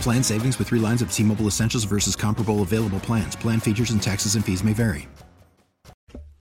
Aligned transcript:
Plan 0.00 0.22
savings 0.22 0.58
with 0.58 0.68
three 0.68 0.78
lines 0.78 1.02
of 1.02 1.12
T 1.12 1.22
Mobile 1.22 1.46
Essentials 1.46 1.84
versus 1.84 2.14
comparable 2.14 2.62
available 2.62 3.00
plans. 3.00 3.34
Plan 3.36 3.60
features 3.60 3.90
and 3.90 4.02
taxes 4.02 4.34
and 4.34 4.44
fees 4.44 4.62
may 4.62 4.72
vary. 4.72 5.08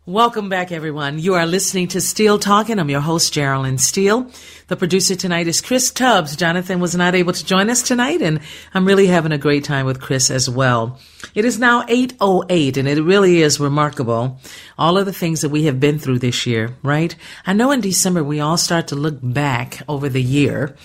Welcome 0.08 0.50
back, 0.50 0.72
everyone. 0.72 1.18
You 1.18 1.34
are 1.34 1.48
listening 1.48 1.88
to 1.88 2.00
Steele 2.00 2.38
Talking. 2.38 2.78
I'm 2.78 2.92
your 2.92 3.02
host, 3.02 3.34
Geraldine 3.34 3.80
Steele. 3.80 4.30
The 4.68 4.76
producer 4.76 5.16
tonight 5.16 5.48
is 5.48 5.62
Chris 5.62 5.90
Tubbs. 5.90 6.36
Jonathan 6.36 6.80
was 6.80 6.94
not 6.94 7.16
able 7.16 7.34
to 7.34 7.44
join 7.44 7.72
us 7.72 7.82
tonight, 7.82 8.22
and 8.22 8.40
I'm 8.76 8.86
really 8.86 9.08
having 9.08 9.32
a 9.32 9.40
great 9.40 9.64
time 9.64 9.88
with 9.88 10.00
Chris 10.00 10.30
as 10.30 10.48
well. 10.48 11.00
It 11.34 11.44
is 11.44 11.58
now 11.58 11.88
8.08, 11.88 12.78
and 12.78 12.88
it 12.88 13.02
really 13.02 13.42
is 13.42 13.60
remarkable. 13.60 14.40
All 14.78 15.00
of 15.00 15.08
the 15.08 15.12
things 15.12 15.42
that 15.42 15.50
we 15.50 15.64
have 15.64 15.80
been 15.80 15.98
through 15.98 16.20
this 16.20 16.46
year, 16.46 16.76
right? 16.84 17.16
I 17.48 17.54
know 17.54 17.72
in 17.72 17.82
December 17.82 18.24
we 18.24 18.40
all 18.40 18.58
start 18.58 18.90
to 18.90 18.96
look 18.96 19.18
back 19.24 19.82
over 19.90 20.08
the 20.08 20.22
year 20.22 20.76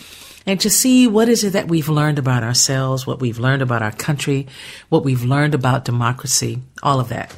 and 0.47 0.61
to 0.61 0.71
see 0.71 1.07
what 1.07 1.29
is 1.29 1.45
it 1.45 1.53
that 1.53 1.69
we've 1.69 1.89
learned 1.89 2.19
about 2.19 2.43
ourselves, 2.43 3.07
what 3.07 3.21
we've 3.21 3.39
learned 3.39 3.63
about 3.63 3.83
our 3.83 3.93
country, 3.93 4.47
what 4.89 5.05
we've 5.05 5.25
learned 5.25 5.55
about 5.55 5.85
democracy, 5.85 6.61
all 6.83 7.01
of 7.01 7.09
that. 7.11 7.37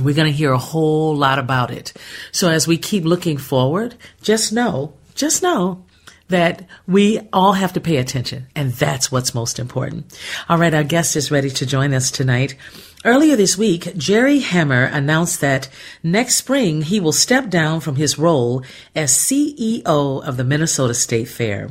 We're 0.00 0.14
going 0.14 0.30
to 0.30 0.36
hear 0.36 0.52
a 0.52 0.58
whole 0.58 1.14
lot 1.14 1.38
about 1.38 1.70
it. 1.70 1.92
So 2.30 2.48
as 2.48 2.66
we 2.66 2.78
keep 2.78 3.04
looking 3.04 3.36
forward, 3.36 3.94
just 4.22 4.52
know, 4.52 4.94
just 5.14 5.42
know 5.42 5.84
that 6.28 6.66
we 6.86 7.20
all 7.32 7.52
have 7.52 7.74
to 7.74 7.80
pay 7.80 7.98
attention. 7.98 8.46
And 8.56 8.72
that's 8.72 9.12
what's 9.12 9.34
most 9.34 9.58
important. 9.58 10.18
All 10.48 10.58
right. 10.58 10.72
Our 10.72 10.84
guest 10.84 11.14
is 11.14 11.30
ready 11.30 11.50
to 11.50 11.66
join 11.66 11.92
us 11.92 12.10
tonight. 12.10 12.56
Earlier 13.04 13.36
this 13.36 13.58
week, 13.58 13.96
Jerry 13.96 14.38
Hammer 14.38 14.84
announced 14.84 15.40
that 15.40 15.68
next 16.02 16.36
spring 16.36 16.82
he 16.82 17.00
will 17.00 17.12
step 17.12 17.50
down 17.50 17.80
from 17.80 17.96
his 17.96 18.18
role 18.18 18.64
as 18.94 19.12
CEO 19.12 19.84
of 19.84 20.36
the 20.36 20.44
Minnesota 20.44 20.94
State 20.94 21.28
Fair. 21.28 21.70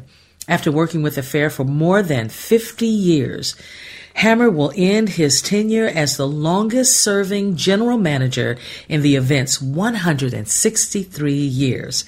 After 0.52 0.70
working 0.70 1.02
with 1.02 1.16
the 1.16 1.24
fair 1.24 1.50
for 1.50 1.64
more 1.64 2.04
than 2.04 2.28
50 2.28 2.86
years, 2.86 3.56
Hammer 4.16 4.50
will 4.50 4.74
end 4.76 5.12
his 5.12 5.42
tenure 5.42 5.88
as 5.88 6.18
the 6.18 6.28
longest 6.28 7.00
serving 7.00 7.56
general 7.56 7.98
manager 7.98 8.58
in 8.90 9.02
the 9.02 9.16
event's 9.16 9.62
163 9.62 11.34
years. 11.34 12.04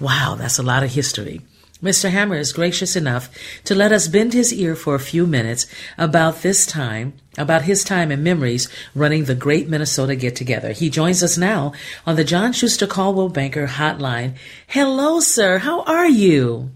Wow, 0.00 0.34
that's 0.36 0.58
a 0.58 0.64
lot 0.64 0.82
of 0.82 0.90
history. 0.90 1.42
Mr. 1.80 2.10
Hammer 2.10 2.34
is 2.34 2.52
gracious 2.52 2.96
enough 2.96 3.30
to 3.62 3.76
let 3.76 3.92
us 3.92 4.08
bend 4.08 4.32
his 4.32 4.52
ear 4.52 4.74
for 4.74 4.96
a 4.96 5.10
few 5.12 5.24
minutes 5.24 5.68
about 5.96 6.42
this 6.42 6.66
time, 6.66 7.12
about 7.38 7.62
his 7.62 7.84
time 7.84 8.10
and 8.10 8.24
memories 8.24 8.68
running 8.92 9.26
the 9.26 9.36
Great 9.36 9.68
Minnesota 9.68 10.16
Get 10.16 10.34
Together. 10.34 10.72
He 10.72 10.90
joins 10.90 11.22
us 11.22 11.38
now 11.38 11.72
on 12.04 12.16
the 12.16 12.24
John 12.24 12.52
Schuster 12.52 12.88
Coldwell 12.88 13.28
Banker 13.28 13.68
Hotline. 13.68 14.34
Hello, 14.66 15.20
sir. 15.20 15.58
How 15.58 15.82
are 15.82 16.08
you? 16.08 16.72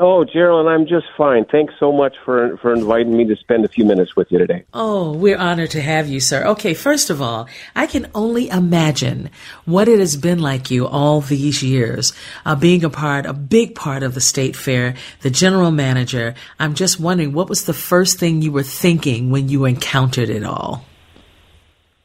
Oh, 0.00 0.24
Gerald, 0.24 0.68
I'm 0.68 0.86
just 0.86 1.06
fine. 1.16 1.44
Thanks 1.44 1.74
so 1.80 1.90
much 1.90 2.14
for 2.24 2.56
for 2.58 2.72
inviting 2.72 3.16
me 3.16 3.24
to 3.24 3.34
spend 3.34 3.64
a 3.64 3.68
few 3.68 3.84
minutes 3.84 4.14
with 4.14 4.30
you 4.30 4.38
today. 4.38 4.64
Oh, 4.72 5.12
we're 5.12 5.36
honored 5.36 5.72
to 5.72 5.80
have 5.80 6.06
you, 6.06 6.20
sir. 6.20 6.46
Okay, 6.46 6.72
first 6.72 7.10
of 7.10 7.20
all, 7.20 7.48
I 7.74 7.88
can 7.88 8.08
only 8.14 8.48
imagine 8.48 9.28
what 9.64 9.88
it 9.88 9.98
has 9.98 10.16
been 10.16 10.38
like 10.38 10.70
you 10.70 10.86
all 10.86 11.20
these 11.20 11.64
years, 11.64 12.12
uh, 12.46 12.54
being 12.54 12.84
a 12.84 12.90
part, 12.90 13.26
a 13.26 13.32
big 13.32 13.74
part 13.74 14.04
of 14.04 14.14
the 14.14 14.20
state 14.20 14.54
fair, 14.54 14.94
the 15.22 15.30
general 15.30 15.72
manager. 15.72 16.36
I'm 16.60 16.74
just 16.74 17.00
wondering, 17.00 17.32
what 17.32 17.48
was 17.48 17.64
the 17.64 17.74
first 17.74 18.20
thing 18.20 18.40
you 18.40 18.52
were 18.52 18.62
thinking 18.62 19.30
when 19.30 19.48
you 19.48 19.64
encountered 19.64 20.30
it 20.30 20.44
all? 20.44 20.84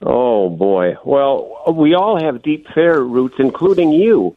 Oh 0.01 0.49
boy. 0.49 0.95
Well, 1.05 1.61
we 1.71 1.93
all 1.93 2.19
have 2.19 2.41
deep 2.41 2.67
fair 2.73 3.03
roots, 3.03 3.35
including 3.37 3.91
you. 3.91 4.35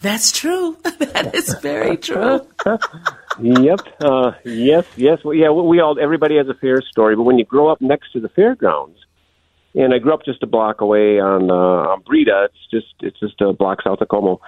That's 0.00 0.32
true. 0.32 0.76
that 0.82 1.34
is 1.34 1.54
very 1.60 1.96
true. 1.96 2.46
yep. 3.40 3.80
Uh, 4.00 4.32
yes. 4.44 4.86
Yes. 4.96 5.24
Well, 5.24 5.34
yeah. 5.34 5.50
We 5.50 5.80
all. 5.80 5.98
Everybody 5.98 6.36
has 6.36 6.48
a 6.48 6.54
fair 6.54 6.80
story, 6.82 7.16
but 7.16 7.24
when 7.24 7.38
you 7.38 7.44
grow 7.44 7.68
up 7.68 7.80
next 7.80 8.12
to 8.12 8.20
the 8.20 8.28
fairgrounds, 8.28 8.98
and 9.74 9.92
I 9.92 9.98
grew 9.98 10.14
up 10.14 10.24
just 10.24 10.42
a 10.42 10.46
block 10.46 10.80
away 10.80 11.20
on 11.20 11.50
uh, 11.50 11.54
on 11.54 12.02
Breda. 12.02 12.48
It's 12.50 12.70
just 12.70 12.94
it's 13.00 13.18
just 13.20 13.40
a 13.40 13.52
block 13.52 13.82
south 13.82 14.00
of 14.00 14.08
Como. 14.08 14.40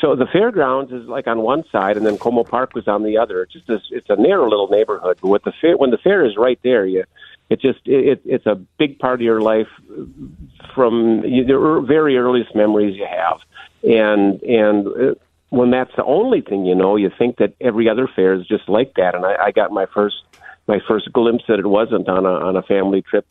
So 0.00 0.16
the 0.16 0.26
fairgrounds 0.32 0.92
is 0.92 1.06
like 1.06 1.26
on 1.26 1.40
one 1.42 1.64
side, 1.70 1.96
and 1.96 2.06
then 2.06 2.18
Como 2.18 2.44
Park 2.44 2.74
was 2.74 2.88
on 2.88 3.02
the 3.02 3.18
other. 3.18 3.42
It's 3.42 3.52
just 3.52 3.68
a, 3.68 3.80
it's 3.90 4.10
a 4.10 4.16
narrow 4.16 4.48
little 4.48 4.68
neighborhood. 4.68 5.18
But 5.20 5.28
with 5.28 5.44
the 5.44 5.52
fair, 5.60 5.76
when 5.76 5.90
the 5.90 5.98
fair 5.98 6.24
is 6.24 6.36
right 6.36 6.58
there, 6.62 6.86
you 6.86 7.04
it 7.50 7.60
just 7.60 7.80
it, 7.84 8.22
it's 8.24 8.46
a 8.46 8.54
big 8.78 8.98
part 8.98 9.20
of 9.20 9.20
your 9.20 9.40
life 9.40 9.68
from 10.74 11.20
the 11.22 11.84
very 11.86 12.16
earliest 12.16 12.54
memories 12.54 12.96
you 12.96 13.06
have 13.08 13.38
and 13.84 14.42
and 14.42 14.86
uh, 14.86 15.14
when 15.50 15.70
that's 15.70 15.94
the 15.96 16.04
only 16.04 16.40
thing 16.40 16.66
you 16.66 16.74
know, 16.74 16.96
you 16.96 17.10
think 17.16 17.36
that 17.36 17.54
every 17.60 17.88
other 17.88 18.08
fair 18.08 18.34
is 18.34 18.46
just 18.46 18.68
like 18.68 18.94
that. 18.94 19.14
And 19.14 19.24
I, 19.24 19.36
I 19.46 19.50
got 19.52 19.70
my 19.70 19.86
first 19.86 20.16
my 20.66 20.80
first 20.88 21.12
glimpse 21.12 21.44
that 21.48 21.58
it 21.58 21.66
wasn't 21.66 22.08
on 22.08 22.26
a 22.26 22.32
on 22.32 22.56
a 22.56 22.62
family 22.62 23.02
trip 23.02 23.26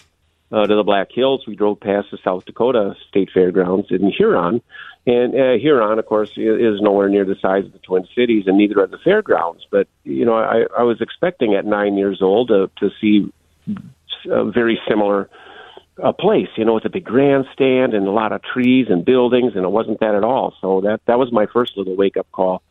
uh, 0.52 0.66
to 0.68 0.76
the 0.76 0.84
Black 0.84 1.10
Hills. 1.12 1.46
We 1.48 1.56
drove 1.56 1.80
past 1.80 2.08
the 2.12 2.20
South 2.24 2.46
Dakota 2.46 2.96
State 3.10 3.30
Fairgrounds 3.34 3.88
in 3.90 4.10
Huron, 4.12 4.62
and 5.06 5.36
uh, 5.36 5.54
Huron, 5.54 6.00
of 6.00 6.06
course, 6.06 6.32
is 6.38 6.80
nowhere 6.80 7.10
near 7.10 7.26
the 7.26 7.36
size 7.42 7.66
of 7.66 7.74
the 7.74 7.80
Twin 7.80 8.08
Cities, 8.16 8.46
and 8.48 8.58
neither 8.58 8.80
are 8.80 8.88
the 8.88 9.00
fairgrounds. 9.00 9.66
But 9.70 9.88
you 10.04 10.26
know, 10.26 10.36
I, 10.36 10.66
I 10.78 10.84
was 10.84 11.02
expecting 11.02 11.56
at 11.56 11.66
nine 11.66 11.98
years 11.98 12.22
old 12.22 12.50
to, 12.50 12.70
to 12.78 12.90
see 13.02 13.32
a 14.30 14.46
very 14.46 14.80
similar 14.88 15.30
a 15.98 16.14
place, 16.14 16.48
you 16.58 16.66
know, 16.66 16.74
with 16.74 16.86
a 16.86 16.90
big 16.90 17.04
grandstand 17.04 17.94
and 17.94 18.08
a 18.08 18.12
lot 18.12 18.32
of 18.32 18.42
trees 18.42 18.88
and 18.90 19.06
buildings, 19.06 19.54
and 19.56 19.64
it 19.64 19.70
wasn't 19.70 20.00
that 20.00 20.16
at 20.16 20.24
all. 20.24 20.54
So 20.62 20.82
that 20.82 21.02
that 21.06 21.20
was 21.20 21.32
my 21.32 21.46
first 21.46 21.78
little 21.78 21.96
wake 21.96 22.18
up 22.18 22.28
call 22.32 22.64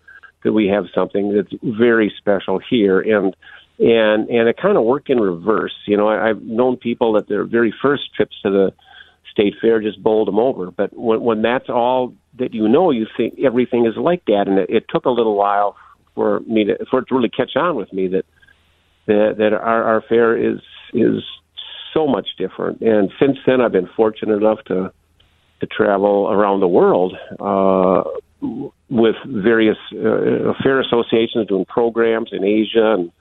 that 0.42 0.52
we 0.52 0.66
have 0.68 0.86
something 0.94 1.34
that's 1.34 1.52
very 1.62 2.12
special 2.18 2.58
here, 2.58 3.00
and 3.00 3.34
and 3.78 4.28
and 4.28 4.48
it 4.48 4.56
kind 4.56 4.76
of 4.76 4.84
worked 4.84 5.10
in 5.10 5.20
reverse. 5.20 5.74
You 5.86 5.96
know, 5.96 6.08
I, 6.08 6.30
I've 6.30 6.42
known 6.42 6.76
people 6.76 7.12
that 7.14 7.28
their 7.28 7.44
very 7.44 7.72
first 7.82 8.14
trips 8.14 8.36
to 8.42 8.50
the 8.50 8.72
state 9.30 9.54
fair 9.60 9.80
just 9.80 10.02
bowled 10.02 10.28
them 10.28 10.38
over, 10.38 10.70
but 10.70 10.90
when 10.92 11.20
when 11.20 11.42
that's 11.42 11.68
all 11.68 12.14
that 12.38 12.54
you 12.54 12.68
know, 12.68 12.90
you 12.90 13.06
think 13.16 13.38
everything 13.40 13.86
is 13.86 13.96
like 13.96 14.24
that, 14.26 14.48
and 14.48 14.58
it, 14.58 14.70
it 14.70 14.84
took 14.88 15.04
a 15.04 15.10
little 15.10 15.36
while 15.36 15.76
for 16.14 16.40
me 16.40 16.64
to 16.64 16.84
for 16.90 17.00
it 17.00 17.08
to 17.08 17.14
really 17.14 17.28
catch 17.28 17.56
on 17.56 17.76
with 17.76 17.92
me 17.92 18.08
that 18.08 18.24
that 19.06 19.36
that 19.38 19.52
our, 19.52 19.84
our 19.84 20.02
fair 20.08 20.36
is 20.36 20.60
is 20.92 21.22
so 21.92 22.06
much 22.06 22.28
different. 22.38 22.80
And 22.80 23.10
since 23.20 23.38
then, 23.46 23.60
I've 23.60 23.72
been 23.72 23.88
fortunate 23.96 24.36
enough 24.36 24.62
to 24.66 24.92
to 25.60 25.66
travel 25.66 26.28
around 26.28 26.58
the 26.58 26.66
world 26.66 27.16
uh, 27.38 28.02
with 28.90 29.14
various 29.24 29.78
uh, 29.92 30.54
fair 30.60 30.80
associations 30.80 31.46
doing 31.46 31.64
programs 31.64 32.30
in 32.32 32.42
Asia 32.42 32.94
and 32.94 33.12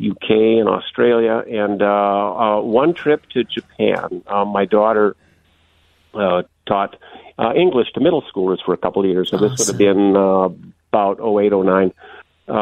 UK 0.00 0.30
and 0.30 0.68
Australia. 0.68 1.44
And 1.46 1.82
uh, 1.82 1.86
uh, 1.86 2.60
one 2.62 2.94
trip 2.94 3.26
to 3.34 3.44
Japan, 3.44 4.22
uh, 4.26 4.46
my 4.46 4.64
daughter 4.64 5.14
uh, 6.14 6.42
taught 6.66 6.96
uh, 7.38 7.52
English 7.54 7.92
to 7.92 8.00
middle 8.00 8.22
schoolers 8.22 8.64
for 8.64 8.72
a 8.72 8.78
couple 8.78 9.02
of 9.02 9.10
years. 9.10 9.30
So 9.30 9.36
awesome. 9.36 9.48
this 9.50 9.58
would 9.58 9.68
have 9.68 9.78
been 9.78 10.16
uh, 10.16 10.48
about 10.90 11.20
08, 11.20 11.52
09 11.52 11.92
uh, 12.48 12.54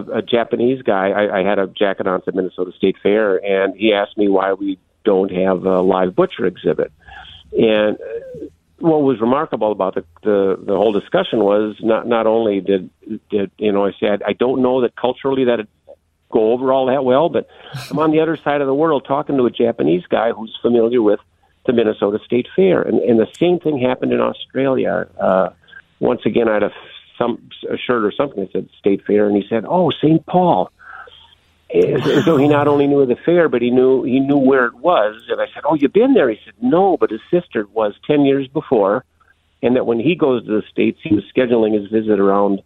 a, 0.00 0.18
a 0.18 0.22
Japanese 0.22 0.82
guy. 0.82 1.10
I, 1.10 1.40
I 1.40 1.42
had 1.44 1.58
a 1.58 1.66
jacket 1.66 2.06
on 2.06 2.16
at 2.16 2.24
the 2.24 2.32
Minnesota 2.32 2.72
State 2.76 2.96
Fair, 3.02 3.36
and 3.36 3.74
he 3.76 3.92
asked 3.92 4.16
me 4.16 4.28
why 4.28 4.52
we 4.52 4.78
don't 5.04 5.30
have 5.30 5.64
a 5.64 5.80
live 5.80 6.14
butcher 6.14 6.46
exhibit. 6.46 6.92
And 7.52 7.96
uh, 7.96 8.46
what 8.78 9.02
was 9.02 9.20
remarkable 9.20 9.72
about 9.72 9.94
the, 9.94 10.04
the 10.22 10.58
the 10.64 10.74
whole 10.74 10.92
discussion 10.92 11.40
was 11.40 11.76
not 11.80 12.06
not 12.06 12.26
only 12.26 12.60
did 12.60 12.90
did 13.30 13.50
you 13.58 13.72
know 13.72 13.86
I 13.86 13.92
said 14.00 14.22
I 14.26 14.32
don't 14.32 14.62
know 14.62 14.80
that 14.82 14.96
culturally 14.96 15.44
that 15.44 15.66
go 16.30 16.52
over 16.52 16.72
all 16.72 16.86
that 16.86 17.04
well. 17.04 17.28
But 17.28 17.48
I'm 17.90 17.98
on 17.98 18.10
the 18.10 18.20
other 18.20 18.36
side 18.36 18.60
of 18.60 18.66
the 18.66 18.74
world 18.74 19.04
talking 19.06 19.36
to 19.36 19.46
a 19.46 19.50
Japanese 19.50 20.04
guy 20.08 20.32
who's 20.32 20.56
familiar 20.62 21.02
with 21.02 21.20
the 21.66 21.72
Minnesota 21.72 22.18
State 22.24 22.48
Fair, 22.56 22.82
and 22.82 23.00
and 23.00 23.18
the 23.18 23.28
same 23.34 23.58
thing 23.58 23.78
happened 23.78 24.12
in 24.12 24.20
Australia. 24.20 25.06
Uh, 25.18 25.50
once 25.98 26.22
again, 26.24 26.48
I 26.48 26.54
had 26.54 26.62
a 26.62 26.72
some 27.20 27.50
a 27.68 27.76
shirt 27.76 28.04
or 28.04 28.12
something 28.12 28.40
that 28.40 28.52
said 28.52 28.68
State 28.78 29.04
Fair, 29.06 29.26
and 29.26 29.36
he 29.36 29.46
said, 29.48 29.64
"Oh, 29.68 29.90
St. 29.90 30.24
Paul." 30.24 30.72
So 32.24 32.36
he 32.36 32.48
not 32.48 32.66
only 32.66 32.88
knew 32.88 33.06
the 33.06 33.14
fair, 33.14 33.48
but 33.48 33.62
he 33.62 33.70
knew 33.70 34.02
he 34.02 34.18
knew 34.18 34.38
where 34.38 34.66
it 34.66 34.74
was. 34.74 35.22
And 35.28 35.40
I 35.40 35.46
said, 35.54 35.62
"Oh, 35.64 35.74
you've 35.74 35.92
been 35.92 36.14
there?" 36.14 36.28
He 36.28 36.40
said, 36.44 36.54
"No, 36.60 36.96
but 36.96 37.10
his 37.10 37.20
sister 37.30 37.66
was 37.72 37.94
ten 38.06 38.24
years 38.24 38.48
before, 38.48 39.04
and 39.62 39.76
that 39.76 39.86
when 39.86 40.00
he 40.00 40.16
goes 40.16 40.44
to 40.46 40.60
the 40.60 40.66
states, 40.68 40.98
he 41.02 41.14
was 41.14 41.24
scheduling 41.34 41.78
his 41.80 41.88
visit 41.88 42.18
around 42.18 42.62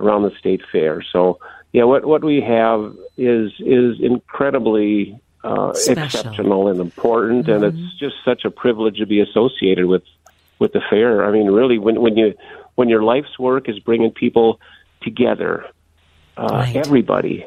around 0.00 0.22
the 0.22 0.32
state 0.38 0.62
fair." 0.72 1.02
So, 1.12 1.38
yeah, 1.72 1.84
what 1.84 2.04
what 2.04 2.24
we 2.24 2.40
have 2.40 2.96
is 3.16 3.52
is 3.60 4.00
incredibly 4.00 5.20
uh, 5.44 5.72
exceptional 5.86 6.68
and 6.68 6.80
important, 6.80 7.46
mm-hmm. 7.46 7.64
and 7.64 7.76
it's 7.76 7.98
just 8.00 8.16
such 8.24 8.44
a 8.44 8.50
privilege 8.50 8.98
to 8.98 9.06
be 9.06 9.20
associated 9.20 9.86
with 9.86 10.02
with 10.58 10.72
the 10.72 10.80
fair. 10.90 11.24
I 11.24 11.30
mean, 11.30 11.46
really, 11.46 11.78
when 11.78 12.00
when 12.00 12.16
you 12.16 12.34
when 12.80 12.88
your 12.88 13.02
life's 13.02 13.38
work 13.38 13.68
is 13.68 13.78
bringing 13.78 14.10
people 14.10 14.58
together, 15.02 15.66
uh, 16.38 16.48
right. 16.50 16.76
everybody. 16.76 17.44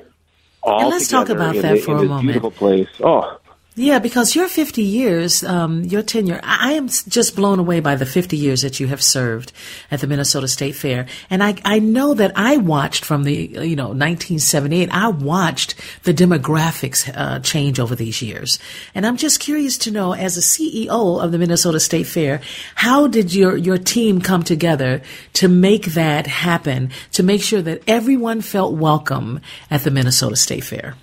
All 0.62 0.82
and 0.82 0.90
let's 0.92 1.08
talk 1.08 1.30
about 1.30 1.56
that 1.56 1.80
for 1.80 1.98
a 1.98 2.04
moment. 2.04 2.22
Beautiful 2.22 2.52
place. 2.52 2.88
Oh, 3.04 3.40
yeah, 3.76 3.98
because 3.98 4.36
your 4.36 4.48
50 4.48 4.84
years, 4.84 5.44
um, 5.44 5.84
your 5.84 6.04
tenure, 6.04 6.40
I 6.44 6.74
am 6.74 6.90
just 6.90 7.36
blown 7.36 7.58
away 7.58 7.80
by 7.80 7.96
the 7.96 8.06
50 8.06 8.38
years 8.38 8.62
that 8.62 8.80
you 8.80 8.86
have 8.88 9.02
served 9.02 9.52
at 9.90 10.00
the 10.00 10.06
Minnesota 10.06 10.48
State 10.48 10.76
Fair. 10.76 11.08
And 11.32 11.44
I, 11.44 11.56
I 11.66 11.80
know 11.80 12.14
that 12.14 12.34
I 12.36 12.58
watched 12.58 13.04
from 13.04 13.24
the, 13.24 13.34
you 13.34 13.76
know, 13.76 13.88
1978, 13.88 14.90
I 14.92 15.08
watched 15.08 15.74
the 16.04 16.14
demographics 16.14 17.12
uh, 17.18 17.40
change 17.40 17.80
over 17.80 17.96
these 17.96 18.22
years. 18.22 18.60
And 18.94 19.08
I'm 19.08 19.18
just 19.18 19.40
curious 19.40 19.80
to 19.80 19.92
know, 19.92 20.14
as 20.14 20.38
a 20.38 20.42
CEO 20.42 21.24
of 21.24 21.32
the 21.32 21.40
Minnesota 21.40 21.80
State 21.80 22.06
Fair, 22.06 22.42
how 22.76 23.08
did 23.08 23.34
your, 23.34 23.58
your 23.58 23.80
team 23.80 24.22
come 24.22 24.44
together 24.44 25.02
to 25.34 25.48
make 25.48 25.86
that 25.94 26.28
happen, 26.28 26.92
to 27.14 27.24
make 27.24 27.42
sure 27.42 27.64
that 27.64 27.82
everyone 27.88 28.42
felt 28.42 28.76
welcome 28.76 29.40
at 29.72 29.84
the 29.84 29.90
Minnesota 29.90 30.36
State 30.36 30.64
Fair? 30.64 30.96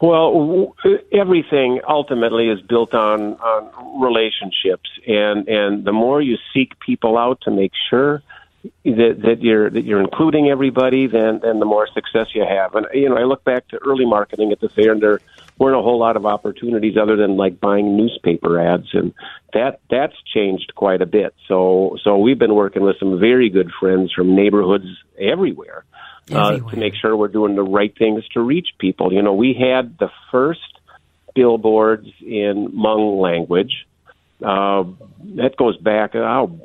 Well, 0.00 0.74
everything 1.12 1.80
ultimately 1.86 2.48
is 2.48 2.60
built 2.62 2.94
on, 2.94 3.34
on 3.34 4.00
relationships, 4.00 4.88
and 5.06 5.46
and 5.46 5.84
the 5.84 5.92
more 5.92 6.22
you 6.22 6.38
seek 6.54 6.78
people 6.80 7.18
out 7.18 7.42
to 7.42 7.50
make 7.50 7.72
sure 7.90 8.22
that 8.84 9.20
that 9.24 9.42
you're 9.42 9.68
that 9.68 9.84
you're 9.84 10.00
including 10.00 10.48
everybody, 10.48 11.06
then 11.06 11.40
then 11.42 11.60
the 11.60 11.66
more 11.66 11.86
success 11.92 12.28
you 12.34 12.46
have. 12.48 12.74
And 12.74 12.86
you 12.94 13.10
know, 13.10 13.16
I 13.16 13.24
look 13.24 13.44
back 13.44 13.68
to 13.68 13.78
early 13.78 14.06
marketing 14.06 14.52
at 14.52 14.60
the 14.60 14.70
fair, 14.70 14.92
and 14.92 15.02
there 15.02 15.20
weren't 15.58 15.76
a 15.76 15.82
whole 15.82 15.98
lot 15.98 16.16
of 16.16 16.24
opportunities 16.24 16.96
other 16.96 17.16
than 17.16 17.36
like 17.36 17.60
buying 17.60 17.94
newspaper 17.94 18.58
ads, 18.58 18.94
and 18.94 19.12
that 19.52 19.80
that's 19.90 20.16
changed 20.34 20.72
quite 20.76 21.02
a 21.02 21.06
bit. 21.06 21.34
So 21.46 21.98
so 22.02 22.16
we've 22.16 22.38
been 22.38 22.54
working 22.54 22.84
with 22.84 22.98
some 22.98 23.20
very 23.20 23.50
good 23.50 23.70
friends 23.78 24.12
from 24.14 24.34
neighborhoods 24.34 24.86
everywhere 25.18 25.84
uh, 26.32 26.58
to 26.58 26.76
make 26.76 26.94
sure 26.94 27.16
we're 27.16 27.28
doing 27.28 27.54
the 27.54 27.62
right 27.62 27.96
things 27.96 28.26
to 28.34 28.40
reach 28.40 28.68
people. 28.78 29.12
You 29.12 29.22
know, 29.22 29.34
we 29.34 29.54
had 29.54 29.98
the 29.98 30.10
first 30.30 30.60
billboards 31.34 32.08
in 32.20 32.68
Hmong 32.72 33.20
language. 33.20 33.86
Uh, 34.42 34.84
that 35.36 35.56
goes 35.56 35.76
back, 35.76 36.14
oh 36.14 36.60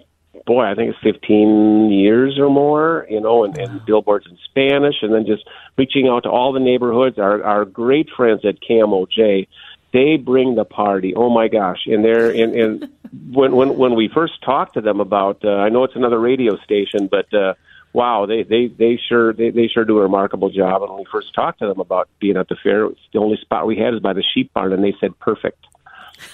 boy, 0.45 0.63
I 0.63 0.75
think 0.75 0.91
it's 0.91 0.99
15 1.03 1.91
years 1.91 2.37
or 2.37 2.49
more, 2.49 3.05
you 3.09 3.19
know, 3.19 3.43
and, 3.43 3.57
and 3.57 3.85
billboards 3.85 4.27
in 4.29 4.37
Spanish, 4.45 4.95
and 5.01 5.13
then 5.13 5.25
just 5.25 5.43
reaching 5.77 6.07
out 6.07 6.23
to 6.23 6.29
all 6.29 6.53
the 6.53 6.59
neighborhoods. 6.59 7.17
Our, 7.17 7.43
our 7.43 7.65
great 7.65 8.09
friends 8.15 8.41
at 8.45 8.61
KMOJ, 8.61 9.47
they 9.93 10.17
bring 10.17 10.55
the 10.55 10.65
party. 10.65 11.13
Oh 11.15 11.29
my 11.29 11.47
gosh! 11.47 11.79
And 11.85 12.03
they're 12.03 12.29
and, 12.29 12.55
and 12.55 12.89
when 13.31 13.55
when 13.55 13.77
when 13.77 13.95
we 13.95 14.09
first 14.13 14.41
talked 14.43 14.75
to 14.75 14.81
them 14.81 14.99
about, 14.99 15.43
uh, 15.43 15.49
I 15.49 15.69
know 15.69 15.83
it's 15.83 15.95
another 15.95 16.19
radio 16.19 16.57
station, 16.57 17.07
but 17.07 17.33
uh, 17.33 17.53
wow, 17.95 18.25
they 18.25 18.43
they 18.43 18.67
they 18.67 18.99
sure 19.07 19.33
they, 19.33 19.49
they 19.49 19.67
sure 19.67 19.85
do 19.85 19.97
a 19.97 20.01
remarkable 20.01 20.49
job. 20.49 20.83
And 20.83 20.91
when 20.91 20.99
we 20.99 21.05
first 21.11 21.33
talked 21.33 21.59
to 21.59 21.67
them 21.67 21.79
about 21.79 22.09
being 22.19 22.35
at 22.35 22.49
the 22.49 22.57
fair, 22.61 22.89
the 23.13 23.19
only 23.19 23.37
spot 23.37 23.65
we 23.65 23.77
had 23.77 23.93
is 23.93 24.01
by 24.01 24.13
the 24.13 24.23
sheep 24.33 24.53
barn, 24.53 24.73
and 24.73 24.83
they 24.83 24.93
said 24.99 25.17
perfect. 25.19 25.65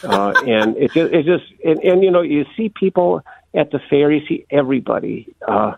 Uh, 0.03 0.33
and 0.47 0.75
it's 0.77 0.93
just, 0.93 1.13
it's 1.13 1.27
just 1.27 1.43
and, 1.63 1.79
and 1.83 2.03
you 2.03 2.11
know 2.11 2.21
you 2.21 2.45
see 2.57 2.69
people 2.69 3.23
at 3.53 3.69
the 3.71 3.79
fair, 3.89 4.11
you 4.11 4.25
see 4.27 4.45
everybody 4.49 5.33
uh, 5.47 5.73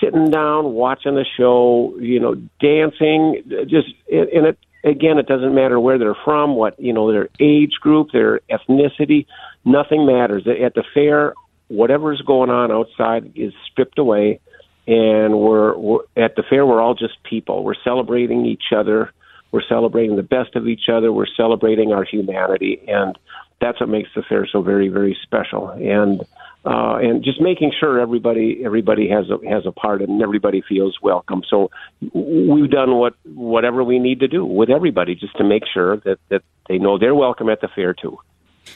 sitting 0.00 0.30
down 0.30 0.72
watching 0.72 1.14
the 1.14 1.24
show, 1.36 1.94
you 2.00 2.18
know, 2.18 2.34
dancing, 2.60 3.42
just 3.68 3.88
and 4.10 4.46
it 4.46 4.58
again, 4.82 5.18
it 5.18 5.26
doesn't 5.26 5.54
matter 5.54 5.78
where 5.78 5.98
they're 5.98 6.16
from, 6.24 6.56
what 6.56 6.78
you 6.80 6.92
know, 6.92 7.12
their 7.12 7.28
age 7.38 7.74
group, 7.80 8.10
their 8.12 8.40
ethnicity, 8.50 9.26
nothing 9.64 10.06
matters. 10.06 10.44
At 10.48 10.74
the 10.74 10.82
fair, 10.92 11.34
whatever's 11.68 12.20
going 12.22 12.50
on 12.50 12.72
outside 12.72 13.32
is 13.36 13.52
stripped 13.70 13.98
away 14.00 14.40
and 14.86 15.38
we're, 15.38 15.76
we're 15.76 16.00
at 16.16 16.36
the 16.36 16.42
fair. 16.42 16.66
We're 16.66 16.80
all 16.80 16.94
just 16.94 17.22
people. 17.22 17.64
We're 17.64 17.74
celebrating 17.84 18.46
each 18.46 18.72
other. 18.74 19.12
We're 19.52 19.62
celebrating 19.68 20.16
the 20.16 20.22
best 20.22 20.56
of 20.56 20.66
each 20.66 20.88
other. 20.92 21.12
We're 21.12 21.26
celebrating 21.36 21.92
our 21.92 22.04
humanity, 22.04 22.82
and 22.88 23.16
that's 23.60 23.78
what 23.80 23.88
makes 23.88 24.10
the 24.14 24.22
fair 24.22 24.46
so 24.50 24.62
very, 24.62 24.88
very 24.88 25.16
special. 25.22 25.70
And 25.70 26.22
uh, 26.66 26.96
and 26.96 27.22
just 27.22 27.40
making 27.40 27.72
sure 27.78 28.00
everybody 28.00 28.62
everybody 28.64 29.08
has 29.10 29.26
a, 29.28 29.38
has 29.48 29.66
a 29.66 29.72
part 29.72 30.00
and 30.00 30.22
everybody 30.22 30.62
feels 30.66 30.98
welcome. 31.02 31.42
So 31.48 31.70
we've 32.14 32.70
done 32.70 32.96
what 32.96 33.14
whatever 33.24 33.84
we 33.84 33.98
need 33.98 34.20
to 34.20 34.28
do 34.28 34.44
with 34.46 34.70
everybody 34.70 35.14
just 35.14 35.36
to 35.36 35.44
make 35.44 35.64
sure 35.72 35.98
that 35.98 36.18
that 36.30 36.42
they 36.68 36.78
know 36.78 36.98
they're 36.98 37.14
welcome 37.14 37.50
at 37.50 37.60
the 37.60 37.68
fair 37.68 37.92
too. 37.92 38.18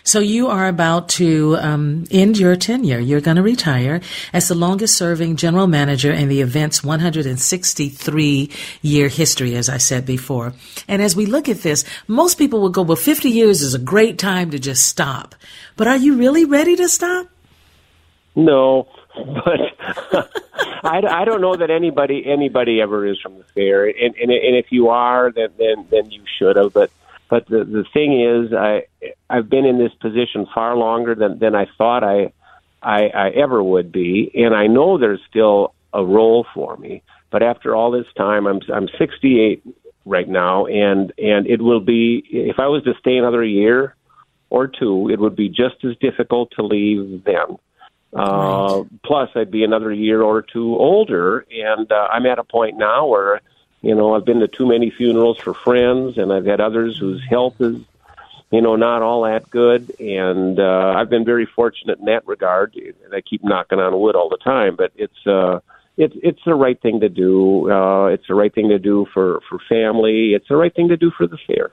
So 0.05 0.21
you 0.21 0.49
are 0.49 0.69
about 0.69 1.09
to 1.11 1.56
um, 1.56 2.05
end 2.11 2.39
your 2.39 2.56
tenure. 2.56 2.99
You're 2.99 3.21
going 3.21 3.37
to 3.37 3.43
retire 3.43 4.00
as 4.33 4.49
the 4.49 4.55
longest 4.55 4.97
serving 4.97 5.37
general 5.37 5.67
manager 5.67 6.12
in 6.12 6.29
the 6.29 6.41
event's 6.41 6.83
163 6.83 8.50
year 8.83 9.09
history, 9.09 9.55
as 9.56 9.69
I 9.69 9.79
said 9.79 10.06
before. 10.06 10.55
And 10.87 11.03
as 11.03 11.15
we 11.15 11.27
look 11.27 11.49
at 11.49 11.62
this, 11.62 11.85
most 12.06 12.39
people 12.39 12.61
will 12.61 12.71
go, 12.71 12.83
well, 12.83 12.97
50 12.97 13.29
years 13.29 13.62
is 13.62 13.75
a 13.75 13.79
great 13.79 14.19
time 14.19 14.50
to 14.50 14.59
just 14.59 14.87
stop. 14.87 15.35
But 15.77 15.87
are 15.87 15.97
you 15.97 16.17
really 16.17 16.45
ready 16.45 16.77
to 16.77 16.89
stop? 16.89 17.29
No, 18.35 18.89
but 19.17 19.61
I, 20.85 21.03
I 21.09 21.25
don't 21.25 21.41
know 21.41 21.56
that 21.56 21.71
anybody 21.71 22.25
anybody 22.27 22.81
ever 22.81 23.06
is 23.06 23.19
from 23.21 23.39
the 23.39 23.45
fair, 23.55 23.87
and 23.87 24.15
and, 24.17 24.31
and 24.31 24.56
if 24.56 24.67
you 24.71 24.89
are, 24.89 25.33
then 25.33 25.49
then 25.59 25.87
then 25.91 26.11
you 26.11 26.23
should 26.39 26.56
have. 26.56 26.73
But 26.73 26.91
but 27.29 27.47
the 27.49 27.64
the 27.64 27.85
thing 27.93 28.21
is, 28.21 28.52
I 28.52 28.85
I've 29.29 29.49
been 29.49 29.64
in 29.64 29.79
this 29.79 29.93
position 30.00 30.47
far 30.55 30.76
longer 30.76 31.14
than 31.14 31.38
than 31.38 31.55
I 31.55 31.67
thought 31.76 32.02
I 32.02 32.33
I, 32.83 33.09
I 33.09 33.29
ever 33.31 33.62
would 33.62 33.93
be, 33.93 34.31
and 34.35 34.55
I 34.55 34.67
know 34.67 34.99
there's 34.99 35.21
still 35.29 35.75
a 35.93 36.05
role 36.05 36.47
for 36.55 36.76
me. 36.76 37.02
But 37.31 37.43
after 37.43 37.75
all 37.75 37.91
this 37.91 38.07
time, 38.17 38.47
I'm 38.47 38.61
I'm 38.73 38.88
68 38.99 39.62
right 40.05 40.29
now, 40.29 40.67
and 40.67 41.12
and 41.19 41.47
it 41.47 41.61
will 41.61 41.81
be 41.81 42.25
if 42.31 42.59
I 42.59 42.69
was 42.69 42.83
to 42.85 42.95
stay 43.00 43.17
another 43.19 43.45
year 43.45 43.95
or 44.50 44.67
two, 44.67 45.11
it 45.11 45.19
would 45.21 45.37
be 45.37 45.49
just 45.49 45.85
as 45.85 45.97
difficult 46.00 46.52
to 46.57 46.64
leave 46.64 47.25
then. 47.25 47.59
Uh, 48.17 48.79
right. 48.79 48.85
Plus, 49.05 49.29
I'd 49.35 49.50
be 49.50 49.64
another 49.64 49.93
year 49.93 50.23
or 50.23 50.41
two 50.41 50.76
older, 50.76 51.45
and 51.50 51.91
uh, 51.93 52.09
I'm 52.11 52.25
at 52.25 52.38
a 52.38 52.45
point 52.45 52.79
now 52.79 53.07
where 53.07 53.43
you 53.80 53.94
know, 53.94 54.14
I've 54.14 54.25
been 54.25 54.40
to 54.40 54.49
too 54.49 54.66
many 54.66 54.90
funerals 54.90 55.38
for 55.38 55.54
friends, 55.54 56.18
and 56.18 56.32
I've 56.32 56.47
had 56.47 56.61
others 56.61 56.99
whose 56.99 57.23
health 57.28 57.61
is, 57.61 57.80
you 58.50 58.61
know, 58.61 58.76
not 58.76 59.02
all 59.02 59.23
that 59.23 59.49
good. 59.50 59.94
And 60.00 60.58
uh, 60.58 60.94
I've 60.97 61.11
been 61.11 61.25
very 61.25 61.47
fortunate 61.47 61.99
in 61.99 62.06
that 62.06 62.26
regard. 62.26 62.75
And 62.75 63.14
I 63.14 63.20
keep 63.20 63.44
knocking 63.44 63.78
on 63.78 63.99
wood 63.99 64.16
all 64.16 64.28
the 64.28 64.38
time, 64.38 64.75
but 64.76 64.92
it's 64.97 65.26
uh, 65.26 65.61
it's 65.97 66.14
it's 66.23 66.40
the 66.44 66.54
right 66.54 66.80
thing 66.80 67.00
to 67.00 67.08
do. 67.08 67.70
Uh, 67.70 68.06
it's 68.06 68.26
the 68.26 68.35
right 68.35 68.52
thing 68.52 68.68
to 68.70 68.78
do 68.78 69.06
for 69.14 69.40
for 69.49 69.58
family. 69.68 70.35
It's 70.35 70.49
the 70.49 70.56
right 70.56 70.75
thing 70.75 70.88
to 70.88 70.97
do 70.97 71.11
for 71.11 71.26
the 71.26 71.38
fair. 71.47 71.70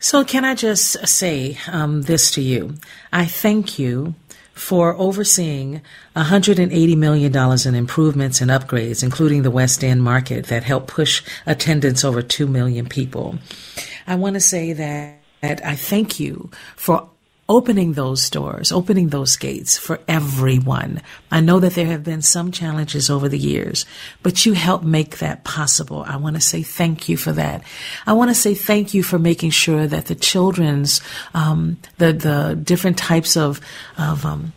So, 0.00 0.24
can 0.24 0.44
I 0.44 0.54
just 0.54 1.08
say 1.08 1.58
um, 1.70 2.02
this 2.02 2.30
to 2.32 2.40
you? 2.40 2.76
I 3.12 3.24
thank 3.24 3.80
you 3.80 4.14
for 4.58 4.94
overseeing 4.96 5.80
$180 6.16 6.96
million 6.96 7.32
in 7.66 7.74
improvements 7.74 8.40
and 8.40 8.50
upgrades, 8.50 9.04
including 9.04 9.42
the 9.42 9.50
West 9.50 9.84
End 9.84 10.02
market 10.02 10.46
that 10.46 10.64
helped 10.64 10.88
push 10.88 11.22
attendance 11.46 12.04
over 12.04 12.22
2 12.22 12.46
million 12.48 12.88
people. 12.88 13.38
I 14.06 14.16
want 14.16 14.34
to 14.34 14.40
say 14.40 14.72
that, 14.72 15.20
I 15.42 15.76
thank 15.76 16.18
you 16.18 16.50
for 16.74 17.08
opening 17.48 17.94
those 17.94 18.28
doors, 18.28 18.70
opening 18.70 19.08
those 19.08 19.36
gates 19.36 19.78
for 19.78 20.00
everyone. 20.06 21.00
I 21.30 21.40
know 21.40 21.60
that 21.60 21.74
there 21.74 21.86
have 21.86 22.04
been 22.04 22.20
some 22.20 22.52
challenges 22.52 23.08
over 23.08 23.28
the 23.28 23.38
years, 23.38 23.86
but 24.22 24.44
you 24.44 24.52
helped 24.52 24.84
make 24.84 25.18
that 25.18 25.44
possible. 25.44 26.04
I 26.06 26.16
want 26.16 26.36
to 26.36 26.42
say 26.42 26.62
thank 26.62 27.08
you 27.08 27.16
for 27.16 27.32
that. 27.32 27.62
I 28.06 28.12
want 28.12 28.30
to 28.30 28.34
say 28.34 28.54
thank 28.54 28.92
you 28.92 29.02
for 29.02 29.18
making 29.18 29.50
sure 29.50 29.86
that 29.86 30.06
the 30.06 30.14
children's, 30.14 31.00
um, 31.32 31.78
the, 31.96 32.12
the 32.12 32.60
different 32.62 32.98
types 32.98 33.36
of, 33.36 33.60
of, 33.96 34.26
um, 34.26 34.52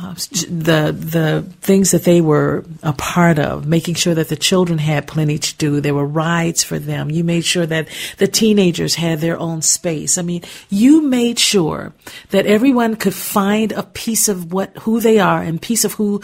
uh, 0.00 0.14
the 0.48 0.94
the 0.96 1.44
things 1.60 1.90
that 1.90 2.04
they 2.04 2.20
were 2.20 2.64
a 2.84 2.92
part 2.92 3.38
of, 3.40 3.66
making 3.66 3.94
sure 3.94 4.14
that 4.14 4.28
the 4.28 4.36
children 4.36 4.78
had 4.78 5.08
plenty 5.08 5.38
to 5.38 5.56
do. 5.56 5.80
There 5.80 5.94
were 5.94 6.06
rides 6.06 6.62
for 6.62 6.78
them. 6.78 7.10
You 7.10 7.24
made 7.24 7.44
sure 7.44 7.66
that 7.66 7.88
the 8.18 8.28
teenagers 8.28 8.94
had 8.94 9.18
their 9.20 9.36
own 9.38 9.60
space. 9.60 10.16
I 10.16 10.22
mean, 10.22 10.42
you 10.68 11.02
made 11.02 11.40
sure 11.40 11.92
that 12.30 12.46
everyone 12.46 12.94
could 12.94 13.14
find 13.14 13.72
a 13.72 13.82
piece 13.82 14.28
of 14.28 14.52
what 14.52 14.76
who 14.78 15.00
they 15.00 15.18
are 15.18 15.42
and 15.42 15.60
piece 15.60 15.84
of 15.84 15.94
who 15.94 16.22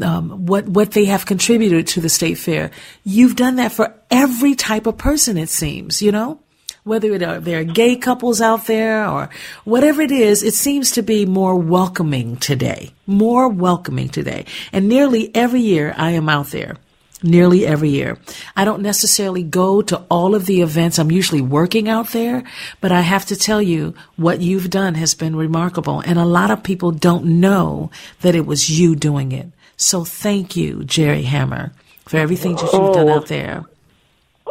um, 0.00 0.46
what 0.46 0.66
what 0.66 0.90
they 0.90 1.04
have 1.04 1.24
contributed 1.24 1.86
to 1.88 2.00
the 2.00 2.08
state 2.08 2.38
fair. 2.38 2.72
You've 3.04 3.36
done 3.36 3.56
that 3.56 3.70
for 3.70 3.94
every 4.10 4.56
type 4.56 4.86
of 4.86 4.98
person. 4.98 5.36
It 5.38 5.48
seems, 5.48 6.02
you 6.02 6.10
know 6.10 6.40
whether 6.84 7.12
it 7.12 7.22
are, 7.22 7.38
there 7.40 7.60
are 7.60 7.64
gay 7.64 7.96
couples 7.96 8.40
out 8.40 8.66
there 8.66 9.08
or 9.08 9.30
whatever 9.64 10.02
it 10.02 10.10
is, 10.10 10.42
it 10.42 10.54
seems 10.54 10.90
to 10.92 11.02
be 11.02 11.24
more 11.24 11.56
welcoming 11.56 12.36
today, 12.36 12.90
more 13.06 13.48
welcoming 13.48 14.08
today. 14.08 14.44
And 14.72 14.88
nearly 14.88 15.34
every 15.34 15.60
year 15.60 15.94
I 15.96 16.10
am 16.10 16.28
out 16.28 16.48
there. 16.48 16.76
Nearly 17.24 17.64
every 17.64 17.90
year. 17.90 18.18
I 18.56 18.64
don't 18.64 18.82
necessarily 18.82 19.44
go 19.44 19.80
to 19.82 19.98
all 20.10 20.34
of 20.34 20.46
the 20.46 20.60
events. 20.60 20.98
I'm 20.98 21.12
usually 21.12 21.40
working 21.40 21.88
out 21.88 22.08
there, 22.08 22.42
but 22.80 22.90
I 22.90 23.02
have 23.02 23.26
to 23.26 23.36
tell 23.36 23.62
you 23.62 23.94
what 24.16 24.40
you've 24.40 24.70
done 24.70 24.96
has 24.96 25.14
been 25.14 25.36
remarkable. 25.36 26.00
And 26.00 26.18
a 26.18 26.24
lot 26.24 26.50
of 26.50 26.64
people 26.64 26.90
don't 26.90 27.40
know 27.40 27.92
that 28.22 28.34
it 28.34 28.44
was 28.44 28.76
you 28.76 28.96
doing 28.96 29.30
it. 29.30 29.46
So 29.76 30.02
thank 30.04 30.56
you, 30.56 30.82
Jerry 30.82 31.22
Hammer, 31.22 31.72
for 32.06 32.16
everything 32.16 32.56
that 32.56 32.72
you've 32.72 32.74
oh, 32.74 32.94
done 32.94 33.08
out 33.08 33.28
there. 33.28 33.66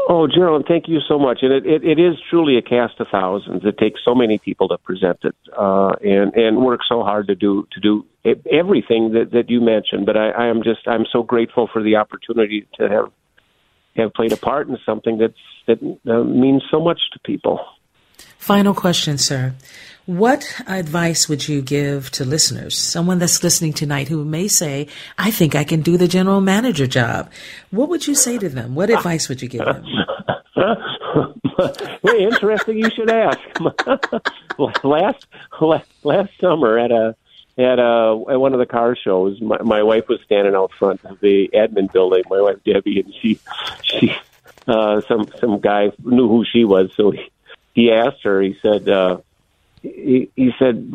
Oh, 0.09 0.27
Geraldine, 0.27 0.67
thank 0.67 0.87
you 0.87 0.99
so 1.07 1.17
much. 1.19 1.39
And 1.41 1.53
it, 1.53 1.65
it, 1.65 1.83
it 1.83 1.99
is 1.99 2.15
truly 2.29 2.57
a 2.57 2.61
cast 2.61 2.99
of 2.99 3.07
thousands. 3.11 3.63
It 3.65 3.77
takes 3.77 4.01
so 4.03 4.15
many 4.15 4.37
people 4.37 4.67
to 4.69 4.77
present 4.77 5.19
it, 5.23 5.35
uh, 5.57 5.91
and 6.03 6.33
and 6.33 6.57
work 6.57 6.81
so 6.87 7.03
hard 7.03 7.27
to 7.27 7.35
do 7.35 7.67
to 7.71 7.79
do 7.79 8.05
everything 8.25 9.13
that, 9.13 9.31
that 9.31 9.49
you 9.49 9.61
mentioned. 9.61 10.05
But 10.05 10.17
I, 10.17 10.29
I 10.31 10.47
am 10.47 10.63
just 10.63 10.87
I'm 10.87 11.05
so 11.11 11.23
grateful 11.23 11.69
for 11.71 11.81
the 11.83 11.97
opportunity 11.97 12.67
to 12.77 12.89
have 12.89 13.11
have 13.95 14.13
played 14.13 14.31
a 14.31 14.37
part 14.37 14.67
in 14.67 14.77
something 14.85 15.17
that's 15.17 15.33
that 15.67 15.79
uh, 16.11 16.23
means 16.23 16.63
so 16.71 16.79
much 16.79 16.99
to 17.13 17.19
people. 17.19 17.59
Final 18.37 18.73
question, 18.73 19.17
sir. 19.17 19.53
What 20.11 20.61
advice 20.67 21.29
would 21.29 21.47
you 21.47 21.61
give 21.61 22.11
to 22.11 22.25
listeners, 22.25 22.77
someone 22.77 23.17
that's 23.17 23.41
listening 23.45 23.71
tonight 23.71 24.09
who 24.09 24.25
may 24.25 24.49
say, 24.49 24.87
I 25.17 25.31
think 25.31 25.55
I 25.55 25.63
can 25.63 25.79
do 25.79 25.95
the 25.95 26.09
general 26.09 26.41
manager 26.41 26.85
job? 26.85 27.31
What 27.69 27.87
would 27.87 28.05
you 28.05 28.13
say 28.13 28.37
to 28.37 28.49
them? 28.49 28.75
What 28.75 28.89
advice 28.89 29.29
would 29.29 29.41
you 29.41 29.47
give 29.47 29.63
them? 29.63 29.85
Very 32.03 32.23
interesting 32.25 32.77
you 32.77 32.89
should 32.89 33.09
ask. 33.09 33.39
last, 34.83 35.27
last 36.03 36.31
summer 36.41 36.77
at 36.77 36.91
a 36.91 37.15
at 37.57 37.79
a 37.79 38.25
at 38.31 38.37
one 38.37 38.51
of 38.51 38.59
the 38.59 38.65
car 38.65 38.97
shows, 39.01 39.39
my, 39.39 39.61
my 39.61 39.81
wife 39.81 40.09
was 40.09 40.19
standing 40.25 40.55
out 40.55 40.73
front 40.77 41.05
of 41.05 41.21
the 41.21 41.49
admin 41.53 41.89
building. 41.89 42.23
My 42.29 42.41
wife 42.41 42.57
Debbie, 42.65 42.99
and 42.99 43.13
she 43.21 43.39
she 43.83 44.13
uh, 44.67 44.99
some 45.07 45.31
some 45.39 45.61
guy 45.61 45.93
knew 46.03 46.27
who 46.27 46.43
she 46.43 46.65
was, 46.65 46.91
so 46.97 47.11
he, 47.11 47.31
he 47.73 47.91
asked 47.93 48.23
her. 48.23 48.41
He 48.41 48.57
said, 48.61 48.89
uh, 48.89 49.19
he, 49.81 50.29
he 50.35 50.51
said, 50.59 50.91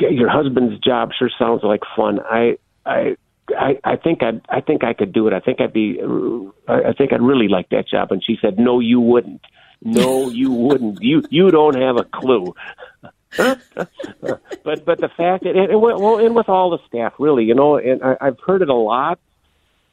"Your 0.00 0.28
husband's 0.28 0.78
job 0.80 1.10
sure 1.18 1.30
sounds 1.38 1.62
like 1.62 1.80
fun. 1.96 2.20
I, 2.20 2.58
I, 2.84 3.16
I, 3.48 3.78
I 3.84 3.96
think 3.96 4.22
I, 4.22 4.40
I 4.48 4.60
think 4.60 4.84
I 4.84 4.92
could 4.92 5.12
do 5.12 5.26
it. 5.26 5.32
I 5.32 5.40
think 5.40 5.60
I'd 5.60 5.72
be, 5.72 6.00
I 6.68 6.92
think 6.92 7.12
I'd 7.12 7.22
really 7.22 7.48
like 7.48 7.70
that 7.70 7.88
job." 7.88 8.12
And 8.12 8.22
she 8.24 8.36
said, 8.40 8.58
"No, 8.58 8.80
you 8.80 9.00
wouldn't. 9.00 9.40
No, 9.82 10.28
you 10.30 10.52
wouldn't. 10.52 11.02
You, 11.02 11.22
you 11.30 11.50
don't 11.50 11.80
have 11.80 11.96
a 11.96 12.04
clue." 12.04 12.54
but 13.36 14.84
but 14.84 15.00
the 15.00 15.10
fact 15.16 15.44
that 15.44 15.56
and, 15.56 15.70
and 15.70 15.80
well 15.80 16.18
and 16.18 16.34
with 16.34 16.48
all 16.48 16.70
the 16.70 16.78
staff 16.88 17.12
really 17.18 17.44
you 17.44 17.54
know 17.54 17.76
and 17.76 18.02
I, 18.02 18.16
I've 18.20 18.38
heard 18.46 18.62
it 18.62 18.70
a 18.70 18.74
lot 18.74 19.18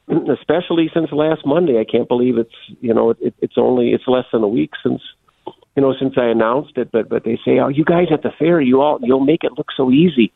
especially 0.08 0.90
since 0.94 1.12
last 1.12 1.44
Monday 1.44 1.78
I 1.78 1.84
can't 1.84 2.08
believe 2.08 2.38
it's 2.38 2.54
you 2.80 2.94
know 2.94 3.10
it, 3.10 3.34
it's 3.40 3.58
only 3.58 3.90
it's 3.90 4.04
less 4.06 4.24
than 4.32 4.42
a 4.42 4.48
week 4.48 4.70
since 4.82 5.02
you 5.76 5.82
know, 5.82 5.94
since 5.98 6.14
I 6.16 6.26
announced 6.26 6.76
it, 6.76 6.90
but 6.92 7.08
but 7.08 7.24
they 7.24 7.38
say, 7.44 7.58
oh, 7.58 7.68
you 7.68 7.84
guys 7.84 8.08
at 8.12 8.22
the 8.22 8.30
fair, 8.38 8.60
you 8.60 8.80
all 8.80 8.98
you'll 9.02 9.24
make 9.24 9.44
it 9.44 9.52
look 9.56 9.68
so 9.76 9.90
easy. 9.90 10.32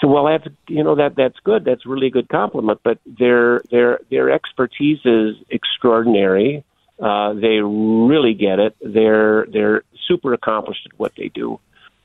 So 0.00 0.08
well, 0.08 0.26
that's 0.26 0.52
you 0.68 0.82
know 0.82 0.94
that 0.96 1.14
that's 1.16 1.38
good. 1.44 1.64
That's 1.64 1.84
really 1.84 2.08
a 2.08 2.10
good 2.10 2.28
compliment. 2.28 2.80
But 2.82 2.98
their 3.06 3.60
their 3.70 4.00
their 4.10 4.30
expertise 4.30 5.00
is 5.04 5.36
extraordinary. 5.50 6.64
Uh, 6.98 7.34
they 7.34 7.60
really 7.60 8.34
get 8.34 8.58
it. 8.58 8.76
They're 8.80 9.46
they're 9.52 9.82
super 10.08 10.32
accomplished 10.32 10.88
at 10.90 10.98
what 10.98 11.12
they 11.16 11.28
do. 11.28 11.60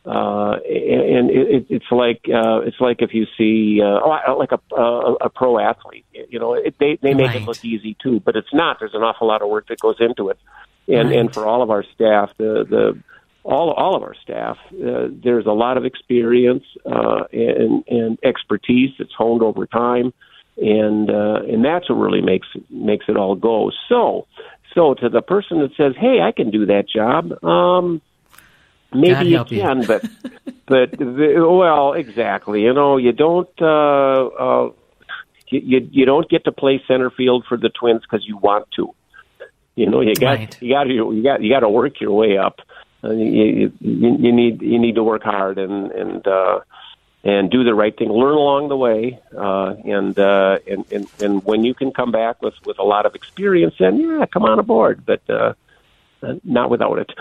Uh, 0.05 0.53
and 0.63 1.29
it, 1.29 1.65
it's 1.69 1.91
like 1.91 2.21
uh, 2.33 2.59
it's 2.59 2.79
like 2.79 3.01
if 3.01 3.13
you 3.13 3.25
see 3.37 3.81
uh, 3.81 3.99
oh, 4.01 4.37
like 4.37 4.51
a, 4.51 4.75
a, 4.75 5.13
a 5.21 5.29
pro 5.29 5.59
athlete, 5.59 6.05
you 6.29 6.39
know, 6.39 6.53
it, 6.53 6.75
they 6.79 6.97
they 7.01 7.13
make 7.13 7.27
right. 7.27 7.41
it 7.41 7.45
look 7.45 7.63
easy 7.63 7.95
too, 8.01 8.19
but 8.19 8.35
it's 8.35 8.53
not. 8.53 8.77
There's 8.79 8.93
an 8.93 9.03
awful 9.03 9.27
lot 9.27 9.41
of 9.41 9.49
work 9.49 9.67
that 9.67 9.79
goes 9.79 9.97
into 9.99 10.29
it 10.29 10.39
and 10.87 11.09
right. 11.09 11.19
and 11.19 11.33
for 11.33 11.45
all 11.45 11.61
of 11.61 11.69
our 11.69 11.83
staff, 11.95 12.31
the 12.37 12.65
the 12.69 13.03
all 13.43 13.71
all 13.71 13.95
of 13.95 14.03
our 14.03 14.15
staff, 14.15 14.57
uh, 14.73 15.07
there's 15.23 15.45
a 15.45 15.51
lot 15.51 15.77
of 15.77 15.85
experience 15.85 16.63
uh, 16.85 17.23
and 17.31 17.83
and 17.87 18.17
expertise 18.23 18.91
that's 18.97 19.13
honed 19.17 19.41
over 19.41 19.65
time, 19.65 20.13
and 20.57 21.09
uh, 21.09 21.41
and 21.47 21.63
that's 21.63 21.89
what 21.89 21.95
really 21.95 22.21
makes 22.21 22.47
makes 22.69 23.05
it 23.07 23.17
all 23.17 23.35
go. 23.35 23.71
So 23.89 24.27
so 24.73 24.93
to 24.95 25.09
the 25.09 25.21
person 25.21 25.59
that 25.59 25.71
says, 25.75 25.93
"Hey, 25.97 26.21
I 26.21 26.31
can 26.31 26.51
do 26.51 26.65
that 26.67 26.89
job," 26.89 27.43
um, 27.43 28.01
maybe 28.93 29.29
you 29.29 29.43
can, 29.45 29.81
you. 29.81 29.87
but 29.87 30.05
but 30.65 30.91
the, 30.91 31.47
well, 31.49 31.93
exactly. 31.93 32.61
You 32.63 32.73
know, 32.73 32.97
you 32.97 33.11
don't. 33.11 33.49
Uh, 33.61 34.25
uh, 34.27 34.71
you, 35.49 35.61
you 35.63 35.89
you 35.91 36.05
don't 36.05 36.29
get 36.29 36.43
to 36.45 36.51
play 36.51 36.81
center 36.87 37.09
field 37.09 37.45
for 37.47 37.57
the 37.57 37.69
Twins 37.69 38.01
because 38.01 38.27
you 38.27 38.37
want 38.37 38.67
to. 38.75 38.93
You 39.77 39.87
know, 39.87 40.01
you 40.01 40.15
got 40.15 40.39
right. 40.39 40.57
you 40.59 40.73
got 40.73 40.85
to 40.85 40.93
you 40.93 41.23
got 41.23 41.43
you 41.43 41.49
got 41.53 41.59
to 41.59 41.69
work 41.69 42.01
your 42.01 42.11
way 42.11 42.35
up. 42.35 42.61
Uh, 43.03 43.11
you, 43.11 43.71
you, 43.79 44.17
you 44.17 44.31
need 44.31 44.59
you 44.59 44.79
need 44.79 44.95
to 44.95 45.03
work 45.03 45.21
hard 45.21 45.59
and 45.59 45.91
and 45.91 46.27
uh, 46.27 46.61
and 47.23 47.51
do 47.51 47.63
the 47.63 47.75
right 47.75 47.95
thing. 47.95 48.09
Learn 48.09 48.33
along 48.33 48.69
the 48.69 48.75
way, 48.75 49.19
uh, 49.37 49.75
and, 49.85 50.17
uh, 50.17 50.57
and 50.67 50.83
and 50.91 51.07
and 51.21 51.43
when 51.43 51.63
you 51.63 51.75
can 51.75 51.91
come 51.91 52.11
back 52.11 52.41
with 52.41 52.55
with 52.65 52.79
a 52.79 52.83
lot 52.83 53.05
of 53.05 53.13
experience, 53.13 53.75
then 53.77 53.99
yeah, 53.99 54.25
come 54.25 54.45
on 54.45 54.57
aboard. 54.57 55.05
But 55.05 55.21
uh, 55.29 55.53
not 56.43 56.71
without 56.71 56.97
it. 56.97 57.11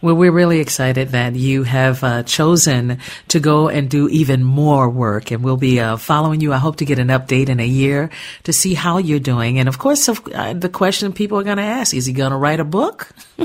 Well, 0.00 0.14
we're 0.14 0.32
really 0.32 0.60
excited 0.60 1.10
that 1.10 1.34
you 1.34 1.62
have 1.62 2.02
uh, 2.04 2.22
chosen 2.24 2.98
to 3.28 3.40
go 3.40 3.68
and 3.68 3.88
do 3.88 4.08
even 4.08 4.42
more 4.42 4.88
work, 4.88 5.30
and 5.30 5.42
we'll 5.42 5.56
be 5.56 5.80
uh, 5.80 5.96
following 5.96 6.40
you. 6.40 6.52
I 6.52 6.58
hope 6.58 6.76
to 6.76 6.84
get 6.84 6.98
an 6.98 7.08
update 7.08 7.48
in 7.48 7.60
a 7.60 7.66
year 7.66 8.10
to 8.44 8.52
see 8.52 8.74
how 8.74 8.98
you're 8.98 9.18
doing. 9.20 9.58
And 9.58 9.68
of 9.68 9.78
course, 9.78 10.08
uh, 10.08 10.54
the 10.54 10.68
question 10.68 11.12
people 11.12 11.38
are 11.38 11.44
going 11.44 11.58
to 11.58 11.62
ask: 11.62 11.94
Is 11.94 12.06
he 12.06 12.12
going 12.12 12.32
to 12.32 12.36
write 12.36 12.60
a 12.60 12.64
book? 12.64 13.08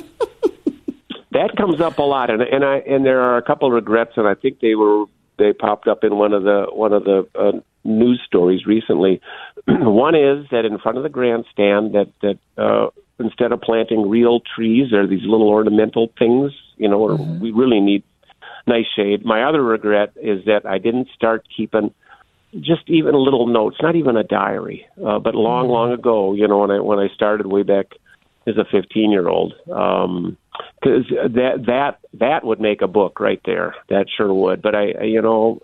that 1.31 1.55
comes 1.57 1.79
up 1.81 1.97
a 1.99 2.03
lot, 2.03 2.29
and 2.29 2.41
and 2.41 2.63
I 2.63 2.77
and 2.77 3.05
there 3.05 3.21
are 3.21 3.37
a 3.37 3.41
couple 3.41 3.67
of 3.67 3.73
regrets, 3.73 4.13
and 4.17 4.27
I 4.27 4.33
think 4.33 4.59
they 4.59 4.75
were 4.75 5.05
they 5.37 5.53
popped 5.53 5.87
up 5.87 6.03
in 6.03 6.17
one 6.17 6.33
of 6.33 6.43
the 6.43 6.65
one 6.71 6.93
of 6.93 7.03
the 7.03 7.27
uh, 7.35 7.59
news 7.83 8.21
stories 8.25 8.65
recently. 8.65 9.21
one 9.67 10.15
is 10.15 10.45
that 10.51 10.65
in 10.65 10.77
front 10.79 10.97
of 10.97 11.03
the 11.03 11.09
grandstand 11.09 11.95
that 11.95 12.11
that 12.21 12.39
uh, 12.57 12.89
instead 13.19 13.51
of 13.51 13.61
planting 13.61 14.09
real 14.09 14.41
trees 14.55 14.93
or 14.93 15.05
these 15.07 15.23
little 15.23 15.49
ornamental 15.49 16.11
things, 16.17 16.51
you 16.77 16.87
know, 16.87 16.99
mm-hmm. 16.99 17.39
we 17.39 17.51
really 17.51 17.79
need 17.79 18.03
nice 18.67 18.85
shade. 18.95 19.25
My 19.25 19.43
other 19.43 19.61
regret 19.61 20.13
is 20.15 20.45
that 20.45 20.65
I 20.65 20.77
didn't 20.77 21.09
start 21.15 21.47
keeping 21.55 21.93
just 22.59 22.81
even 22.87 23.13
little 23.13 23.47
notes, 23.47 23.77
not 23.81 23.95
even 23.95 24.17
a 24.17 24.23
diary, 24.23 24.85
uh, 25.05 25.19
but 25.19 25.35
long, 25.35 25.65
mm-hmm. 25.65 25.73
long 25.73 25.91
ago, 25.91 26.33
you 26.33 26.47
know, 26.47 26.59
when 26.59 26.71
I 26.71 26.79
when 26.79 26.99
I 26.99 27.07
started 27.13 27.47
way 27.47 27.63
back 27.63 27.87
as 28.47 28.57
a 28.57 28.65
15 28.65 29.11
year 29.11 29.27
old. 29.27 29.53
Um, 29.71 30.37
because 30.79 31.05
that 31.09 31.65
that 31.67 31.99
that 32.13 32.43
would 32.43 32.59
make 32.59 32.81
a 32.81 32.87
book 32.87 33.19
right 33.19 33.41
there. 33.45 33.75
That 33.89 34.05
sure 34.15 34.33
would. 34.33 34.61
But 34.61 34.75
I, 34.75 35.03
you 35.03 35.21
know, 35.21 35.61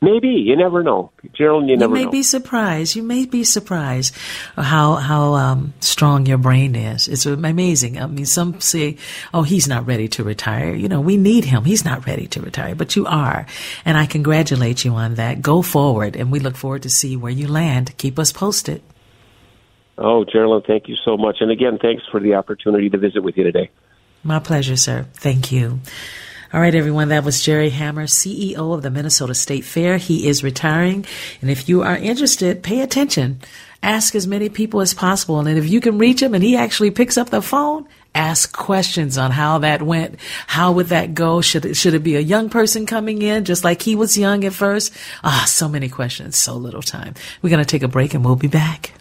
maybe 0.00 0.28
you 0.28 0.56
never 0.56 0.82
know, 0.82 1.10
Gerald. 1.32 1.68
You 1.68 1.76
never. 1.76 1.90
You 1.90 1.94
may 1.94 2.04
know. 2.04 2.10
be 2.10 2.22
surprised. 2.22 2.96
You 2.96 3.02
may 3.02 3.26
be 3.26 3.44
surprised 3.44 4.14
how 4.56 4.94
how 4.96 5.34
um, 5.34 5.74
strong 5.80 6.26
your 6.26 6.38
brain 6.38 6.74
is. 6.74 7.08
It's 7.08 7.26
amazing. 7.26 7.98
I 7.98 8.06
mean, 8.06 8.26
some 8.26 8.60
say, 8.60 8.96
"Oh, 9.32 9.42
he's 9.42 9.68
not 9.68 9.86
ready 9.86 10.08
to 10.08 10.24
retire." 10.24 10.74
You 10.74 10.88
know, 10.88 11.00
we 11.00 11.16
need 11.16 11.44
him. 11.44 11.64
He's 11.64 11.84
not 11.84 12.06
ready 12.06 12.26
to 12.28 12.40
retire, 12.40 12.74
but 12.74 12.96
you 12.96 13.06
are, 13.06 13.46
and 13.84 13.96
I 13.96 14.06
congratulate 14.06 14.84
you 14.84 14.94
on 14.94 15.14
that. 15.16 15.42
Go 15.42 15.62
forward, 15.62 16.16
and 16.16 16.32
we 16.32 16.40
look 16.40 16.56
forward 16.56 16.82
to 16.82 16.90
see 16.90 17.16
where 17.16 17.32
you 17.32 17.48
land. 17.48 17.96
Keep 17.98 18.18
us 18.18 18.32
posted. 18.32 18.82
Oh, 19.96 20.24
Geraldine, 20.24 20.66
thank 20.66 20.88
you 20.88 20.96
so 21.04 21.16
much. 21.16 21.36
And 21.40 21.50
again, 21.50 21.78
thanks 21.80 22.02
for 22.10 22.18
the 22.18 22.34
opportunity 22.34 22.90
to 22.90 22.98
visit 22.98 23.22
with 23.22 23.36
you 23.36 23.44
today. 23.44 23.70
My 24.24 24.38
pleasure, 24.38 24.76
sir. 24.76 25.06
Thank 25.14 25.52
you. 25.52 25.80
All 26.52 26.60
right, 26.60 26.74
everyone. 26.74 27.08
That 27.08 27.24
was 27.24 27.42
Jerry 27.42 27.68
Hammer, 27.68 28.06
CEO 28.06 28.74
of 28.74 28.82
the 28.82 28.90
Minnesota 28.90 29.34
State 29.34 29.64
Fair. 29.64 29.98
He 29.98 30.28
is 30.28 30.42
retiring. 30.42 31.04
And 31.42 31.50
if 31.50 31.68
you 31.68 31.82
are 31.82 31.96
interested, 31.96 32.62
pay 32.62 32.80
attention. 32.80 33.40
Ask 33.82 34.14
as 34.14 34.26
many 34.26 34.48
people 34.48 34.80
as 34.80 34.94
possible. 34.94 35.40
And 35.40 35.58
if 35.58 35.68
you 35.68 35.82
can 35.82 35.98
reach 35.98 36.22
him 36.22 36.32
and 36.32 36.42
he 36.42 36.56
actually 36.56 36.90
picks 36.90 37.18
up 37.18 37.28
the 37.28 37.42
phone, 37.42 37.86
ask 38.14 38.56
questions 38.56 39.18
on 39.18 39.30
how 39.30 39.58
that 39.58 39.82
went. 39.82 40.18
How 40.46 40.72
would 40.72 40.86
that 40.86 41.12
go? 41.12 41.42
Should 41.42 41.66
it, 41.66 41.74
should 41.74 41.92
it 41.92 42.02
be 42.02 42.16
a 42.16 42.20
young 42.20 42.48
person 42.48 42.86
coming 42.86 43.20
in 43.20 43.44
just 43.44 43.62
like 43.62 43.82
he 43.82 43.94
was 43.94 44.16
young 44.16 44.42
at 44.44 44.54
first? 44.54 44.94
Ah, 45.22 45.44
so 45.46 45.68
many 45.68 45.90
questions, 45.90 46.38
so 46.38 46.54
little 46.54 46.82
time. 46.82 47.12
We're 47.42 47.50
going 47.50 47.62
to 47.62 47.70
take 47.70 47.82
a 47.82 47.88
break 47.88 48.14
and 48.14 48.24
we'll 48.24 48.36
be 48.36 48.48
back. 48.48 48.92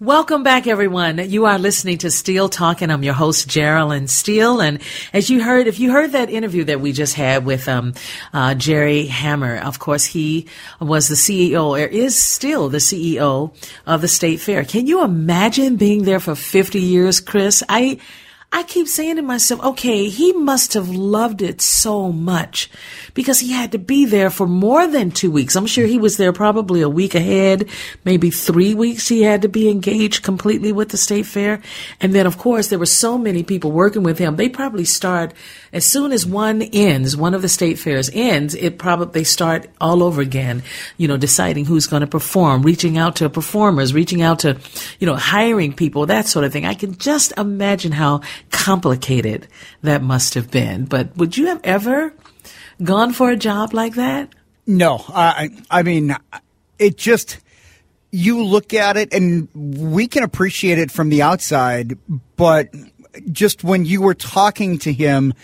Welcome 0.00 0.42
back, 0.42 0.66
everyone. 0.66 1.18
You 1.18 1.44
are 1.44 1.58
listening 1.58 1.98
to 1.98 2.10
Steele 2.10 2.48
Talking. 2.48 2.90
I'm 2.90 3.02
your 3.02 3.12
host, 3.12 3.46
Geraldine 3.46 4.08
Steele. 4.08 4.62
And 4.62 4.80
as 5.12 5.28
you 5.28 5.44
heard, 5.44 5.66
if 5.66 5.78
you 5.78 5.92
heard 5.92 6.12
that 6.12 6.30
interview 6.30 6.64
that 6.64 6.80
we 6.80 6.92
just 6.92 7.12
had 7.12 7.44
with 7.44 7.68
um, 7.68 7.92
uh, 8.32 8.54
Jerry 8.54 9.04
Hammer, 9.04 9.58
of 9.58 9.78
course, 9.78 10.06
he 10.06 10.46
was 10.80 11.08
the 11.08 11.16
CEO, 11.16 11.78
or 11.78 11.86
is 11.86 12.18
still 12.18 12.70
the 12.70 12.78
CEO 12.78 13.54
of 13.86 14.00
the 14.00 14.08
State 14.08 14.40
Fair. 14.40 14.64
Can 14.64 14.86
you 14.86 15.04
imagine 15.04 15.76
being 15.76 16.04
there 16.04 16.18
for 16.18 16.34
50 16.34 16.80
years, 16.80 17.20
Chris? 17.20 17.62
I 17.68 17.98
I 18.52 18.64
keep 18.64 18.88
saying 18.88 19.16
to 19.16 19.22
myself, 19.22 19.62
okay, 19.62 20.08
he 20.08 20.32
must 20.32 20.74
have 20.74 20.88
loved 20.88 21.40
it 21.40 21.60
so 21.60 22.10
much 22.10 22.68
because 23.14 23.40
he 23.40 23.52
had 23.52 23.72
to 23.72 23.78
be 23.78 24.04
there 24.04 24.30
for 24.30 24.46
more 24.46 24.86
than 24.86 25.10
two 25.10 25.30
weeks. 25.30 25.56
I'm 25.56 25.66
sure 25.66 25.86
he 25.86 25.98
was 25.98 26.16
there 26.16 26.32
probably 26.32 26.80
a 26.80 26.88
week 26.88 27.14
ahead, 27.14 27.68
maybe 28.04 28.30
three 28.30 28.74
weeks. 28.74 29.08
He 29.08 29.22
had 29.22 29.42
to 29.42 29.48
be 29.48 29.68
engaged 29.68 30.22
completely 30.22 30.72
with 30.72 30.90
the 30.90 30.96
state 30.96 31.26
fair. 31.26 31.60
And 32.00 32.14
then, 32.14 32.26
of 32.26 32.38
course, 32.38 32.68
there 32.68 32.78
were 32.78 32.86
so 32.86 33.18
many 33.18 33.42
people 33.42 33.72
working 33.72 34.02
with 34.02 34.18
him. 34.18 34.36
They 34.36 34.48
probably 34.48 34.84
start 34.84 35.34
as 35.72 35.86
soon 35.86 36.12
as 36.12 36.26
one 36.26 36.62
ends, 36.62 37.16
one 37.16 37.34
of 37.34 37.42
the 37.42 37.48
state 37.48 37.78
fairs 37.78 38.10
ends, 38.12 38.54
it 38.54 38.78
probably, 38.78 39.12
they 39.12 39.24
start 39.24 39.68
all 39.80 40.02
over 40.02 40.20
again, 40.20 40.62
you 40.96 41.06
know, 41.06 41.16
deciding 41.16 41.64
who's 41.64 41.86
going 41.86 42.00
to 42.00 42.06
perform, 42.06 42.62
reaching 42.62 42.98
out 42.98 43.16
to 43.16 43.30
performers, 43.30 43.94
reaching 43.94 44.20
out 44.20 44.40
to, 44.40 44.58
you 44.98 45.06
know, 45.06 45.14
hiring 45.14 45.72
people, 45.72 46.06
that 46.06 46.26
sort 46.26 46.44
of 46.44 46.52
thing. 46.52 46.64
I 46.64 46.74
can 46.74 46.96
just 46.96 47.32
imagine 47.38 47.92
how 47.92 48.22
complicated 48.50 49.46
that 49.82 50.02
must 50.02 50.34
have 50.34 50.50
been. 50.50 50.86
But 50.86 51.16
would 51.16 51.36
you 51.36 51.46
have 51.46 51.60
ever 51.62 52.12
gone 52.82 53.12
for 53.12 53.30
a 53.30 53.36
job 53.36 53.74
like 53.74 53.94
that? 53.94 54.34
No, 54.66 55.04
I, 55.08 55.50
I 55.70 55.82
mean, 55.82 56.16
it 56.78 56.96
just, 56.96 57.38
you 58.10 58.44
look 58.44 58.74
at 58.74 58.96
it 58.96 59.12
and 59.12 59.48
we 59.54 60.06
can 60.06 60.22
appreciate 60.22 60.78
it 60.78 60.90
from 60.90 61.08
the 61.08 61.22
outside, 61.22 61.98
but 62.36 62.68
just 63.32 63.64
when 63.64 63.84
you 63.84 64.02
were 64.02 64.14
talking 64.14 64.78
to 64.78 64.92
him 64.92 65.34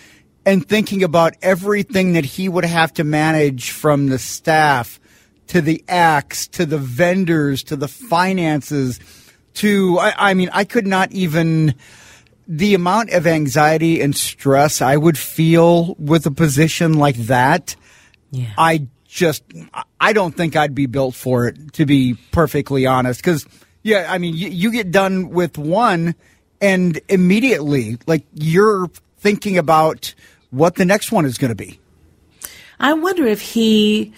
and 0.44 0.66
thinking 0.66 1.02
about 1.02 1.34
everything 1.42 2.12
that 2.12 2.24
he 2.24 2.48
would 2.48 2.64
have 2.64 2.92
to 2.94 3.04
manage 3.04 3.70
from 3.70 4.06
the 4.06 4.18
staff 4.18 5.00
to 5.48 5.60
the 5.60 5.82
acts 5.88 6.46
to 6.48 6.66
the 6.66 6.78
vendors 6.78 7.62
to 7.64 7.76
the 7.76 7.88
finances 7.88 9.00
to, 9.54 9.98
I, 9.98 10.30
I 10.30 10.34
mean, 10.34 10.50
I 10.52 10.64
could 10.64 10.86
not 10.86 11.10
even, 11.12 11.74
the 12.46 12.74
amount 12.74 13.10
of 13.10 13.26
anxiety 13.26 14.00
and 14.00 14.14
stress 14.14 14.80
I 14.80 14.96
would 14.96 15.18
feel 15.18 15.94
with 15.98 16.26
a 16.26 16.30
position 16.30 16.94
like 16.94 17.16
that, 17.16 17.76
Yeah. 18.30 18.52
I 18.56 18.86
just, 19.06 19.42
I 20.00 20.12
don't 20.12 20.36
think 20.36 20.56
I'd 20.56 20.74
be 20.74 20.86
built 20.86 21.14
for 21.14 21.48
it, 21.48 21.72
to 21.74 21.86
be 21.86 22.14
perfectly 22.32 22.86
honest. 22.86 23.20
Because, 23.20 23.46
yeah, 23.82 24.06
I 24.08 24.18
mean, 24.18 24.34
you, 24.34 24.48
you 24.48 24.70
get 24.70 24.90
done 24.90 25.30
with 25.30 25.56
one, 25.58 26.14
and 26.60 27.00
immediately, 27.08 27.98
like, 28.06 28.24
you're 28.34 28.90
thinking 29.18 29.58
about 29.58 30.14
what 30.50 30.74
the 30.76 30.84
next 30.84 31.10
one 31.10 31.24
is 31.24 31.38
going 31.38 31.50
to 31.50 31.54
be. 31.54 31.80
I 32.78 32.92
wonder 32.92 33.26
if 33.26 33.40
he, 33.40 34.12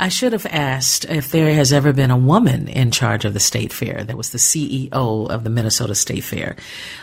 I 0.00 0.08
should 0.08 0.32
have 0.32 0.46
asked 0.46 1.04
if 1.04 1.30
there 1.30 1.52
has 1.52 1.74
ever 1.74 1.92
been 1.92 2.10
a 2.10 2.16
woman 2.16 2.68
in 2.68 2.90
charge 2.90 3.26
of 3.26 3.34
the 3.34 3.38
state 3.38 3.70
fair 3.70 4.02
that 4.02 4.16
was 4.16 4.30
the 4.30 4.38
CEO 4.38 4.90
of 5.28 5.44
the 5.44 5.50
Minnesota 5.50 5.94
State 5.94 6.24
Fair. 6.24 6.56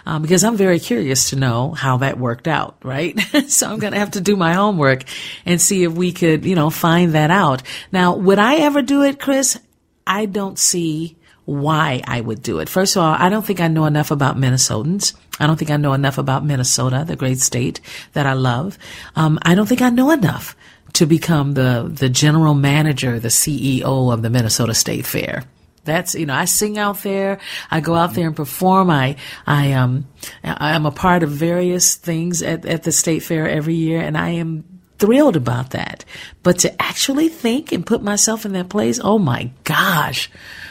Um, 0.07 0.23
because 0.23 0.43
I'm 0.43 0.57
very 0.57 0.79
curious 0.79 1.29
to 1.29 1.35
know 1.35 1.73
how 1.73 1.97
that 1.97 2.17
worked 2.17 2.47
out, 2.47 2.75
right? 2.83 3.15
so 3.47 3.69
I'm 3.69 3.77
going 3.77 3.93
to 3.93 3.99
have 3.99 4.11
to 4.11 4.21
do 4.21 4.35
my 4.35 4.53
homework 4.53 5.03
and 5.45 5.61
see 5.61 5.83
if 5.83 5.93
we 5.93 6.11
could, 6.11 6.43
you 6.43 6.55
know, 6.55 6.71
find 6.71 7.13
that 7.13 7.29
out. 7.29 7.61
Now, 7.91 8.15
would 8.15 8.39
I 8.39 8.55
ever 8.61 8.81
do 8.81 9.03
it, 9.03 9.19
Chris? 9.19 9.59
I 10.07 10.25
don't 10.25 10.57
see 10.57 11.17
why 11.45 12.01
I 12.05 12.19
would 12.19 12.41
do 12.41 12.59
it. 12.59 12.67
First 12.67 12.95
of 12.95 13.03
all, 13.03 13.15
I 13.17 13.29
don't 13.29 13.45
think 13.45 13.61
I 13.61 13.67
know 13.67 13.85
enough 13.85 14.09
about 14.09 14.37
Minnesotans. 14.37 15.13
I 15.39 15.45
don't 15.45 15.57
think 15.57 15.69
I 15.69 15.77
know 15.77 15.93
enough 15.93 16.17
about 16.17 16.43
Minnesota, 16.43 17.05
the 17.07 17.15
great 17.15 17.39
state 17.39 17.79
that 18.13 18.25
I 18.25 18.33
love. 18.33 18.79
Um, 19.15 19.37
I 19.43 19.53
don't 19.53 19.67
think 19.67 19.83
I 19.83 19.91
know 19.91 20.09
enough 20.09 20.56
to 20.97 21.05
become 21.05 21.53
the 21.53 21.89
the 21.93 22.09
general 22.09 22.55
manager, 22.55 23.19
the 23.19 23.27
CEO 23.27 24.11
of 24.11 24.23
the 24.23 24.31
Minnesota 24.31 24.73
State 24.73 25.05
Fair. 25.05 25.43
That's 25.83 26.15
you 26.15 26.25
know 26.25 26.33
I 26.33 26.45
sing 26.45 26.79
out 26.79 27.03
there, 27.03 27.39
I 27.69 27.81
go 27.81 27.93
out 27.93 28.15
there 28.15 28.25
and 28.25 28.35
perform. 28.35 28.89
I 28.89 29.15
I 29.45 29.73
um 29.73 30.07
I 30.43 30.75
am 30.75 30.87
a 30.87 30.91
part 30.91 31.21
of 31.21 31.29
various 31.29 31.95
things 31.95 32.41
at 32.41 32.65
at 32.65 32.81
the 32.81 32.91
state 32.91 33.21
fair 33.21 33.47
every 33.47 33.75
year, 33.75 34.01
and 34.01 34.17
I 34.17 34.29
am 34.31 34.63
thrilled 34.97 35.35
about 35.35 35.69
that. 35.71 36.03
But 36.41 36.59
to 36.59 36.81
actually 36.81 37.29
think 37.29 37.71
and 37.71 37.85
put 37.85 38.01
myself 38.01 38.43
in 38.43 38.53
that 38.53 38.69
place, 38.69 38.99
oh 39.01 39.19
my 39.19 39.51
gosh. 39.63 40.29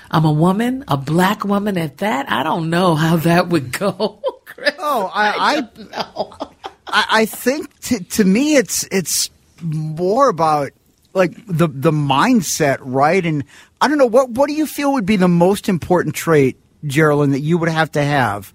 I'm 0.09 0.25
a 0.25 0.33
woman, 0.33 0.85
a 0.87 0.97
black 0.97 1.45
woman 1.45 1.77
at 1.77 1.99
that. 1.99 2.31
I 2.31 2.45
don't 2.45 2.71
know 2.71 2.95
how 2.95 3.17
that 3.17 3.49
would 3.49 3.73
go. 3.73 4.23
Chris. 4.45 4.73
Oh, 4.79 5.11
I, 5.13 5.69
I, 5.93 6.49
I, 6.87 7.05
I 7.11 7.27
think 7.27 7.77
to, 7.81 8.05
to 8.05 8.25
me 8.25 8.55
it's 8.55 8.87
it's 8.93 9.31
more 9.63 10.29
about 10.29 10.73
like 11.15 11.35
the 11.47 11.69
the 11.69 11.93
mindset, 11.93 12.79
right? 12.81 13.25
And 13.25 13.45
I 13.81 13.89
don't 13.89 13.99
know 13.99 14.07
what 14.07 14.31
what 14.31 14.49
do 14.49 14.55
you 14.55 14.67
feel 14.67 14.93
would 14.95 15.07
be 15.07 15.17
the 15.17 15.29
most 15.29 15.69
important 15.69 16.15
trait, 16.15 16.57
Geraldine, 16.85 17.31
that 17.33 17.41
you 17.41 17.59
would 17.59 17.69
have 17.69 17.93
to 17.93 18.03
have 18.03 18.53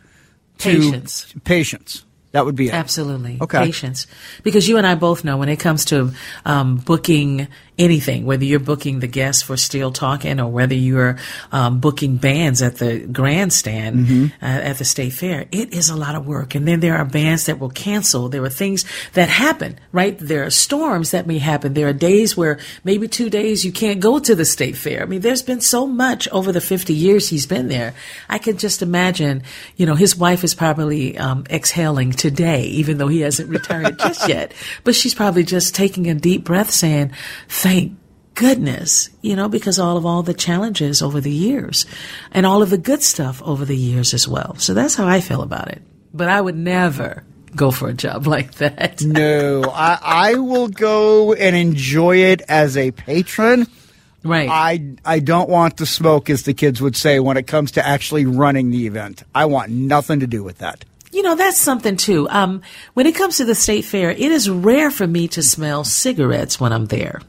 to 0.60 0.70
Patience. 0.70 1.34
patience. 1.44 2.06
That 2.32 2.46
would 2.46 2.56
be 2.56 2.68
it. 2.68 2.74
Absolutely. 2.74 3.38
Okay. 3.42 3.66
Patience. 3.66 4.08
Because 4.44 4.70
you 4.70 4.78
and 4.78 4.88
I 4.88 4.96
both 4.96 5.26
know 5.26 5.36
when 5.38 5.50
it 5.50 5.58
comes 5.58 5.86
to 5.86 6.14
um, 6.46 6.78
booking 6.78 7.50
anything, 7.78 8.26
whether 8.26 8.44
you're 8.44 8.60
booking 8.60 9.00
the 9.00 9.08
guests 9.08 9.42
for 9.42 9.58
Steele 9.58 9.92
Talking 9.92 10.40
or 10.40 10.48
whether 10.48 10.76
you're 10.76 11.18
um, 11.52 11.80
booking 11.80 12.18
bands 12.18 12.62
at 12.62 12.78
the 12.78 13.00
grandstand 13.00 13.82
Mm-hmm. 13.92 14.26
uh, 14.42 14.48
at 14.48 14.78
the 14.78 14.86
state 14.86 15.14
fair, 15.14 15.48
it 15.52 15.74
is 15.74 15.90
a 15.90 15.96
lot 15.96 16.16
of 16.16 16.26
work. 16.26 16.56
And 16.56 16.68
then 16.68 16.80
there 16.80 16.98
are 16.98 17.06
bands 17.06 17.46
that 17.46 17.60
will 17.60 17.70
cancel. 17.70 18.30
There 18.30 18.44
are 18.44 18.50
things 18.50 18.86
that 19.14 19.30
happen, 19.30 19.80
right? 19.92 20.18
There 20.20 20.46
are 20.46 20.50
storms 20.50 21.12
that 21.12 21.28
may 21.28 21.40
happen. 21.40 21.74
There 21.74 21.88
are 21.88 21.94
days 21.94 22.38
where 22.38 22.60
maybe 22.84 23.08
two 23.08 23.30
days 23.30 23.66
you 23.66 23.72
can't 23.72 24.00
go 24.00 24.20
to 24.20 24.36
the 24.36 24.46
state 24.46 24.76
fair. 24.78 25.02
I 25.02 25.06
mean, 25.06 25.22
there's 25.22 25.42
been 25.42 25.62
so 25.62 25.88
much 25.88 26.28
over 26.30 26.52
the 26.52 26.62
50 26.62 26.94
years 26.94 27.30
he's 27.30 27.46
been 27.46 27.68
there. 27.68 27.94
I 28.30 28.38
could 28.38 28.60
just 28.60 28.82
imagine, 28.82 29.44
you 29.76 29.86
know, 29.86 29.96
his 29.96 30.16
wife 30.16 30.44
is 30.44 30.54
probably 30.54 31.18
um, 31.18 31.46
exhaling 31.50 32.12
today, 32.12 32.64
even 32.66 32.98
though 32.98 33.08
he 33.08 33.22
hasn't 33.22 33.50
retired 33.50 33.98
just 34.08 34.28
yet. 34.30 34.54
But 34.84 34.96
she's 34.96 35.16
probably 35.16 35.44
just 35.44 35.74
taking 35.76 36.10
a 36.10 36.14
deep 36.16 36.44
breath 36.44 36.70
saying, 36.72 37.12
thank 37.62 37.98
goodness, 38.34 39.10
you 39.22 39.36
know, 39.36 39.48
because 39.48 39.78
all 39.78 39.98
of 39.98 40.06
all 40.06 40.24
the 40.24 40.34
challenges 40.34 41.02
over 41.02 41.22
the 41.22 41.32
years 41.32 41.86
and 42.32 42.46
all 42.46 42.64
of 42.64 42.72
the 42.72 42.78
good 42.78 43.04
stuff 43.04 43.42
over 43.44 43.66
the 43.66 43.78
years 43.78 44.16
as 44.16 44.28
well. 44.28 44.56
So 44.56 44.74
that's 44.74 44.96
how 44.96 45.08
I 45.08 45.22
feel 45.22 45.42
about 45.44 45.70
it. 45.70 45.82
But 46.12 46.28
I 46.28 46.42
would 46.42 46.58
never 46.58 47.24
go 47.56 47.70
for 47.70 47.88
a 47.88 47.94
job 47.94 48.26
like 48.36 48.56
that. 48.56 49.04
No, 49.04 49.64
I, 49.72 50.00
I 50.02 50.34
will 50.36 50.70
go 50.70 51.34
and 51.34 51.56
enjoy 51.56 52.18
it 52.18 52.42
as 52.50 52.78
a 52.78 52.92
patron. 52.92 53.68
Right. 54.24 54.50
I 54.50 54.96
I 55.04 55.20
don't 55.20 55.50
want 55.50 55.78
to 55.78 55.86
smoke, 55.86 56.30
as 56.30 56.44
the 56.44 56.54
kids 56.54 56.80
would 56.80 56.96
say, 56.96 57.20
when 57.20 57.38
it 57.38 57.48
comes 57.48 57.72
to 57.72 57.86
actually 57.86 58.28
running 58.28 58.70
the 58.70 58.86
event. 58.86 59.24
I 59.34 59.46
want 59.46 59.72
nothing 59.72 60.20
to 60.20 60.28
do 60.28 60.44
with 60.44 60.60
that. 60.60 60.86
You 61.12 61.24
know, 61.24 61.36
that's 61.36 61.58
something 61.58 61.98
too. 61.98 62.30
Um, 62.30 62.62
when 62.94 63.08
it 63.08 63.16
comes 63.16 63.38
to 63.38 63.46
the 63.46 63.56
state 63.56 63.84
fair, 63.84 64.12
it 64.12 64.20
is 64.20 64.48
rare 64.48 64.92
for 64.92 65.08
me 65.08 65.28
to 65.30 65.42
smell 65.42 65.84
cigarettes 65.84 66.60
when 66.60 66.72
I'm 66.72 66.86
there. 66.86 67.22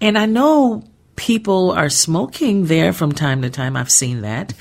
And 0.00 0.18
I 0.18 0.26
know 0.26 0.84
people 1.16 1.70
are 1.72 1.88
smoking 1.88 2.66
there 2.66 2.92
from 2.92 3.12
time 3.12 3.42
to 3.42 3.50
time. 3.50 3.76
I've 3.76 3.90
seen 3.90 4.20
that. 4.20 4.52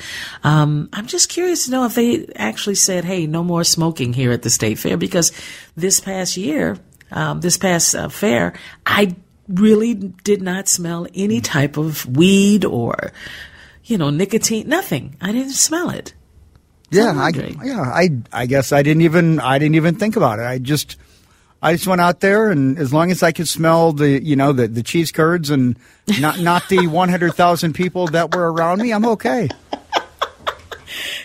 Um, 0.43 0.89
I'm 0.93 1.05
just 1.05 1.29
curious 1.29 1.65
to 1.65 1.71
know 1.71 1.85
if 1.85 1.95
they 1.95 2.27
actually 2.35 2.75
said, 2.75 3.05
hey, 3.05 3.27
no 3.27 3.43
more 3.43 3.63
smoking 3.63 4.13
here 4.13 4.31
at 4.31 4.41
the 4.41 4.49
state 4.49 4.79
fair 4.79 4.97
because 4.97 5.31
this 5.75 5.99
past 5.99 6.37
year, 6.37 6.77
um, 7.11 7.41
this 7.41 7.57
past 7.57 7.93
uh, 7.93 8.09
fair, 8.09 8.53
I 8.85 9.15
really 9.47 9.93
did 9.93 10.41
not 10.41 10.67
smell 10.67 11.07
any 11.13 11.41
type 11.41 11.77
of 11.77 12.05
weed 12.17 12.65
or, 12.65 13.11
you 13.83 13.97
know, 13.97 14.09
nicotine, 14.09 14.67
nothing. 14.67 15.17
I 15.21 15.31
didn't 15.31 15.51
smell 15.51 15.89
it. 15.89 16.13
Yeah, 16.89 17.13
I, 17.15 17.31
yeah, 17.63 17.81
I, 17.81 18.09
I 18.31 18.45
guess 18.45 18.71
I 18.71 18.81
didn't 18.81 19.01
even, 19.01 19.39
I 19.39 19.59
didn't 19.59 19.75
even 19.75 19.95
think 19.95 20.15
about 20.15 20.39
it. 20.39 20.43
I 20.43 20.59
just, 20.59 20.95
I 21.65 21.73
just 21.73 21.87
went 21.87 21.99
out 21.99 22.19
there, 22.19 22.51
and 22.51 22.77
as 22.77 22.93
long 22.93 23.09
as 23.09 23.23
I 23.23 23.31
could 23.31 23.47
smell 23.47 23.91
the, 23.91 24.23
you 24.23 24.35
know, 24.35 24.53
the, 24.53 24.67
the 24.67 24.83
cheese 24.83 25.11
curds 25.11 25.49
and 25.49 25.75
not, 26.19 26.39
not 26.39 26.69
the 26.69 26.85
one 26.87 27.09
hundred 27.09 27.33
thousand 27.33 27.73
people 27.73 28.05
that 28.09 28.35
were 28.35 28.51
around 28.51 28.81
me, 28.81 28.93
I'm 28.93 29.05
okay. 29.05 29.49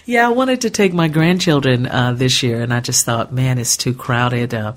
Yeah, 0.06 0.26
I 0.26 0.30
wanted 0.30 0.62
to 0.62 0.70
take 0.70 0.94
my 0.94 1.08
grandchildren 1.08 1.86
uh, 1.86 2.14
this 2.14 2.42
year, 2.42 2.62
and 2.62 2.72
I 2.72 2.80
just 2.80 3.04
thought, 3.04 3.34
man, 3.34 3.58
it's 3.58 3.76
too 3.76 3.92
crowded. 3.92 4.54
Uh, 4.54 4.72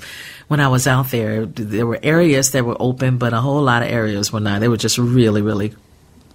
when 0.50 0.60
I 0.60 0.68
was 0.68 0.86
out 0.86 1.12
there, 1.12 1.46
there 1.46 1.88
were 1.88 2.00
areas 2.04 2.52
that 2.52 2.66
were 2.66 2.78
open, 2.78 3.18
but 3.18 3.34
a 3.34 3.40
whole 3.40 3.62
lot 3.62 3.84
of 3.84 3.90
areas 3.90 4.34
were 4.34 4.42
not. 4.42 4.60
They 4.60 4.68
were 4.68 4.78
just 4.78 4.98
really, 4.98 5.42
really 5.42 5.74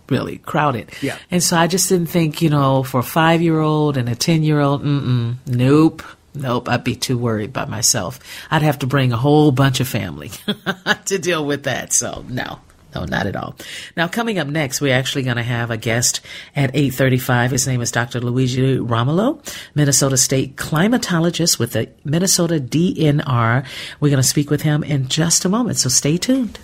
really 0.08 0.38
crowded. 0.38 0.90
Yeah. 1.02 1.18
And 1.30 1.42
so 1.42 1.58
I 1.58 1.66
just 1.66 1.90
didn't 1.90 2.08
think, 2.08 2.40
you 2.40 2.48
know, 2.48 2.82
for 2.82 3.00
a 3.00 3.02
five 3.02 3.42
year 3.42 3.60
old 3.60 3.98
and 3.98 4.08
a 4.08 4.14
10 4.14 4.42
year 4.42 4.58
old, 4.58 4.82
nope. 4.82 6.02
Nope, 6.34 6.68
I'd 6.68 6.84
be 6.84 6.94
too 6.94 7.18
worried 7.18 7.52
by 7.52 7.64
myself. 7.64 8.20
I'd 8.50 8.62
have 8.62 8.78
to 8.80 8.86
bring 8.86 9.12
a 9.12 9.16
whole 9.16 9.50
bunch 9.50 9.80
of 9.80 9.88
family 9.88 10.30
to 11.06 11.18
deal 11.18 11.44
with 11.44 11.64
that. 11.64 11.92
So 11.92 12.24
no, 12.28 12.60
no, 12.94 13.04
not 13.04 13.26
at 13.26 13.36
all. 13.36 13.56
Now, 13.96 14.08
coming 14.08 14.38
up 14.38 14.46
next, 14.46 14.80
we're 14.80 14.94
actually 14.94 15.22
going 15.22 15.36
to 15.36 15.42
have 15.42 15.70
a 15.70 15.76
guest 15.76 16.20
at 16.56 16.72
8.35. 16.72 17.50
His 17.50 17.66
name 17.66 17.80
is 17.80 17.90
Dr. 17.90 18.20
Luigi 18.20 18.78
Romolo, 18.78 19.40
Minnesota 19.74 20.16
State 20.16 20.56
climatologist 20.56 21.58
with 21.58 21.72
the 21.72 21.90
Minnesota 22.04 22.54
DNR. 22.54 23.66
We're 24.00 24.08
going 24.08 24.22
to 24.22 24.28
speak 24.28 24.50
with 24.50 24.62
him 24.62 24.82
in 24.82 25.08
just 25.08 25.44
a 25.44 25.48
moment, 25.48 25.76
so 25.78 25.88
stay 25.88 26.16
tuned. 26.16 26.58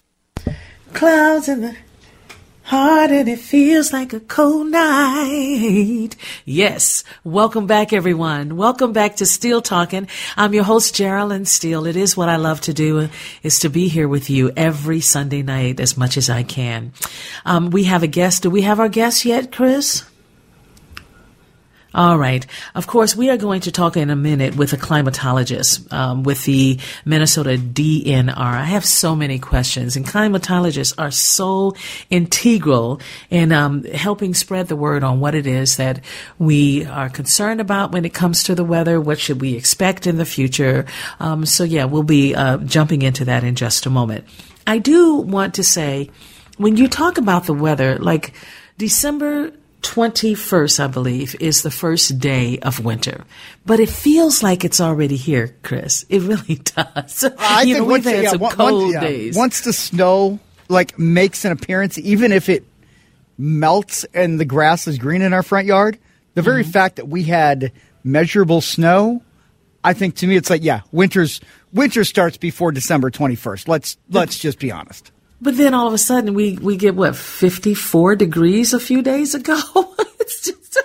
Clouds 0.93 1.49
in 1.49 1.61
the 1.61 1.77
and 2.75 3.29
it 3.29 3.39
feels 3.39 3.93
like 3.93 4.13
a 4.13 4.21
cold 4.21 4.69
night. 4.69 6.17
Yes. 6.45 7.05
Welcome 7.23 7.67
back, 7.67 7.93
everyone. 7.93 8.57
Welcome 8.57 8.93
back 8.93 9.17
to 9.17 9.27
Steele 9.27 9.63
Talking. 9.63 10.09
I'm 10.37 10.55
your 10.55 10.65
host, 10.65 10.95
Geraldine 10.95 11.45
Steele. 11.45 11.87
It 11.87 11.97
is 11.97 12.17
what 12.17 12.29
I 12.29 12.37
love 12.37 12.61
to 12.63 12.75
do 12.75 13.09
is 13.43 13.61
to 13.61 13.69
be 13.69 13.87
here 13.89 14.09
with 14.09 14.29
you 14.29 14.51
every 14.57 15.01
Sunday 15.01 15.43
night 15.43 15.79
as 15.79 15.97
much 15.97 16.17
as 16.17 16.29
I 16.29 16.43
can. 16.43 16.93
Um, 17.45 17.71
we 17.71 17.85
have 17.85 18.03
a 18.03 18.09
guest. 18.09 18.43
Do 18.43 18.51
we 18.51 18.63
have 18.63 18.81
our 18.81 18.89
guest 18.89 19.25
yet, 19.25 19.53
Chris? 19.53 20.05
All 21.95 22.19
right. 22.19 22.45
Of 22.75 22.89
course, 22.89 23.15
we 23.15 23.31
are 23.31 23.37
going 23.37 23.61
to 23.61 23.71
talk 23.71 23.97
in 23.97 24.11
a 24.11 24.17
minute 24.17 24.57
with 24.57 24.73
a 24.73 24.77
climatologist 24.77 25.93
um, 25.93 26.25
with 26.25 26.45
the 26.45 26.81
Minnesota 27.05 27.51
DNR. 27.51 28.37
I 28.37 28.65
have 28.65 28.85
so 28.85 29.15
many 29.15 29.39
questions, 29.39 29.95
and 29.95 30.05
climatologists 30.05 30.93
are 30.99 31.13
so 31.13 31.77
integral 32.11 33.01
in 33.31 33.53
um, 33.53 33.85
helping 33.85 34.35
spread 34.35 34.67
the 34.67 34.75
word 34.75 35.05
on 35.05 35.21
what 35.21 35.37
it 35.37 35.47
is 35.47 35.77
that 35.77 36.01
we 36.37 36.85
are 36.87 37.09
concerned 37.09 37.61
about 37.61 37.93
when 37.93 38.05
it 38.05 38.13
comes 38.13 38.43
to 38.43 38.57
the 38.57 38.65
weather. 38.65 39.01
What 39.01 39.21
should 39.21 39.41
we 39.41 39.55
expect 39.55 40.09
in 40.09 40.17
the 40.17 40.25
future? 40.25 40.87
Um, 41.21 41.47
so, 41.47 41.63
yeah, 41.63 41.85
we'll 41.85 42.03
be 42.03 42.35
uh, 42.35 42.57
jumping 42.59 43.03
into 43.03 43.25
that 43.27 43.45
in 43.45 43.55
just 43.55 43.87
a 43.87 43.91
moment. 43.91 44.25
I 44.67 44.79
do 44.79 45.15
want 45.15 45.55
to 45.55 45.63
say, 45.63 46.11
when 46.57 46.77
you 46.77 46.89
talk 46.89 47.19
about 47.19 47.45
the 47.45 47.55
weather, 47.55 47.99
like 47.99 48.35
December 48.79 49.53
21st, 49.85 50.81
I 50.81 50.87
believe, 50.89 51.37
is 51.41 51.63
the 51.63 51.71
first 51.71 52.19
day 52.19 52.59
of 52.61 52.85
winter. 52.85 53.25
But 53.67 53.79
it 53.81 53.89
feels 53.89 54.43
like 54.43 54.65
it's 54.65 54.81
already 54.81 55.17
here, 55.17 55.55
Chris. 55.63 56.05
It 56.09 56.23
really 56.23 56.57
does. 56.65 57.25
I 57.39 57.63
you 57.63 57.75
think 57.75 57.87
know, 57.87 57.93
once, 57.93 58.05
we've 58.07 58.15
had 58.15 58.25
yeah, 58.25 58.31
some 58.31 58.41
cold 58.51 58.93
yeah, 58.93 59.01
days. 59.01 59.37
once 59.37 59.61
the 59.61 59.73
snow 59.73 60.39
like 60.69 60.99
makes 60.99 61.45
an 61.45 61.53
appearance, 61.53 61.99
even 61.99 62.33
if 62.33 62.49
it 62.49 62.65
melts 63.39 64.05
and 64.15 64.41
the 64.41 64.45
grass 64.45 64.87
is 64.87 64.99
green 64.99 65.23
in 65.23 65.33
our 65.33 65.43
front 65.43 65.67
yard, 65.67 65.99
the 66.35 66.43
very 66.43 66.63
Mm-hmm. 66.63 66.71
fact 66.73 66.97
that 66.97 67.09
we 67.09 67.25
had 67.25 67.71
measurable 68.03 68.61
snow, 68.61 69.23
I 69.85 69.93
think 69.93 70.17
to 70.17 70.27
me 70.27 70.37
it's 70.37 70.51
like 70.51 70.65
yeah, 70.65 70.81
winter's 70.93 71.41
winter 71.73 72.05
starts 72.05 72.37
before 72.39 72.73
December 72.73 73.11
twenty 73.11 73.35
first. 73.35 73.69
Let's 73.69 73.99
let's 74.11 74.39
just 74.39 74.59
be 74.59 74.73
honest. 74.73 75.11
But 75.45 75.59
then 75.59 75.75
all 75.75 75.87
of 75.87 75.93
a 75.93 75.99
sudden 75.99 76.33
we, 76.33 76.57
we 76.57 76.79
get 76.79 76.97
what, 76.97 77.15
54 77.15 78.17
degrees 78.17 78.73
a 78.73 78.81
few 78.81 79.03
days 79.03 79.35
ago? 79.35 79.61
it's 80.19 80.41
just, 80.41 80.79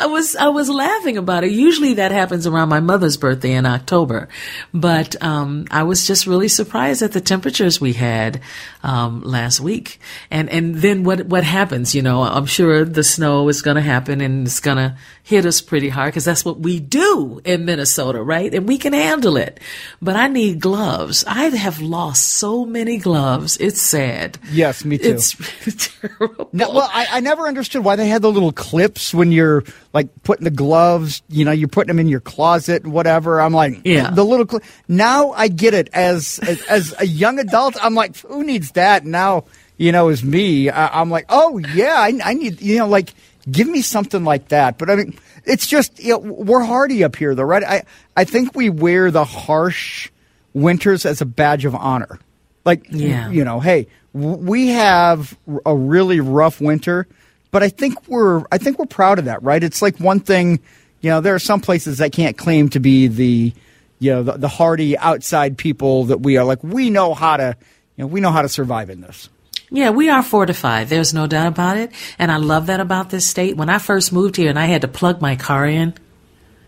I 0.00 0.06
was, 0.06 0.34
I 0.36 0.48
was 0.48 0.70
laughing 0.70 1.18
about 1.18 1.44
it. 1.44 1.50
Usually 1.50 1.94
that 1.94 2.10
happens 2.10 2.46
around 2.46 2.68
my 2.70 2.80
mother's 2.80 3.16
birthday 3.16 3.52
in 3.52 3.66
October. 3.66 4.28
But, 4.72 5.22
um, 5.22 5.66
I 5.70 5.82
was 5.82 6.06
just 6.06 6.26
really 6.26 6.48
surprised 6.48 7.02
at 7.02 7.12
the 7.12 7.20
temperatures 7.20 7.80
we 7.80 7.92
had, 7.92 8.40
um, 8.82 9.22
last 9.22 9.60
week. 9.60 10.00
And, 10.30 10.48
and 10.48 10.76
then 10.76 11.04
what, 11.04 11.26
what 11.26 11.44
happens? 11.44 11.94
You 11.94 12.02
know, 12.02 12.22
I'm 12.22 12.46
sure 12.46 12.84
the 12.84 13.04
snow 13.04 13.48
is 13.48 13.62
going 13.62 13.76
to 13.76 13.82
happen 13.82 14.20
and 14.20 14.46
it's 14.46 14.60
going 14.60 14.78
to 14.78 14.96
hit 15.22 15.46
us 15.46 15.60
pretty 15.60 15.88
hard 15.88 16.12
because 16.12 16.24
that's 16.24 16.44
what 16.44 16.58
we 16.60 16.80
do 16.80 17.40
in 17.44 17.64
Minnesota, 17.64 18.22
right? 18.22 18.52
And 18.52 18.66
we 18.66 18.78
can 18.78 18.92
handle 18.92 19.36
it. 19.36 19.60
But 20.02 20.16
I 20.16 20.28
need 20.28 20.60
gloves. 20.60 21.24
I 21.26 21.44
have 21.44 21.80
lost 21.80 22.26
so 22.26 22.64
many 22.64 22.98
gloves. 22.98 23.56
It's 23.58 23.80
sad. 23.80 24.38
Yes, 24.50 24.84
me 24.84 24.98
too. 24.98 25.10
It's 25.10 25.98
terrible. 26.00 26.48
No, 26.52 26.70
well, 26.70 26.90
I, 26.92 27.06
I 27.12 27.20
never 27.20 27.46
understood 27.46 27.84
why 27.84 27.96
they 27.96 28.08
had 28.08 28.22
the 28.22 28.32
little 28.32 28.52
clips 28.52 29.14
when 29.14 29.30
you're 29.30 29.62
like 29.92 30.08
putting 30.22 30.44
the 30.44 30.50
gloves. 30.50 31.22
You 31.28 31.44
know, 31.44 31.52
you're 31.52 31.68
putting 31.68 31.88
them 31.88 31.98
in 31.98 32.08
your 32.08 32.20
closet 32.20 32.84
and 32.84 32.92
whatever. 32.92 33.40
I'm 33.40 33.52
like, 33.52 33.80
Yeah. 33.84 34.10
the 34.10 34.24
little. 34.24 34.46
Cl- 34.46 34.62
now 34.88 35.32
I 35.32 35.48
get 35.48 35.74
it. 35.74 35.88
As, 35.92 36.38
as 36.40 36.62
as 36.62 36.94
a 36.98 37.06
young 37.06 37.38
adult, 37.38 37.76
I'm 37.82 37.94
like, 37.94 38.16
who 38.18 38.44
needs 38.44 38.72
that? 38.72 39.04
Now 39.04 39.44
you 39.76 39.92
know, 39.92 40.08
as 40.10 40.22
me, 40.22 40.68
I, 40.68 41.00
I'm 41.00 41.08
like, 41.10 41.24
oh 41.30 41.56
yeah, 41.58 41.94
I, 41.96 42.18
I 42.22 42.34
need 42.34 42.60
you 42.60 42.78
know, 42.78 42.86
like 42.88 43.14
give 43.50 43.66
me 43.66 43.80
something 43.82 44.24
like 44.24 44.48
that. 44.48 44.76
But 44.78 44.90
I 44.90 44.96
mean, 44.96 45.18
it's 45.44 45.66
just 45.66 45.98
you 45.98 46.10
know, 46.12 46.18
we're 46.18 46.62
hardy 46.62 47.02
up 47.02 47.16
here, 47.16 47.34
though, 47.34 47.42
right? 47.44 47.64
I 47.64 47.82
I 48.16 48.24
think 48.24 48.54
we 48.54 48.68
wear 48.70 49.10
the 49.10 49.24
harsh 49.24 50.10
winters 50.52 51.06
as 51.06 51.20
a 51.20 51.26
badge 51.26 51.64
of 51.64 51.74
honor. 51.74 52.18
Like, 52.64 52.86
Yeah. 52.90 53.30
you 53.30 53.44
know, 53.44 53.58
hey, 53.60 53.86
w- 54.14 54.36
we 54.36 54.68
have 54.68 55.36
a 55.64 55.74
really 55.74 56.20
rough 56.20 56.60
winter, 56.60 57.06
but 57.50 57.62
I 57.62 57.68
think 57.68 58.08
we're 58.08 58.44
I 58.52 58.58
think 58.58 58.78
we're 58.78 58.86
proud 58.86 59.18
of 59.18 59.24
that, 59.26 59.42
right? 59.42 59.62
It's 59.62 59.82
like 59.82 59.98
one 59.98 60.20
thing, 60.20 60.60
you 61.00 61.10
know, 61.10 61.20
there 61.20 61.34
are 61.34 61.40
some 61.40 61.60
places 61.60 61.98
that 61.98 62.12
can't 62.12 62.36
claim 62.36 62.68
to 62.70 62.80
be 62.80 63.08
the, 63.08 63.52
you 63.98 64.10
know, 64.12 64.22
the, 64.22 64.32
the 64.32 64.48
hardy 64.48 64.96
outside 64.98 65.58
people 65.58 66.04
that 66.06 66.20
we 66.20 66.36
are. 66.36 66.44
Like, 66.44 66.62
we 66.62 66.90
know 66.90 67.14
how 67.14 67.36
to, 67.36 67.56
you 67.96 68.04
know, 68.04 68.06
we 68.06 68.20
know 68.20 68.30
how 68.30 68.42
to 68.42 68.48
survive 68.48 68.90
in 68.90 69.00
this. 69.00 69.28
Yeah, 69.70 69.90
we 69.90 70.08
are 70.10 70.22
fortified. 70.22 70.88
There's 70.88 71.14
no 71.14 71.26
doubt 71.26 71.46
about 71.46 71.76
it. 71.76 71.92
And 72.18 72.32
I 72.32 72.36
love 72.38 72.66
that 72.66 72.80
about 72.80 73.10
this 73.10 73.26
state. 73.26 73.56
When 73.56 73.68
I 73.68 73.78
first 73.78 74.12
moved 74.12 74.36
here 74.36 74.50
and 74.50 74.58
I 74.58 74.66
had 74.66 74.82
to 74.82 74.88
plug 74.88 75.20
my 75.20 75.36
car 75.36 75.64
in, 75.64 75.94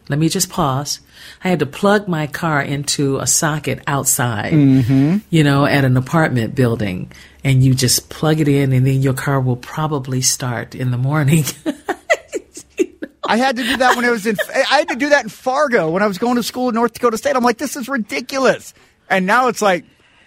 let 0.09 0.19
me 0.19 0.29
just 0.29 0.51
pause. 0.51 1.01
I 1.45 1.49
had 1.49 1.61
to 1.61 1.67
plug 1.67 2.09
my 2.09 2.27
car 2.27 2.61
into 2.61 3.19
a 3.19 3.27
socket 3.27 3.83
outside, 3.87 4.53
mm-hmm. 4.53 5.19
you 5.31 5.45
know, 5.45 5.65
at 5.65 5.85
an 5.85 5.97
apartment 5.97 6.55
building. 6.55 7.13
And 7.45 7.63
you 7.63 7.75
just 7.75 8.09
plug 8.09 8.41
it 8.41 8.49
in 8.49 8.73
and 8.73 8.87
then 8.87 9.03
your 9.03 9.15
car 9.15 9.41
will 9.41 9.57
probably 9.57 10.21
start 10.21 10.75
in 10.75 10.91
the 10.91 10.99
morning. 10.99 11.45
I 13.25 13.37
had 13.37 13.57
to 13.57 13.63
do 13.63 13.77
that 13.79 13.97
when 13.97 14.05
I 14.05 14.11
was 14.11 14.27
in. 14.27 14.37
I 14.55 14.79
had 14.79 14.89
to 14.89 14.97
do 14.97 15.09
that 15.09 15.25
in 15.25 15.29
Fargo 15.29 15.91
when 15.91 16.03
I 16.03 16.07
was 16.07 16.19
going 16.19 16.37
to 16.37 16.43
school 16.43 16.69
in 16.69 16.75
North 16.75 16.93
Dakota 16.93 17.17
State. 17.17 17.35
I'm 17.35 17.45
like, 17.45 17.59
this 17.59 17.77
is 17.77 17.89
ridiculous. 17.89 18.75
And 19.09 19.27
now 19.27 19.49
it's 19.49 19.63
like, 19.63 19.85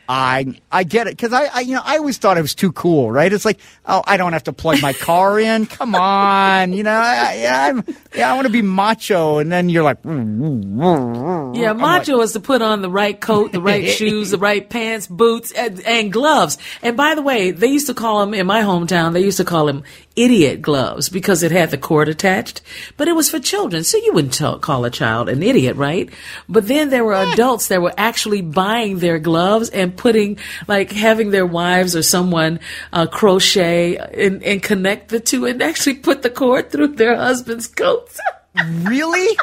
I 0.07 0.59
I 0.71 0.83
get 0.83 1.07
it 1.07 1.11
because 1.11 1.33
I, 1.33 1.45
I 1.45 1.59
you 1.61 1.75
know 1.75 1.81
I 1.83 1.97
always 1.97 2.17
thought 2.17 2.37
it 2.37 2.41
was 2.41 2.55
too 2.55 2.71
cool, 2.71 3.11
right? 3.11 3.31
It's 3.31 3.45
like, 3.45 3.59
oh, 3.85 4.03
I 4.05 4.17
don't 4.17 4.33
have 4.33 4.43
to 4.43 4.53
plug 4.53 4.81
my 4.81 4.93
car 4.93 5.39
in. 5.39 5.65
Come 5.75 5.95
on, 5.95 6.73
you 6.73 6.83
know, 6.83 6.91
I, 6.91 7.37
yeah, 7.41 7.65
I'm, 7.65 7.83
yeah, 8.15 8.31
I 8.31 8.35
want 8.35 8.45
to 8.47 8.51
be 8.51 8.61
macho, 8.61 9.39
and 9.39 9.51
then 9.51 9.69
you're 9.69 9.83
like, 9.83 9.97
Yeah, 10.05 11.73
macho 11.73 12.21
is 12.21 12.33
to 12.33 12.39
put 12.39 12.61
on 12.61 12.81
the 12.81 12.89
right 12.89 13.19
coat, 13.19 13.51
the 13.51 13.61
right 13.61 13.87
shoes, 13.97 14.31
the 14.31 14.37
right 14.37 14.67
pants, 14.69 15.07
boots, 15.07 15.51
and, 15.51 15.81
and 15.81 16.11
gloves. 16.11 16.57
And 16.81 16.95
by 16.95 17.15
the 17.15 17.21
way, 17.21 17.51
they 17.51 17.67
used 17.67 17.87
to 17.87 17.93
call 17.93 18.19
them 18.19 18.33
in 18.33 18.45
my 18.45 18.61
hometown. 18.61 19.13
They 19.13 19.23
used 19.23 19.37
to 19.37 19.45
call 19.45 19.65
them 19.65 19.83
idiot 20.15 20.61
gloves 20.61 21.09
because 21.09 21.43
it 21.43 21.51
had 21.51 21.71
the 21.71 21.77
cord 21.77 22.07
attached, 22.07 22.61
but 22.97 23.07
it 23.07 23.15
was 23.15 23.29
for 23.29 23.39
children. 23.39 23.83
So 23.83 23.97
you 23.97 24.13
wouldn't 24.13 24.33
tell, 24.33 24.59
call 24.59 24.85
a 24.85 24.89
child 24.89 25.29
an 25.29 25.43
idiot, 25.43 25.75
right? 25.75 26.09
But 26.47 26.67
then 26.67 26.89
there 26.89 27.03
were 27.03 27.13
adults 27.15 27.67
that 27.67 27.81
were 27.81 27.93
actually 27.97 28.41
buying 28.41 28.99
their 28.99 29.19
gloves 29.19 29.69
and 29.69 29.94
putting, 29.97 30.38
like, 30.67 30.91
having 30.91 31.31
their 31.31 31.45
wives 31.45 31.95
or 31.95 32.03
someone 32.03 32.60
uh, 32.93 33.08
crochet 33.08 33.97
and, 33.97 34.43
and 34.43 34.62
connect 34.62 35.10
the 35.10 35.19
two 35.19 35.45
and 35.45 35.62
actually 35.62 35.95
put 35.95 36.21
the 36.21 36.29
cord 36.29 36.71
through 36.71 36.89
their 36.89 37.15
husband's 37.15 37.67
coats. 37.67 38.19
really? 38.84 39.38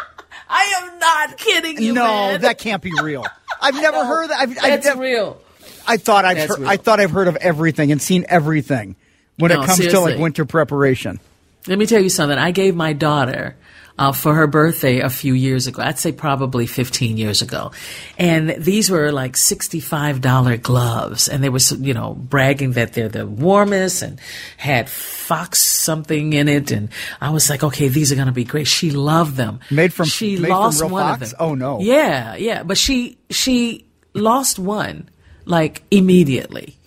I 0.49 0.83
am 0.83 0.99
not 0.99 1.39
kidding 1.39 1.83
you. 1.83 1.95
no, 1.95 2.05
man. 2.05 2.41
that 2.43 2.59
can't 2.59 2.83
be 2.83 2.93
real. 3.03 3.25
I've 3.61 3.75
never 3.81 4.05
heard 4.05 4.31
that. 4.31 4.39
I've, 4.39 4.51
I've 4.51 4.83
That's 4.83 4.97
real. 4.97 5.41
I 5.87 5.97
thought 5.97 6.25
I've 6.25 6.49
heard. 6.49 6.63
I 6.65 6.77
thought 6.77 7.01
I've 7.01 7.11
heard 7.11 7.29
of 7.29 7.37
everything 7.37 7.91
and 7.91 8.01
seen 8.01 8.25
everything 8.29 8.97
when 9.39 9.51
No, 9.51 9.63
it 9.63 9.67
comes 9.67 9.79
to 9.79 10.01
like 10.01 10.19
winter 10.19 10.45
preparation. 10.45 11.21
Let 11.67 11.79
me 11.79 11.87
tell 11.87 12.01
you 12.01 12.09
something. 12.09 12.39
I 12.39 12.51
gave 12.51 12.75
my 12.75 12.93
daughter 12.93 13.57
uh, 13.99 14.13
for 14.13 14.35
her 14.35 14.47
birthday 14.47 15.01
a 15.01 15.11
few 15.11 15.35
years 15.35 15.67
ago. 15.67 15.83
I'd 15.83 15.99
say 15.99 16.13
probably 16.13 16.67
15 16.67 17.17
years 17.17 17.43
ago. 17.43 17.73
And 18.19 18.51
these 18.51 18.91
were 18.91 19.13
like 19.13 19.35
$65 19.35 20.63
gloves. 20.63 21.29
And 21.29 21.43
they 21.45 21.49
were, 21.49 21.59
you 21.79 21.95
know, 21.95 22.15
bragging 22.15 22.73
that 22.73 22.95
they're 22.95 23.09
the 23.09 23.27
warmest 23.27 24.03
and 24.03 24.19
had 24.57 24.89
Fox 24.89 25.59
something 25.63 26.33
in 26.33 26.49
it. 26.49 26.71
And 26.73 26.89
I 27.21 27.31
was 27.31 27.51
like, 27.51 27.63
okay, 27.63 27.89
these 27.89 28.13
are 28.13 28.15
going 28.17 28.27
to 28.27 28.33
be 28.33 28.45
great. 28.45 28.67
She 28.67 28.91
loved 28.91 29.37
them. 29.37 29.61
Made 29.71 29.93
from- 29.93 30.07
she 30.07 30.37
made 30.37 30.49
from 30.49 30.59
lost 30.59 30.81
real 30.81 30.91
one 30.91 31.03
Fox? 31.03 31.23
of 31.23 31.31
them. 31.31 31.37
Oh, 31.41 31.55
no. 31.55 31.81
Yeah, 31.81 32.37
yeah. 32.37 32.63
But 32.63 32.79
she, 32.79 33.19
she 33.31 33.87
lost 34.15 34.59
one 34.59 35.09
like 35.45 35.83
immediately. 35.91 36.77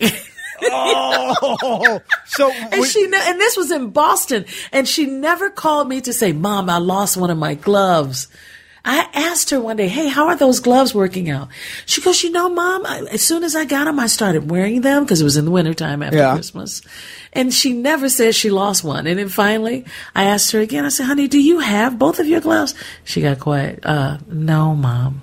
Oh, 0.62 2.00
so 2.26 2.50
And 2.72 2.80
we- 2.80 2.86
she 2.86 3.06
ne- 3.06 3.20
and 3.30 3.40
this 3.40 3.56
was 3.56 3.70
in 3.70 3.90
Boston, 3.90 4.44
and 4.72 4.86
she 4.88 5.06
never 5.06 5.50
called 5.50 5.88
me 5.88 6.00
to 6.02 6.12
say, 6.12 6.32
"Mom, 6.32 6.68
I 6.70 6.78
lost 6.78 7.16
one 7.16 7.30
of 7.30 7.38
my 7.38 7.54
gloves." 7.54 8.28
I 8.88 9.08
asked 9.14 9.50
her 9.50 9.60
one 9.60 9.76
day, 9.76 9.88
Hey, 9.88 10.06
how 10.06 10.28
are 10.28 10.36
those 10.36 10.60
gloves 10.60 10.94
working 10.94 11.28
out? 11.28 11.48
She 11.86 12.00
goes, 12.00 12.22
You 12.22 12.30
know, 12.30 12.48
mom, 12.48 12.86
I, 12.86 13.00
as 13.10 13.20
soon 13.20 13.42
as 13.42 13.56
I 13.56 13.64
got 13.64 13.86
them, 13.86 13.98
I 13.98 14.06
started 14.06 14.48
wearing 14.48 14.82
them 14.82 15.02
because 15.02 15.20
it 15.20 15.24
was 15.24 15.36
in 15.36 15.44
the 15.44 15.50
wintertime 15.50 16.04
after 16.04 16.18
Yeah. 16.18 16.34
Christmas. 16.34 16.82
And 17.32 17.52
she 17.52 17.72
never 17.72 18.08
said 18.08 18.36
she 18.36 18.48
lost 18.48 18.84
one. 18.84 19.08
And 19.08 19.18
then 19.18 19.28
finally, 19.28 19.84
I 20.14 20.26
asked 20.26 20.52
her 20.52 20.60
again, 20.60 20.84
I 20.84 20.90
said, 20.90 21.06
Honey, 21.06 21.26
do 21.26 21.40
you 21.42 21.58
have 21.58 21.98
both 21.98 22.20
of 22.20 22.28
your 22.28 22.40
gloves? 22.40 22.76
She 23.02 23.22
got 23.22 23.40
quiet. 23.40 23.80
Uh, 23.84 24.18
no, 24.28 24.76
mom. 24.76 25.20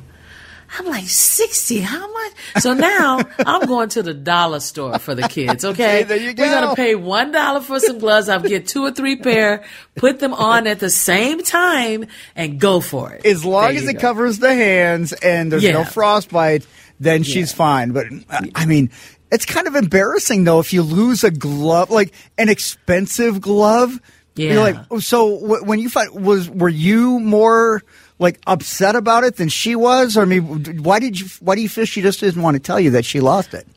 I'm 0.77 0.85
like, 0.85 1.05
60, 1.05 1.81
how 1.81 2.11
much? 2.11 2.31
So 2.59 2.73
now 2.73 3.19
I'm 3.39 3.67
going 3.67 3.89
to 3.89 4.03
the 4.03 4.13
dollar 4.13 4.59
store 4.59 4.97
for 4.99 5.13
the 5.15 5.27
kids, 5.27 5.63
okay? 5.65 5.99
You 6.01 6.07
We're 6.07 6.33
going 6.33 6.69
to 6.69 6.75
pay 6.75 6.95
$1 6.95 7.61
for 7.63 7.79
some 7.79 7.99
gloves. 7.99 8.27
I'll 8.29 8.39
get 8.41 8.67
two 8.67 8.83
or 8.83 8.91
three 8.91 9.15
pair, 9.17 9.63
put 9.95 10.19
them 10.19 10.33
on 10.33 10.65
at 10.67 10.79
the 10.79 10.89
same 10.89 11.43
time, 11.43 12.05
and 12.35 12.59
go 12.59 12.79
for 12.79 13.13
it. 13.13 13.25
As 13.25 13.45
long 13.45 13.73
There 13.73 13.81
as 13.83 13.87
it 13.87 13.93
go. 13.93 13.99
covers 13.99 14.39
the 14.39 14.53
hands 14.53 15.13
and 15.13 15.51
there's 15.51 15.63
no 15.63 15.83
frostbite, 15.83 16.65
then 16.99 17.23
she's 17.23 17.51
fine. 17.53 17.91
But 17.91 18.07
uh, 18.29 18.41
I 18.55 18.65
mean, 18.65 18.89
it's 19.31 19.45
kind 19.45 19.67
of 19.67 19.75
embarrassing 19.75 20.43
though 20.43 20.59
if 20.59 20.73
you 20.73 20.81
lose 20.83 21.23
a 21.23 21.31
glove, 21.31 21.89
like 21.91 22.13
an 22.37 22.49
expensive 22.49 23.41
glove. 23.41 23.99
Yeah. 24.35 24.53
You're 24.53 24.67
Yeah. 24.69 24.83
like, 24.89 25.01
so 25.01 25.61
when 25.63 25.79
you 25.79 25.89
find 25.89 26.09
was 26.25 26.49
were 26.49 26.69
you 26.69 27.19
more 27.19 27.83
like 28.19 28.39
upset 28.47 28.95
about 28.95 29.23
it 29.23 29.37
than 29.37 29.49
she 29.49 29.75
was, 29.75 30.17
or 30.17 30.21
I 30.21 30.25
mean, 30.25 30.83
why 30.83 30.99
did 30.99 31.19
you? 31.19 31.27
Why 31.39 31.55
do 31.55 31.61
you 31.61 31.69
feel 31.69 31.85
she 31.85 32.01
just 32.01 32.19
didn't 32.19 32.41
want 32.41 32.55
to 32.55 32.59
tell 32.59 32.79
you 32.79 32.91
that 32.91 33.05
she 33.05 33.19
lost 33.19 33.53
it? 33.53 33.67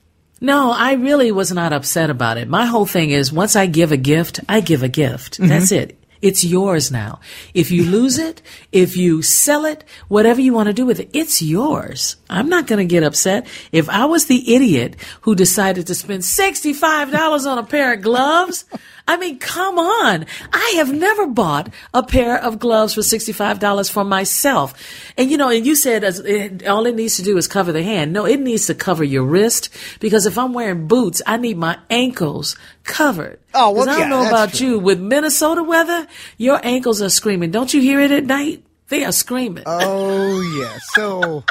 No, 0.40 0.70
I 0.70 0.94
really 0.94 1.32
was 1.32 1.50
not 1.50 1.72
upset 1.72 2.10
about 2.10 2.36
it. 2.36 2.46
My 2.46 2.66
whole 2.66 2.86
thing 2.86 3.10
is 3.10 3.32
once 3.32 3.56
I 3.56 3.66
give 3.66 3.90
a 3.90 3.96
gift, 3.96 4.40
I 4.48 4.60
give 4.60 4.82
a 4.82 4.88
gift. 4.88 5.38
Mm-hmm. 5.38 5.48
That's 5.48 5.72
it. 5.72 5.98
It's 6.22 6.44
yours 6.44 6.90
now. 6.90 7.20
If 7.54 7.70
you 7.70 7.84
lose 7.84 8.18
it, 8.18 8.42
if 8.72 8.96
you 8.96 9.22
sell 9.22 9.64
it, 9.64 9.84
whatever 10.08 10.40
you 10.40 10.52
want 10.52 10.66
to 10.68 10.72
do 10.72 10.86
with 10.86 10.98
it, 10.98 11.10
it's 11.12 11.42
yours. 11.42 12.16
I'm 12.28 12.48
not 12.48 12.66
going 12.66 12.78
to 12.78 12.90
get 12.90 13.02
upset. 13.02 13.46
If 13.70 13.88
I 13.88 14.06
was 14.06 14.26
the 14.26 14.54
idiot 14.54 14.96
who 15.22 15.34
decided 15.34 15.86
to 15.86 15.94
spend 15.94 16.22
$65 16.22 17.46
on 17.46 17.58
a 17.58 17.64
pair 17.64 17.92
of 17.92 18.02
gloves, 18.02 18.64
I 19.08 19.16
mean, 19.16 19.38
come 19.38 19.78
on. 19.78 20.26
I 20.52 20.74
have 20.76 20.92
never 20.92 21.26
bought 21.26 21.70
a 21.94 22.02
pair 22.02 22.42
of 22.42 22.58
gloves 22.58 22.94
for 22.94 23.02
$65 23.02 23.90
for 23.90 24.04
myself. 24.04 24.74
And 25.16 25.30
you 25.30 25.36
know, 25.36 25.48
and 25.48 25.64
you 25.64 25.76
said 25.76 26.02
as 26.02 26.18
it, 26.20 26.66
all 26.66 26.86
it 26.86 26.96
needs 26.96 27.16
to 27.16 27.22
do 27.22 27.36
is 27.36 27.46
cover 27.46 27.70
the 27.72 27.84
hand. 27.84 28.12
No, 28.12 28.26
it 28.26 28.40
needs 28.40 28.66
to 28.66 28.74
cover 28.74 29.04
your 29.04 29.22
wrist 29.22 29.68
because 30.00 30.26
if 30.26 30.36
I'm 30.36 30.52
wearing 30.52 30.88
boots, 30.88 31.22
I 31.24 31.36
need 31.36 31.56
my 31.56 31.78
ankles 31.88 32.56
covered. 32.82 33.38
Oh, 33.54 33.70
well, 33.70 33.82
I 33.82 33.92
don't 33.92 34.00
yeah, 34.00 34.08
know 34.08 34.26
about 34.26 34.54
true. 34.54 34.66
you. 34.66 34.78
With 34.78 35.00
Minnesota 35.00 35.62
weather, 35.62 36.06
your 36.36 36.60
ankles 36.64 37.00
are 37.00 37.08
screaming. 37.08 37.52
Don't 37.52 37.72
you 37.72 37.80
hear 37.80 38.00
it 38.00 38.10
at 38.10 38.24
night? 38.24 38.64
They 38.88 39.04
are 39.04 39.12
screaming. 39.12 39.64
Oh 39.66 40.40
yeah. 40.40 40.78
So 40.94 41.44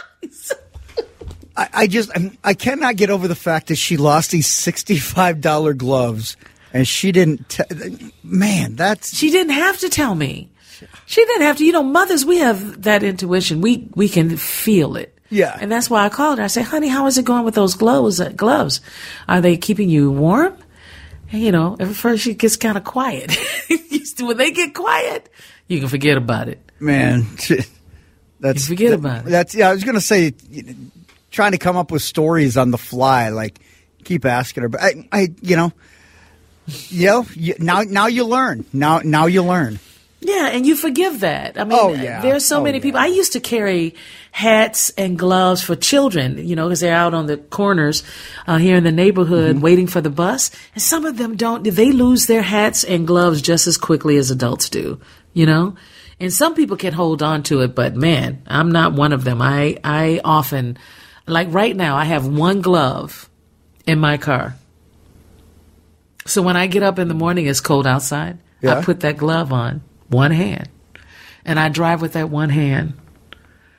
I, 1.58 1.70
I 1.74 1.88
just 1.88 2.12
I 2.44 2.54
cannot 2.54 2.96
get 2.96 3.10
over 3.10 3.28
the 3.28 3.36
fact 3.36 3.68
that 3.68 3.76
she 3.76 3.98
lost 3.98 4.32
these 4.32 4.48
sixty 4.48 4.98
five 4.98 5.42
dollar 5.42 5.74
gloves 5.74 6.38
and 6.76 6.88
she 6.88 7.12
didn't. 7.12 7.50
T- 7.50 8.12
man, 8.24 8.76
that's 8.76 9.16
She 9.16 9.32
didn't 9.32 9.54
have 9.54 9.80
to 9.80 9.90
tell 9.90 10.14
me. 10.14 10.50
She 11.06 11.24
didn't 11.26 11.44
have 11.44 11.58
to. 11.58 11.66
You 11.66 11.72
know, 11.72 11.84
mothers, 11.84 12.26
we 12.26 12.38
have 12.40 12.84
that 12.84 13.02
intuition. 13.02 13.62
We 13.62 13.88
we 13.96 14.10
can 14.10 14.36
feel 14.38 14.96
it. 14.98 15.18
Yeah. 15.30 15.58
And 15.60 15.72
that's 15.72 15.90
why 15.90 16.06
I 16.06 16.10
called 16.10 16.38
her. 16.40 16.44
I 16.44 16.48
said, 16.48 16.66
"Honey, 16.66 16.88
how 16.90 17.08
is 17.08 17.18
it 17.18 17.26
going 17.26 17.46
with 17.46 17.56
those 17.56 17.74
gloves? 17.76 18.20
Uh, 18.20 18.30
gloves? 18.30 18.82
Are 19.28 19.42
they 19.42 19.58
keeping 19.58 19.90
you 19.90 20.12
warm?" 20.12 20.56
And, 21.32 21.42
you 21.42 21.52
know, 21.52 21.76
at 21.80 21.88
first 21.96 22.24
she 22.24 22.34
gets 22.36 22.56
kind 22.58 22.78
of 22.78 22.84
quiet. 22.84 23.36
when 24.20 24.38
they 24.38 24.52
get 24.52 24.74
quiet, 24.76 25.30
you 25.68 25.80
can 25.80 25.88
forget 25.90 26.18
about 26.18 26.48
it. 26.50 26.60
man. 26.80 27.26
That's 28.40 28.70
You 28.70 28.76
forget 28.76 28.90
that- 28.92 29.00
about 29.00 29.26
it. 29.26 29.30
That's 29.30 29.56
yeah. 29.56 29.70
I 29.70 29.74
was 29.74 29.84
gonna 29.84 30.02
say, 30.02 30.34
trying 31.32 31.54
to 31.54 31.58
come 31.58 31.78
up 31.78 31.90
with 31.92 32.02
stories 32.04 32.58
on 32.58 32.72
the 32.72 32.78
fly. 32.78 33.30
Like, 33.30 33.60
keep 34.04 34.26
asking 34.26 34.64
her, 34.64 34.70
but 34.70 34.82
I, 34.84 35.08
I 35.12 35.28
you 35.42 35.56
know, 35.56 35.72
you 36.68 37.08
know, 37.08 37.26
you, 37.36 37.56
now 37.60 37.82
now 37.82 38.08
you 38.08 38.26
learn. 38.26 38.66
Now 38.74 39.00
now 39.04 39.26
you 39.28 39.44
learn. 39.44 39.80
Yeah, 40.22 40.48
and 40.48 40.66
you 40.66 40.76
forgive 40.76 41.20
that. 41.20 41.56
I 41.60 41.66
mean, 41.66 41.78
Oh, 41.80 41.94
yeah. 41.94 42.20
there's 42.22 42.44
so 42.46 42.58
Oh, 42.60 42.64
many 42.64 42.80
yeah. 42.80 42.82
people. 42.84 43.00
I 43.00 43.06
used 43.06 43.34
to 43.34 43.40
carry 43.40 43.94
hats 44.32 44.90
and 44.98 45.20
gloves 45.20 45.62
for 45.62 45.76
children, 45.76 46.40
you 46.48 46.56
know, 46.56 46.66
because 46.66 46.80
they're 46.80 46.96
out 46.96 47.14
on 47.14 47.28
the 47.28 47.38
corners 47.38 48.02
uh, 48.48 48.58
here 48.58 48.76
in 48.76 48.84
the 48.84 48.92
neighborhood 48.92 49.56
Mm-hmm. 49.58 49.62
waiting 49.64 49.86
for 49.88 50.02
the 50.02 50.10
bus. 50.10 50.50
And 50.74 50.82
some 50.82 51.06
of 51.06 51.18
them 51.18 51.36
don't. 51.38 51.64
They 51.64 51.92
lose 51.92 52.26
their 52.26 52.42
hats 52.42 52.84
and 52.84 53.06
gloves 53.06 53.40
just 53.44 53.68
as 53.68 53.78
quickly 53.78 54.18
as 54.18 54.32
adults 54.32 54.68
do, 54.70 55.00
you 55.34 55.46
know. 55.46 55.76
And 56.20 56.34
some 56.34 56.56
people 56.56 56.78
can 56.78 56.94
hold 56.94 57.22
on 57.22 57.44
to 57.44 57.62
it, 57.62 57.76
but 57.76 57.96
man, 57.96 58.42
I'm 58.48 58.72
not 58.72 58.94
one 58.94 59.14
of 59.14 59.26
them. 59.26 59.44
I 59.44 59.78
I 59.84 60.22
often, 60.24 60.80
like 61.28 61.50
right 61.54 61.76
now, 61.76 61.98
I 61.98 62.06
have 62.06 62.26
one 62.26 62.62
glove 62.62 63.30
in 63.86 64.00
my 64.00 64.18
car. 64.18 64.56
So 66.26 66.42
when 66.42 66.58
I 66.58 66.68
get 66.68 66.84
up 66.84 66.98
in 67.00 67.08
the 67.08 67.14
morning, 67.14 67.46
it's 67.46 67.62
cold 67.62 67.86
outside. 67.86 68.40
Yeah. 68.62 68.80
I 68.80 68.84
put 68.84 69.02
that 69.02 69.18
glove 69.18 69.54
on 69.54 69.84
one 70.08 70.32
hand 70.32 70.70
and 71.46 71.60
I 71.60 71.70
drive 71.70 72.02
with 72.02 72.14
that 72.14 72.30
one 72.30 72.50
hand. 72.50 72.94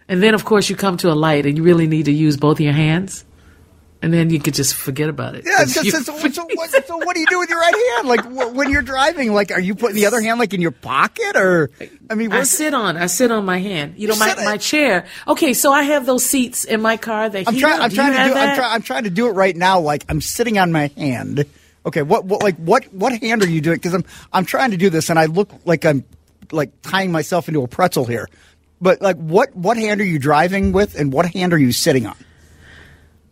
And 0.08 0.22
then, 0.22 0.34
of 0.34 0.44
course, 0.44 0.70
you 0.70 0.76
come 0.76 0.96
to 0.98 1.10
a 1.10 1.14
light 1.14 1.46
and 1.46 1.56
you 1.56 1.64
really 1.64 1.88
need 1.88 2.04
to 2.04 2.12
use 2.12 2.36
both 2.36 2.58
of 2.58 2.60
your 2.60 2.72
hands. 2.72 3.24
And 4.02 4.12
then 4.12 4.30
you 4.30 4.38
could 4.38 4.54
just 4.54 4.74
forget 4.74 5.08
about 5.08 5.34
it. 5.34 5.44
Yeah. 5.44 5.64
So, 5.64 5.82
so, 5.82 6.12
what, 6.12 6.32
so 6.34 6.96
what 6.98 7.14
do 7.14 7.20
you 7.20 7.26
do 7.26 7.40
with 7.40 7.48
your 7.48 7.58
right 7.58 7.74
hand? 7.74 8.06
Like 8.08 8.24
wh- 8.24 8.54
when 8.54 8.70
you're 8.70 8.82
driving, 8.82 9.32
like 9.32 9.50
are 9.50 9.58
you 9.58 9.74
putting 9.74 9.96
the 9.96 10.06
other 10.06 10.20
hand 10.20 10.38
like 10.38 10.54
in 10.54 10.60
your 10.60 10.70
pocket 10.70 11.34
or? 11.34 11.70
I 12.08 12.14
mean, 12.14 12.30
I 12.30 12.44
sit 12.44 12.74
on, 12.74 12.96
I 12.96 13.06
sit 13.06 13.32
on 13.32 13.44
my 13.44 13.58
hand. 13.58 13.94
You 13.96 14.06
know, 14.06 14.16
my, 14.16 14.34
my 14.36 14.58
chair. 14.58 15.06
Okay, 15.26 15.54
so 15.54 15.72
I 15.72 15.82
have 15.84 16.06
those 16.06 16.24
seats 16.24 16.64
in 16.64 16.82
my 16.82 16.98
car. 16.98 17.28
That 17.28 17.48
I'm 17.48 17.56
trying. 17.56 17.80
I'm 17.80 17.90
trying 17.90 18.12
to 18.12 18.34
do. 18.34 18.38
I'm, 18.38 18.56
try, 18.56 18.74
I'm 18.74 18.82
trying 18.82 19.04
to 19.04 19.10
do 19.10 19.26
it 19.28 19.32
right 19.32 19.56
now. 19.56 19.80
Like 19.80 20.04
I'm 20.08 20.20
sitting 20.20 20.58
on 20.58 20.70
my 20.70 20.92
hand. 20.96 21.46
Okay. 21.86 22.02
What? 22.02 22.24
What? 22.24 22.42
Like 22.42 22.56
what? 22.56 22.84
What 22.92 23.18
hand 23.20 23.42
are 23.42 23.48
you 23.48 23.60
doing? 23.60 23.76
Because 23.76 23.94
I'm. 23.94 24.04
I'm 24.32 24.44
trying 24.44 24.72
to 24.72 24.76
do 24.76 24.90
this, 24.90 25.08
and 25.10 25.18
I 25.18 25.26
look 25.26 25.50
like 25.64 25.84
I'm 25.84 26.04
like 26.52 26.70
tying 26.82 27.12
myself 27.12 27.48
into 27.48 27.62
a 27.62 27.68
pretzel 27.68 28.04
here. 28.04 28.28
But 28.80 29.00
like, 29.00 29.16
what? 29.16 29.54
What 29.56 29.76
hand 29.76 30.00
are 30.00 30.04
you 30.04 30.18
driving 30.18 30.72
with, 30.72 30.98
and 30.98 31.12
what 31.12 31.26
hand 31.32 31.52
are 31.54 31.58
you 31.58 31.72
sitting 31.72 32.06
on? 32.06 32.16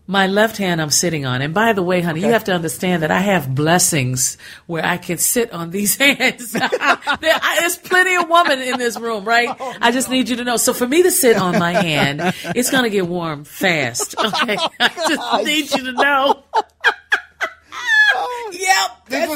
My 0.07 0.27
left 0.27 0.59
hand 0.59 0.83
I'm 0.83 0.91
sitting 0.91 1.25
on. 1.25 1.41
And 1.41 1.55
by 1.55 1.73
the 1.73 1.83
way, 1.83 2.03
honey, 2.03 2.21
you 2.21 2.27
have 2.33 2.45
to 2.45 2.53
understand 2.53 3.03
that 3.03 3.11
I 3.11 3.21
have 3.21 3.55
blessings 3.55 4.37
where 4.67 4.85
I 4.85 4.99
can 4.99 5.17
sit 5.17 5.51
on 5.51 5.71
these 5.71 5.97
hands. 5.99 6.53
There- 6.53 6.61
I- 6.71 7.57
There's 7.61 7.79
plenty 7.79 8.15
of 8.17 8.29
women 8.29 8.61
in 8.61 8.79
this 8.79 9.01
room, 9.01 9.25
right? 9.25 9.49
Oh, 9.59 9.75
I 9.81 9.93
just 9.93 10.11
need 10.11 10.29
you 10.29 10.37
to 10.37 10.45
know. 10.45 10.59
So 10.59 10.75
for 10.75 10.87
me 10.87 11.03
to 11.05 11.11
sit 11.11 11.39
on 11.39 11.59
my 11.59 11.73
hand, 11.73 12.21
it's 12.55 12.71
going 12.71 12.85
to 12.85 12.91
get 12.91 13.07
warm 13.09 13.45
fast. 13.45 14.15
Okay. 14.25 14.59
I 14.79 14.89
just 15.09 15.47
need 15.47 15.71
you 15.73 15.85
to 15.85 15.93
know. 15.93 16.43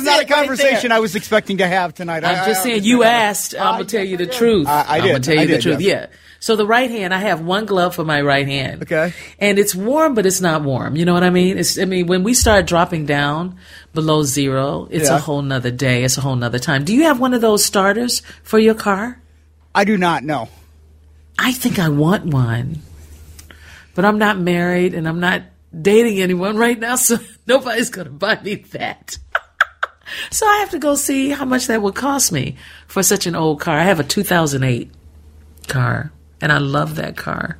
Yep. 0.04 0.18
Was 0.18 0.28
not 0.28 0.38
a 0.38 0.40
conversation 0.42 0.92
I 0.92 0.98
was 1.00 1.14
expecting 1.16 1.58
to 1.58 1.66
have 1.66 1.94
tonight. 1.94 2.24
I- 2.24 2.30
I'm 2.30 2.46
just 2.46 2.61
I 2.61 2.62
saying, 2.64 2.74
understand 2.76 2.84
you 2.87 2.98
that. 3.00 3.22
asked. 3.30 3.54
I'm 3.54 3.72
gonna 3.74 3.84
tell 3.84 4.04
you 4.04 4.16
the 4.16 4.26
truth. 4.26 4.66
I- 4.66 4.84
I 4.88 4.98
am 4.98 5.06
gonna 5.06 5.20
tell 5.20 5.34
you 5.34 5.40
I 5.40 5.46
the 5.46 5.52
did, 5.54 5.62
truth. 5.62 5.80
yes. 5.80 6.08
Yeah. 6.11 6.16
So 6.40 6.54
the 6.54 6.66
right 6.66 6.88
hand, 6.88 7.12
I 7.12 7.18
have 7.18 7.40
one 7.40 7.66
glove 7.66 7.96
for 7.96 8.04
my 8.04 8.20
right 8.22 8.46
hand. 8.46 8.82
Okay. 8.82 9.12
And 9.40 9.58
it's 9.58 9.74
warm, 9.74 10.14
but 10.14 10.24
it's 10.24 10.40
not 10.40 10.62
warm. 10.62 10.94
You 10.94 11.04
know 11.04 11.12
what 11.12 11.24
I 11.24 11.30
mean? 11.30 11.58
It's. 11.58 11.78
I 11.78 11.84
mean, 11.84 12.06
when 12.06 12.22
we 12.22 12.32
start 12.32 12.66
dropping 12.66 13.06
down 13.06 13.56
below 13.92 14.22
zero, 14.22 14.87
it's 14.90 15.08
Yeah. 15.08 15.16
a 15.16 15.18
whole 15.18 15.42
nother 15.42 15.72
day. 15.72 16.04
It's 16.04 16.16
a 16.16 16.20
whole 16.20 16.37
nother 16.37 16.61
time. 16.61 16.84
Do 16.84 16.94
you 16.94 17.04
have 17.04 17.18
one 17.18 17.34
of 17.34 17.40
those 17.40 17.64
starters 17.64 18.22
for 18.44 18.58
your 18.61 18.74
car? 18.74 19.20
I 19.74 19.84
do 19.84 19.98
not 19.98 20.22
know. 20.22 20.48
I 21.38 21.50
think 21.52 21.78
I 21.80 21.88
want 21.88 22.26
one, 22.26 22.82
but 23.96 24.04
I'm 24.04 24.18
not 24.18 24.38
married 24.38 24.94
and 24.94 25.08
I'm 25.08 25.20
not 25.20 25.42
dating 25.82 26.20
anyone 26.20 26.56
right 26.56 26.78
now, 26.78 26.94
so 27.08 27.18
nobody's 27.48 27.90
gonna 27.90 28.11
buy 28.11 28.38
me 28.42 28.56
that. 28.72 29.18
So 30.31 30.47
I 30.47 30.59
have 30.59 30.71
to 30.71 30.79
go 30.79 30.94
see 30.94 31.31
how 31.31 31.44
much 31.44 31.66
that 31.66 31.83
would 31.83 31.94
cost 31.94 32.33
me 32.33 32.57
for 32.87 33.03
such 33.03 33.27
an 33.27 33.35
old 33.35 33.61
car. 33.61 33.79
I 33.79 33.85
have 33.85 34.01
a 34.01 34.05
2008 34.05 34.90
car, 35.68 36.12
and 36.40 36.53
I 36.53 36.59
love 36.59 36.97
that 36.97 37.16
car. 37.16 37.59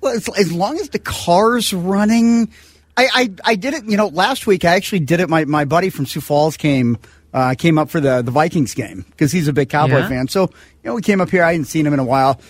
Well, 0.00 0.14
as, 0.14 0.28
as 0.38 0.52
long 0.52 0.78
as 0.78 0.90
the 0.90 0.98
car's 0.98 1.72
running, 1.72 2.50
I, 2.96 3.08
I 3.14 3.30
I 3.44 3.54
did 3.56 3.74
it. 3.74 3.84
You 3.84 3.96
know, 3.96 4.08
last 4.08 4.46
week 4.46 4.64
I 4.64 4.74
actually 4.74 5.00
did 5.00 5.20
it. 5.20 5.28
My 5.28 5.44
my 5.44 5.64
buddy 5.64 5.90
from 5.90 6.06
Sioux 6.06 6.20
Falls 6.20 6.56
came 6.56 6.98
uh, 7.34 7.54
came 7.58 7.78
up 7.78 7.90
for 7.90 8.00
the 8.00 8.22
the 8.22 8.30
Vikings 8.30 8.74
game 8.74 9.04
because 9.10 9.32
he's 9.32 9.48
a 9.48 9.52
big 9.52 9.68
Cowboy 9.68 9.98
Yeah. 9.98 10.08
fan. 10.08 10.28
So 10.28 10.42
you 10.42 10.90
know, 10.90 10.94
we 10.94 11.02
came 11.02 11.20
up 11.20 11.30
here. 11.30 11.42
I 11.42 11.52
hadn't 11.52 11.66
seen 11.66 11.86
him 11.86 11.92
in 11.92 11.98
a 11.98 12.04
while, 12.04 12.40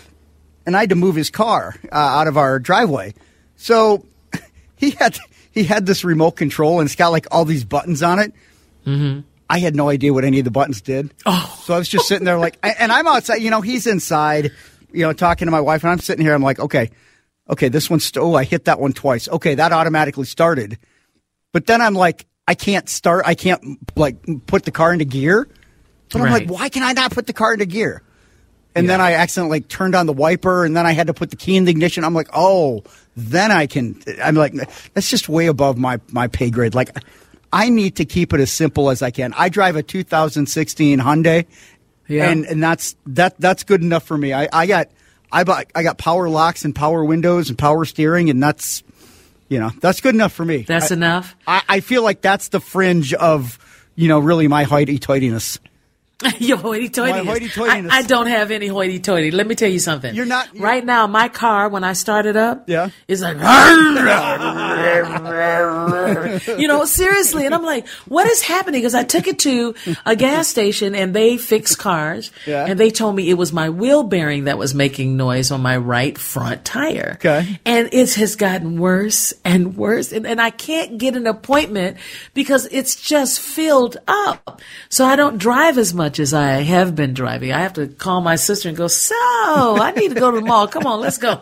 and 0.67 0.77
I 0.77 0.81
had 0.81 0.91
to 0.91 0.97
move 0.97 1.15
his 1.17 1.31
car 1.31 1.75
uh, 1.91 1.95
out 1.97 2.27
of 2.27 2.37
our 2.37 2.59
driveway. 2.59 3.15
So 3.57 4.05
he 4.77 4.91
had 4.91 5.17
he 5.53 5.65
had 5.65 5.87
this 5.87 6.05
remote 6.05 6.33
control, 6.33 6.81
and 6.81 6.87
it's 6.87 6.97
got 6.97 7.09
like 7.09 7.27
all 7.31 7.45
these 7.45 7.65
buttons 7.65 8.03
on 8.03 8.19
it. 8.19 8.35
Mm-hmm. 8.87 9.20
I 9.49 9.59
had 9.59 9.77
no 9.77 9.88
idea 9.88 10.12
what 10.12 10.25
any 10.25 10.38
of 10.38 10.44
the 10.44 10.51
buttons 10.51 10.81
did. 10.81 11.12
Oh. 11.25 11.61
So 11.64 11.75
I 11.75 11.79
was 11.79 11.88
just 11.88 12.09
sitting 12.09 12.25
there 12.25 12.38
like, 12.38 12.59
and 12.62 12.90
I'm 12.90 13.07
outside, 13.07 13.37
you 13.37 13.51
know, 13.51 13.61
he's 13.61 13.87
inside, 13.87 14.51
you 14.92 15.03
know, 15.03 15.12
talking 15.12 15.46
to 15.46 15.53
my 15.53 15.61
wife, 15.61 15.83
and 15.85 15.90
I'm 15.90 15.99
sitting 16.01 16.25
here. 16.25 16.35
I'm 16.35 16.42
like, 16.42 16.59
okay, 16.59 16.90
okay, 17.51 17.68
this 17.68 17.88
one's, 17.90 18.05
st- 18.07 18.22
oh, 18.25 18.35
I 18.35 18.44
hit 18.44 18.64
that 18.64 18.81
one 18.81 18.92
twice. 18.92 19.29
Okay, 19.29 19.55
that 19.57 19.72
automatically 19.72 20.25
started. 20.27 20.79
But 21.53 21.66
then 21.66 21.81
I'm 21.81 21.94
like, 21.94 22.27
I 22.49 22.55
can't 22.55 22.88
start, 22.88 23.25
I 23.27 23.35
can't 23.35 23.79
like 23.96 24.16
put 24.46 24.64
the 24.64 24.70
car 24.72 24.92
into 24.92 25.05
gear. 25.05 25.49
But 26.12 26.22
I'm 26.22 26.31
like, 26.31 26.49
why 26.49 26.68
can 26.68 26.83
I 26.83 26.92
not 26.92 27.11
put 27.12 27.27
the 27.27 27.33
car 27.33 27.53
into 27.53 27.66
gear? 27.66 28.03
and 28.77 28.85
Yeah. 28.85 28.92
then 28.92 29.01
I 29.01 29.12
accidentally 29.14 29.59
like, 29.61 29.68
turned 29.68 29.94
on 29.94 30.07
the 30.07 30.12
wiper, 30.12 30.64
and 30.64 30.77
then 30.77 30.87
I 30.87 30.92
had 30.92 31.07
to 31.07 31.14
put 31.14 31.31
the 31.31 31.37
key 31.37 31.57
in 31.57 31.64
the 31.64 31.70
ignition. 31.70 32.05
I'm 32.05 32.14
like, 32.14 32.29
oh, 32.33 32.85
then 33.16 33.51
I 33.51 33.66
can. 33.66 34.01
I'm 34.22 34.35
like, 34.35 34.53
that's 34.92 35.09
just 35.11 35.29
way 35.29 35.46
above 35.46 35.79
my 35.79 35.99
my 36.11 36.29
pay 36.29 36.51
grade. 36.51 36.75
Like, 36.75 36.90
I 37.57 37.69
need 37.71 37.97
to 37.97 38.05
keep 38.05 38.33
it 38.35 38.40
as 38.40 38.51
simple 38.51 38.90
as 38.90 39.01
I 39.03 39.11
can. 39.11 39.33
I 39.37 39.49
drive 39.49 39.77
a 39.77 39.83
2016 39.83 40.99
Hyundai, 41.01 41.47
Yeah. 42.09 42.29
and 42.31 42.45
and 42.45 42.62
that's 42.62 42.97
that 43.07 43.35
that's 43.38 43.64
good 43.64 43.83
enough 43.83 44.05
for 44.05 44.19
me. 44.19 44.33
I, 44.33 44.49
I 44.53 44.66
got 44.66 44.88
I 45.33 45.45
bought 45.45 45.66
I 45.75 45.83
got 45.83 45.97
power 45.99 46.29
locks 46.29 46.64
and 46.64 46.75
power 46.75 47.05
windows 47.05 47.49
and 47.49 47.57
power 47.59 47.85
steering, 47.85 48.29
and 48.31 48.42
that's 48.42 48.83
you 49.49 49.59
know 49.59 49.71
that's 49.81 50.01
good 50.01 50.14
enough 50.14 50.33
for 50.33 50.45
me. 50.45 50.62
That's 50.62 50.90
I- 50.90 50.95
enough. 50.97 51.35
I, 51.47 51.62
I 51.69 51.81
feel 51.81 52.03
like 52.03 52.21
that's 52.21 52.49
the 52.49 52.61
fringe 52.61 53.14
of 53.14 53.59
you 53.95 54.09
know 54.09 54.19
really 54.19 54.49
my 54.49 54.64
hoity-toityness. 54.64 55.59
Your 56.38 56.57
hoity-toity. 56.57 57.12
My 57.12 57.18
hoity-toityness. 57.33 57.90
I, 57.90 57.98
I 57.98 58.02
don't 58.02 58.26
have 58.29 58.50
any 58.50 58.68
hoity-toity. 58.68 59.33
Let 59.33 59.46
me 59.46 59.55
tell 59.55 59.68
you 59.70 59.79
something. 59.79 60.14
You're 60.14 60.24
not- 60.24 60.48
you're- 60.55 60.64
right 60.64 60.83
now. 60.85 61.07
My 61.07 61.29
car, 61.29 61.68
when 61.68 61.85
I 61.85 61.92
started 61.92 62.37
up, 62.38 62.64
Yeah. 62.68 62.88
is 63.07 63.20
like, 63.20 63.37
you 66.59 66.68
know, 66.68 66.85
seriously. 66.87 67.44
And 67.44 67.55
I'm 67.55 67.64
like, 67.64 67.87
what 68.09 68.26
is 68.29 68.40
happening? 68.42 68.81
Because 68.81 68.94
I 68.94 69.02
took 69.05 69.26
it 69.26 69.38
to 69.40 69.74
a 70.07 70.16
gas 70.16 70.48
station 70.48 70.94
and 70.94 71.14
they 71.14 71.37
fix 71.37 71.76
cars, 71.76 72.31
Yeah. 72.46 72.64
and 72.66 72.81
they 72.81 72.90
told 72.90 73.14
me 73.14 73.29
it 73.29 73.35
was 73.35 73.52
my 73.52 73.68
wheel 73.70 74.02
bearing 74.02 74.44
that 74.44 74.57
was 74.59 74.74
making 74.74 75.16
noise 75.18 75.50
on 75.50 75.61
my 75.61 75.76
right 75.76 76.16
front 76.16 76.64
tire. 76.64 77.12
Okay. 77.16 77.61
And 77.66 77.90
it 77.92 78.14
has 78.14 78.37
gotten 78.37 78.81
worse 78.81 79.35
and 79.44 79.76
worse. 79.76 80.12
And, 80.12 80.26
and 80.26 80.40
I 80.40 80.48
can't 80.50 80.96
get 80.98 81.14
an 81.16 81.26
appointment 81.26 81.98
because 82.33 82.66
it's 82.70 82.94
just 82.96 83.38
filled 83.40 83.98
up. 84.09 84.62
So 84.88 85.05
I 85.05 85.16
don't 85.16 85.37
drive 85.38 85.76
as 85.79 85.92
much 85.92 86.06
as 86.21 86.33
I 86.35 86.62
have 86.62 86.95
been 86.95 87.12
driving. 87.14 87.53
I 87.53 87.61
have 87.61 87.73
to 87.75 87.87
call 87.88 88.21
my 88.21 88.37
sister 88.37 88.69
and 88.69 88.77
go, 88.77 88.87
so 88.88 89.14
I 89.16 89.92
need 89.97 90.14
to 90.14 90.21
go 90.21 90.31
to 90.31 90.40
the 90.40 90.47
mall. 90.47 90.66
Come 90.69 90.87
on, 90.87 91.01
let's 91.01 91.19
go. 91.19 91.40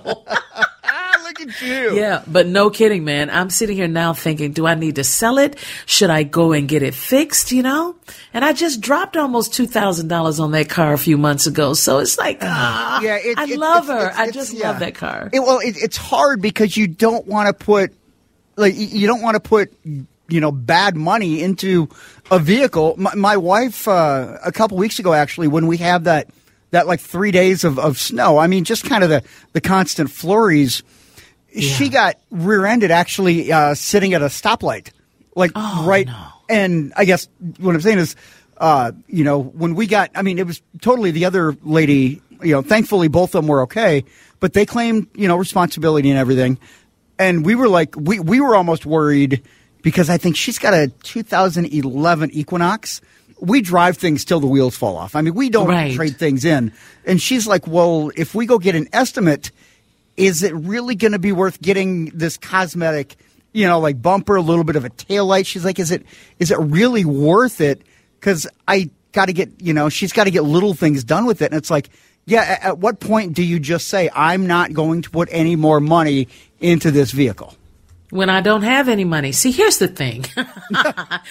Ah, 0.86 1.20
look 1.24 1.40
at 1.40 1.60
you. 1.62 1.94
yeah. 1.94 2.22
But 2.26 2.46
no 2.46 2.70
kidding, 2.70 3.04
man. 3.04 3.30
I'm 3.30 3.50
sitting 3.50 3.76
here 3.76 3.88
now 3.88 4.12
thinking, 4.14 4.52
do 4.52 4.66
I 4.66 4.74
need 4.74 4.96
to 4.96 5.04
sell 5.04 5.38
it? 5.38 5.56
Should 5.86 6.10
I 6.10 6.22
go 6.22 6.52
and 6.52 6.66
get 6.68 6.82
it 6.82 6.94
fixed? 6.94 7.52
You 7.52 7.62
know? 7.62 7.96
And 8.32 8.44
I 8.44 8.52
just 8.52 8.80
dropped 8.80 9.16
almost 9.16 9.52
$2,000 9.52 10.40
on 10.40 10.50
that 10.52 10.68
car 10.68 10.92
a 10.92 10.98
few 10.98 11.16
months 11.18 11.46
ago. 11.46 11.74
So 11.74 11.98
it's 11.98 12.18
like, 12.18 12.38
ah, 12.42 13.00
Yeah, 13.00 13.16
it- 13.16 13.38
I 13.38 13.44
it- 13.44 13.58
love 13.58 13.86
her. 13.88 14.12
I 14.14 14.30
just 14.30 14.52
yeah. 14.52 14.70
love 14.70 14.80
that 14.80 14.94
car. 14.94 15.30
It, 15.32 15.40
well, 15.40 15.58
it, 15.60 15.76
it's 15.82 15.96
hard 15.96 16.40
because 16.42 16.76
you 16.76 16.86
don't 16.88 17.26
want 17.26 17.46
to 17.48 17.64
put 17.64 17.92
like 18.56 18.74
you 18.76 19.06
don't 19.08 19.20
want 19.22 19.34
to 19.34 19.40
put 19.40 19.72
you 19.84 20.40
know 20.40 20.52
bad 20.52 20.94
money 20.96 21.42
into 21.42 21.88
a 22.30 22.38
vehicle. 22.38 22.94
My, 22.96 23.14
my 23.14 23.36
wife 23.36 23.86
uh, 23.86 24.38
a 24.44 24.52
couple 24.52 24.76
weeks 24.76 24.98
ago 24.98 25.12
actually 25.12 25.48
when 25.48 25.66
we 25.66 25.76
had 25.76 26.04
that 26.04 26.28
that 26.70 26.86
like 26.86 27.00
three 27.00 27.30
days 27.30 27.64
of, 27.64 27.78
of 27.78 27.98
snow. 27.98 28.38
I 28.38 28.46
mean, 28.46 28.64
just 28.64 28.84
kind 28.84 29.04
of 29.04 29.10
the 29.10 29.22
the 29.52 29.60
constant 29.60 30.10
flurries. 30.10 30.82
She 31.56 31.88
got 31.88 32.18
rear-ended 32.32 32.90
actually 32.90 33.52
uh, 33.52 33.76
sitting 33.76 34.12
at 34.12 34.22
a 34.22 34.26
stoplight, 34.26 34.90
like 35.36 35.52
right. 35.54 36.08
And 36.48 36.92
I 36.96 37.04
guess 37.04 37.28
what 37.58 37.76
I'm 37.76 37.80
saying 37.80 37.98
is, 37.98 38.16
uh, 38.58 38.90
you 39.06 39.22
know, 39.22 39.40
when 39.40 39.76
we 39.76 39.86
got, 39.86 40.10
I 40.16 40.22
mean, 40.22 40.38
it 40.40 40.46
was 40.46 40.60
totally 40.80 41.12
the 41.12 41.26
other 41.26 41.56
lady. 41.62 42.20
You 42.42 42.52
know, 42.52 42.62
thankfully 42.62 43.06
both 43.06 43.34
of 43.36 43.42
them 43.42 43.46
were 43.48 43.62
okay, 43.62 44.04
but 44.40 44.52
they 44.52 44.66
claimed 44.66 45.06
you 45.14 45.28
know 45.28 45.36
responsibility 45.36 46.10
and 46.10 46.18
everything. 46.18 46.58
And 47.20 47.46
we 47.46 47.54
were 47.54 47.68
like, 47.68 47.94
we 47.96 48.18
we 48.18 48.40
were 48.40 48.56
almost 48.56 48.84
worried 48.84 49.42
because 49.84 50.10
I 50.10 50.18
think 50.18 50.34
she's 50.34 50.58
got 50.58 50.74
a 50.74 50.88
2011 51.04 52.30
Equinox. 52.32 53.00
We 53.40 53.60
drive 53.60 53.96
things 53.98 54.24
till 54.24 54.40
the 54.40 54.46
wheels 54.46 54.76
fall 54.76 54.96
off. 54.96 55.14
I 55.14 55.20
mean, 55.20 55.34
we 55.34 55.50
don't 55.50 55.68
Right. 55.68 55.94
trade 55.94 56.16
things 56.16 56.44
in. 56.44 56.72
And 57.04 57.20
she's 57.20 57.46
like, 57.46 57.66
well, 57.68 58.10
if 58.16 58.34
we 58.34 58.46
go 58.46 58.58
get 58.58 58.74
an 58.74 58.88
estimate, 58.92 59.50
is 60.16 60.42
it 60.42 60.54
really 60.54 60.94
going 60.94 61.12
to 61.12 61.18
be 61.18 61.32
worth 61.32 61.60
getting 61.60 62.06
this 62.14 62.36
cosmetic, 62.36 63.16
you 63.52 63.66
know, 63.66 63.78
like 63.78 64.00
bumper, 64.00 64.36
a 64.36 64.40
little 64.42 64.64
bit 64.64 64.76
of 64.76 64.84
a 64.84 64.90
tail 64.90 65.26
light? 65.26 65.46
She's 65.46 65.64
like, 65.64 65.78
is 65.78 65.90
it 65.90 66.04
is 66.38 66.50
it 66.50 66.58
really 66.58 67.04
worth 67.04 67.60
it? 67.60 67.82
Because 68.18 68.46
I 68.66 68.88
got 69.12 69.26
to 69.26 69.32
get, 69.32 69.60
you 69.60 69.74
know, 69.74 69.88
she's 69.90 70.12
got 70.12 70.24
to 70.24 70.30
get 70.30 70.44
little 70.44 70.72
things 70.74 71.04
done 71.04 71.26
with 71.26 71.42
it. 71.42 71.50
And 71.52 71.58
it's 71.58 71.70
like, 71.70 71.90
yeah, 72.24 72.58
at 72.62 72.78
what 72.78 73.00
point 73.00 73.34
do 73.34 73.42
you 73.44 73.60
just 73.60 73.88
say, 73.88 74.08
I'm 74.14 74.46
not 74.46 74.72
going 74.72 75.02
to 75.02 75.10
put 75.10 75.28
any 75.30 75.56
more 75.56 75.78
money 75.78 76.28
into 76.58 76.90
this 76.90 77.10
vehicle? 77.10 77.54
When 78.14 78.30
I 78.30 78.40
don't 78.40 78.62
have 78.62 78.88
any 78.88 79.02
money. 79.02 79.32
See, 79.32 79.50
here's 79.50 79.78
the 79.78 79.88
thing. 79.88 80.24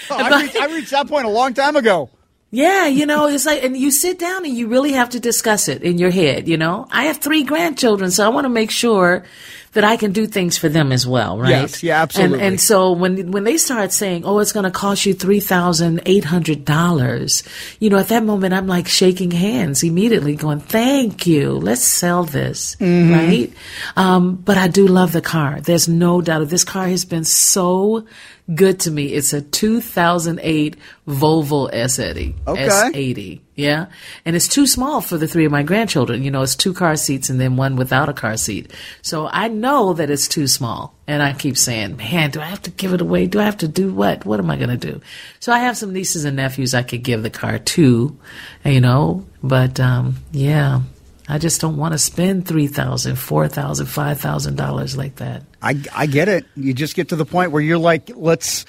Oh, 0.09 0.17
I, 0.17 0.41
reached, 0.41 0.55
I 0.55 0.65
reached 0.65 0.91
that 0.91 1.07
point 1.07 1.25
a 1.25 1.29
long 1.29 1.53
time 1.53 1.75
ago. 1.75 2.09
Yeah, 2.51 2.87
you 2.87 3.05
know, 3.05 3.27
it's 3.27 3.45
like, 3.45 3.63
and 3.63 3.75
you 3.75 3.89
sit 3.89 4.19
down 4.19 4.45
and 4.45 4.53
you 4.53 4.67
really 4.67 4.91
have 4.91 5.09
to 5.11 5.19
discuss 5.19 5.67
it 5.67 5.81
in 5.81 5.97
your 5.97 6.11
head, 6.11 6.47
you 6.47 6.57
know? 6.57 6.87
I 6.91 7.05
have 7.05 7.17
three 7.17 7.43
grandchildren, 7.43 8.11
so 8.11 8.25
I 8.25 8.29
want 8.29 8.45
to 8.45 8.49
make 8.49 8.69
sure 8.69 9.23
that 9.73 9.83
I 9.83 9.97
can 9.97 10.11
do 10.11 10.25
things 10.27 10.57
for 10.57 10.69
them 10.69 10.91
as 10.91 11.05
well, 11.07 11.37
right? 11.39 11.49
Yes, 11.49 11.83
yeah, 11.83 12.01
absolutely. 12.01 12.39
And, 12.39 12.47
and 12.47 12.61
so 12.61 12.91
when, 12.91 13.31
when 13.31 13.43
they 13.43 13.57
start 13.57 13.91
saying, 13.91 14.23
oh, 14.25 14.39
it's 14.39 14.51
going 14.51 14.65
to 14.65 14.71
cost 14.71 15.05
you 15.05 15.13
$3,800, 15.15 17.47
you 17.79 17.89
know, 17.89 17.97
at 17.97 18.07
that 18.09 18.23
moment, 18.23 18.53
I'm 18.53 18.67
like 18.67 18.87
shaking 18.87 19.31
hands 19.31 19.83
immediately 19.83 20.35
going, 20.35 20.59
thank 20.59 21.25
you. 21.27 21.53
Let's 21.53 21.83
sell 21.83 22.23
this, 22.23 22.75
Mm-hmm. 22.79 23.13
right? 23.13 23.53
Um, 23.95 24.35
but 24.35 24.57
I 24.57 24.67
do 24.67 24.87
love 24.87 25.11
the 25.11 25.21
car. 25.21 25.61
There's 25.61 25.87
no 25.87 26.21
doubt. 26.21 26.47
This 26.49 26.63
car 26.63 26.87
has 26.87 27.05
been 27.05 27.23
so 27.23 28.05
good 28.53 28.79
to 28.81 28.91
me. 28.91 29.13
It's 29.13 29.33
a 29.33 29.41
2008 29.41 30.75
Volvo 31.07 31.71
S80. 31.71 32.33
Okay. 32.47 32.67
S80. 32.67 33.39
Yeah. 33.55 33.85
And 34.25 34.35
it's 34.35 34.47
too 34.47 34.65
small 34.65 34.99
for 34.99 35.17
the 35.17 35.27
three 35.27 35.45
of 35.45 35.51
my 35.51 35.61
grandchildren. 35.61 36.23
You 36.23 36.31
know, 36.31 36.41
it's 36.41 36.55
two 36.55 36.73
car 36.73 36.95
seats 36.95 37.29
and 37.29 37.39
then 37.39 37.55
one 37.55 37.75
without 37.75 38.09
a 38.09 38.13
car 38.13 38.35
seat. 38.35 38.71
So 39.03 39.27
I 39.27 39.47
know 39.47 39.93
that 39.93 40.09
it's 40.09 40.27
too 40.27 40.47
small. 40.47 40.95
And 41.05 41.21
I 41.21 41.33
keep 41.33 41.55
saying, 41.55 41.97
man, 41.97 42.31
do 42.31 42.41
I 42.41 42.45
have 42.45 42.63
to 42.63 42.71
give 42.71 42.93
it 42.93 43.01
away? 43.01 43.27
Do 43.27 43.39
I 43.39 43.43
have 43.43 43.57
to 43.57 43.67
do 43.67 43.93
what? 43.93 44.25
What 44.25 44.39
am 44.39 44.49
I 44.49 44.57
going 44.57 44.77
to 44.77 44.91
do? 44.91 45.01
So 45.39 45.51
I 45.51 45.59
have 45.59 45.77
some 45.77 45.93
nieces 45.93 46.25
and 46.25 46.35
nephews 46.35 46.73
I 46.73 46.81
could 46.81 47.03
give 47.03 47.21
the 47.21 47.29
car 47.29 47.59
to, 47.59 48.17
you 48.65 48.81
know, 48.81 49.25
but, 49.43 49.79
um, 49.79 50.15
yeah. 50.31 50.81
I 51.29 51.37
just 51.37 51.61
don't 51.61 51.77
want 51.77 51.93
to 51.93 51.97
spend 51.97 52.45
three 52.45 52.67
thousand, 52.67 53.15
four 53.15 53.47
thousand, 53.47 53.85
five 53.85 54.19
thousand 54.19 54.57
dollars 54.57 54.97
like 54.97 55.15
that. 55.15 55.43
I, 55.61 55.81
I 55.95 56.05
get 56.05 56.27
it. 56.27 56.45
You 56.57 56.73
just 56.73 56.95
get 56.95 57.09
to 57.09 57.15
the 57.15 57.25
point 57.25 57.51
where 57.51 57.61
you're 57.61 57.77
like, 57.77 58.11
let's 58.13 58.65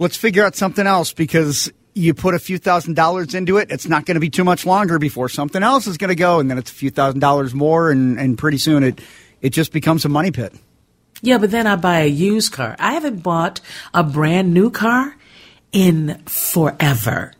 let's 0.00 0.16
figure 0.16 0.44
out 0.44 0.56
something 0.56 0.84
else 0.84 1.12
because 1.12 1.72
you 1.96 2.12
put 2.12 2.34
a 2.34 2.38
few 2.38 2.58
thousand 2.58 2.94
dollars 2.94 3.34
into 3.34 3.56
it. 3.56 3.70
It's 3.70 3.88
not 3.88 4.04
going 4.04 4.16
to 4.16 4.20
be 4.20 4.28
too 4.28 4.44
much 4.44 4.66
longer 4.66 4.98
before 4.98 5.30
something 5.30 5.62
else 5.62 5.86
is 5.86 5.96
going 5.96 6.10
to 6.10 6.14
go, 6.14 6.38
and 6.38 6.50
then 6.50 6.58
it's 6.58 6.70
a 6.70 6.74
few 6.74 6.90
thousand 6.90 7.20
dollars 7.20 7.54
more, 7.54 7.90
and, 7.90 8.20
and 8.20 8.36
pretty 8.36 8.58
soon 8.58 8.82
it 8.82 9.00
it 9.40 9.50
just 9.50 9.72
becomes 9.72 10.04
a 10.04 10.08
money 10.08 10.30
pit. 10.30 10.54
Yeah, 11.22 11.38
but 11.38 11.50
then 11.50 11.66
I 11.66 11.76
buy 11.76 12.00
a 12.00 12.06
used 12.06 12.52
car. 12.52 12.76
I 12.78 12.92
haven't 12.92 13.22
bought 13.22 13.60
a 13.94 14.04
brand 14.04 14.52
new 14.52 14.70
car 14.70 15.16
in 15.72 16.22
forever. 16.26 17.32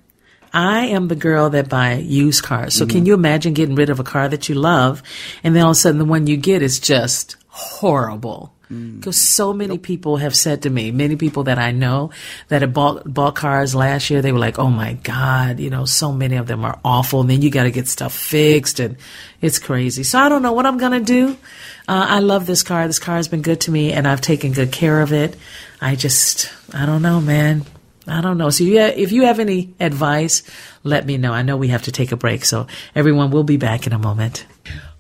I 0.55 0.87
am 0.87 1.09
the 1.09 1.17
girl 1.17 1.51
that 1.51 1.69
buy 1.69 1.95
used 1.95 2.43
cars. 2.43 2.75
So 2.75 2.87
can 2.87 2.99
mm-hmm. 2.99 3.07
you 3.07 3.15
imagine 3.15 3.53
getting 3.53 3.75
rid 3.75 3.91
of 3.91 4.01
a 4.01 4.05
car 4.05 4.27
that 4.27 4.49
you 4.49 4.55
love 4.55 5.03
and 5.45 5.55
then 5.55 5.63
all 5.63 5.73
of 5.73 5.77
a 5.77 5.79
sudden 5.79 5.99
the 5.99 6.07
one 6.07 6.27
you 6.27 6.39
get 6.39 6.63
is 6.63 6.81
just 6.81 7.37
horrible? 7.49 8.56
Because 8.69 9.17
so 9.17 9.53
many 9.53 9.79
people 9.79 10.17
have 10.17 10.35
said 10.35 10.63
to 10.63 10.71
me, 10.71 10.91
many 10.91 11.15
people 11.15 11.45
that 11.45 11.59
I 11.59 11.71
know 11.71 12.11
that 12.49 12.63
have 12.63 12.73
bought, 12.73 13.13
bought 13.13 13.37
cars 13.37 13.77
last 13.77 14.11
year, 14.11 14.23
they 14.23 14.33
were 14.33 14.41
like, 14.41 14.59
oh 14.59 14.71
my 14.71 14.95
God, 14.95 15.61
you 15.61 15.71
know, 15.71 15.85
so 15.85 16.11
many 16.11 16.37
of 16.37 16.49
them 16.49 16.65
are 16.65 16.79
awful. 16.85 17.21
And 17.21 17.31
then 17.31 17.43
you 17.43 17.51
got 17.51 17.63
to 17.65 17.71
get 17.71 17.87
stuff 17.87 18.13
fixed 18.13 18.81
and 18.81 18.97
it's 19.41 19.61
crazy. 19.61 20.03
So 20.03 20.19
I 20.19 20.29
don't 20.29 20.43
know 20.43 20.53
what 20.53 20.67
I'm 20.67 20.79
going 20.79 20.93
to 20.93 21.05
do. 21.05 21.37
Uh, 21.87 22.07
I 22.09 22.19
love 22.19 22.47
this 22.47 22.65
car. 22.65 22.89
This 22.89 22.99
car 22.99 23.17
has 23.17 23.29
been 23.29 23.43
good 23.43 23.61
to 23.63 23.71
me 23.71 23.93
and 23.93 24.09
I've 24.09 24.21
taken 24.21 24.51
good 24.53 24.73
care 24.73 25.01
of 25.01 25.13
it. 25.13 25.37
I 25.81 25.95
just, 25.95 26.53
I 26.75 26.87
don't 26.87 27.03
know, 27.03 27.21
man. 27.21 27.65
I 28.09 28.21
don't 28.21 28.39
know. 28.39 28.51
So 28.51 28.65
you, 28.65 28.81
if 28.81 29.13
you 29.13 29.27
have 29.27 29.39
any 29.39 29.75
advice, 29.79 30.43
let 30.83 31.07
me 31.07 31.19
know. 31.19 31.33
I 31.33 31.43
know 31.43 31.57
we 31.57 31.69
have 31.69 31.83
to 31.85 31.93
take 31.93 32.11
a 32.11 32.17
break. 32.17 32.45
So 32.45 32.67
everyone 32.95 33.31
will 33.31 33.45
be 33.45 33.57
back 33.57 33.87
in 33.87 33.93
a 33.93 33.99
moment. 33.99 34.47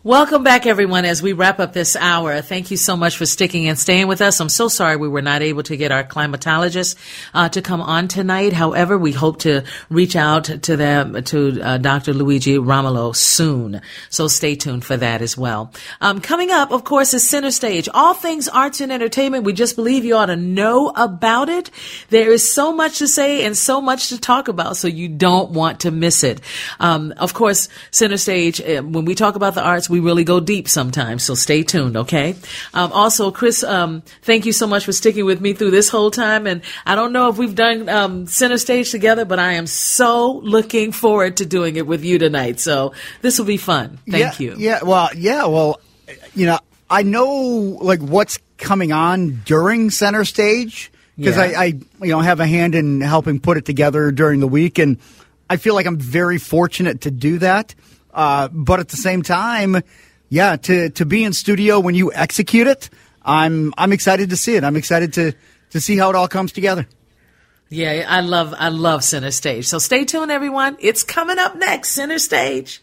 Welcome 0.07 0.45
back, 0.45 0.67
everyone, 0.67 1.05
as 1.05 1.21
we 1.21 1.33
wrap 1.33 1.59
up 1.59 1.73
this 1.73 1.97
hour. 1.97 2.41
Thank 2.41 2.71
you 2.71 2.77
so 2.77 2.97
much 2.97 3.17
for 3.17 3.27
sticking 3.27 3.67
and 3.67 3.77
staying 3.77 4.07
with 4.07 4.21
us. 4.21 4.39
I'm 4.39 4.49
so 4.49 4.69
sorry 4.69 4.97
we 4.97 5.09
were 5.09 5.21
not 5.21 5.43
able 5.43 5.65
to 5.65 5.77
get 5.77 5.91
our 5.91 6.05
climatologist 6.05 6.95
uh, 7.35 7.49
to 7.49 7.61
come 7.61 7.81
on 7.81 8.07
tonight. 8.07 8.53
However, 8.53 8.97
we 8.97 9.11
hope 9.11 9.41
to 9.41 9.65
reach 9.91 10.15
out 10.15 10.45
to 10.45 10.77
them, 10.77 11.21
to 11.25 11.61
uh, 11.61 11.79
Dr. 11.79 12.15
Luigi 12.15 12.57
Romolo 12.57 13.11
soon. 13.11 13.81
So 14.09 14.29
stay 14.29 14.55
tuned 14.55 14.85
for 14.85 14.97
that 14.97 15.23
as 15.23 15.37
well. 15.37 15.73
Um, 16.01 16.21
coming 16.21 16.53
up, 16.53 16.71
of 16.71 16.85
course, 16.85 17.13
is 17.13 17.29
Center 17.29 17.51
Stage. 17.51 17.89
All 17.93 18.15
things 18.15 18.47
arts 18.47 18.81
and 18.81 18.93
entertainment. 18.93 19.43
We 19.43 19.55
just 19.55 19.75
believe 19.75 20.05
you 20.05 20.15
ought 20.15 20.27
to 20.27 20.37
know 20.37 20.93
about 20.95 21.49
it. 21.49 21.73
There 22.11 22.31
is 22.31 22.49
so 22.49 22.73
much 22.73 22.99
to 22.99 23.09
say 23.09 23.45
and 23.45 23.57
so 23.57 23.81
much 23.81 24.11
to 24.11 24.21
talk 24.21 24.47
about, 24.47 24.77
so 24.77 24.87
you 24.87 25.09
don't 25.09 25.51
want 25.51 25.81
to 25.81 25.91
miss 25.91 26.23
it. 26.23 26.43
Um, 26.79 27.13
of 27.17 27.35
course, 27.35 27.69
Center 27.91 28.19
Stage, 28.19 28.61
uh, 28.61 28.83
when 28.83 29.05
we 29.05 29.17
talk 29.17 29.35
about 29.35 29.57
the 29.57 29.65
arts, 29.65 29.91
we 29.96 29.96
we 30.01 30.07
really 30.07 30.25
go 30.25 30.41
deep 30.41 30.69
sometimes. 30.69 31.23
So 31.23 31.35
stay 31.35 31.63
tuned, 31.63 31.97
okay? 31.97 32.35
Um, 32.75 32.93
also, 32.93 33.31
Chris, 33.31 33.65
um, 33.65 34.03
thank 34.23 34.45
you 34.45 34.53
so 34.53 34.67
much 34.67 34.85
for 34.85 34.93
sticking 34.93 35.25
with 35.25 35.41
me 35.41 35.55
through 35.55 35.71
this 35.71 35.89
whole 35.89 36.11
time. 36.11 36.47
And 36.47 36.63
I 36.85 36.95
don't 36.95 37.13
know 37.13 37.29
if 37.29 37.39
we've 37.39 37.55
done 37.55 37.89
um, 37.89 38.27
center 38.27 38.59
stage 38.59 38.91
together, 38.91 39.25
but 39.25 39.39
I 39.39 39.53
am 39.55 39.67
so 39.67 40.33
looking 40.45 40.93
forward 40.93 41.39
to 41.39 41.47
doing 41.47 41.77
it 41.77 41.87
with 41.87 42.05
you 42.05 42.19
tonight. 42.19 42.61
So 42.61 42.93
this 43.23 43.39
will 43.39 43.47
be 43.47 43.57
fun. 43.57 43.99
Thank 44.09 44.39
yeah, 44.39 44.47
you. 44.47 44.55
Yeah. 44.59 44.83
Well. 44.83 45.11
Yeah. 45.17 45.47
Well. 45.47 45.81
You 46.35 46.47
know, 46.47 46.59
I 46.91 47.03
know 47.03 47.27
like 47.81 48.01
what's 48.01 48.39
coming 48.59 48.93
on 48.93 49.43
during 49.45 49.91
center 49.91 50.25
stage 50.25 50.93
because 51.17 51.37
Yeah. 51.37 51.59
I, 51.59 51.65
I, 51.65 51.67
you 52.03 52.13
know, 52.13 52.21
have 52.21 52.41
a 52.41 52.47
hand 52.47 52.75
in 52.75 53.01
helping 53.01 53.41
put 53.41 53.57
it 53.57 53.65
together 53.65 54.13
during 54.13 54.41
the 54.41 54.47
week, 54.47 54.79
and 54.79 54.99
I 55.49 55.57
feel 55.57 55.75
like 55.75 55.87
I'm 55.87 55.99
very 55.99 56.39
fortunate 56.39 57.03
to 57.03 57.11
do 57.11 57.39
that. 57.39 57.75
Uh, 58.17 58.49
but 58.51 58.81
at 58.81 58.89
the 58.89 58.97
same 58.97 59.23
time, 59.23 59.77
yeah, 60.31 60.57
to 60.57 60.89
to 60.91 61.05
be 61.05 61.23
in 61.23 61.35
studio 61.35 61.79
when 61.79 61.95
you 61.95 62.13
execute 62.13 62.67
it, 62.67 62.89
I'm 63.23 63.75
I'm 63.77 63.93
excited 63.93 64.31
to 64.31 64.37
see 64.37 64.57
it. 64.57 64.65
I'm 64.65 64.77
excited 64.77 65.13
to 65.13 65.35
to 65.71 65.81
see 65.81 65.99
how 65.99 66.09
it 66.11 66.17
all 66.17 66.27
comes 66.27 66.53
together. 66.53 66.87
Yeah, 67.69 68.07
I 68.09 68.21
love 68.21 68.55
I 68.57 68.71
love 68.71 69.05
center 69.05 69.31
stage. 69.31 69.67
So 69.67 69.79
stay 69.79 70.05
tuned, 70.07 70.31
everyone. 70.31 70.79
It's 70.81 71.03
coming 71.03 71.39
up 71.39 71.57
next, 71.57 71.91
center 71.91 72.19
stage. 72.19 72.83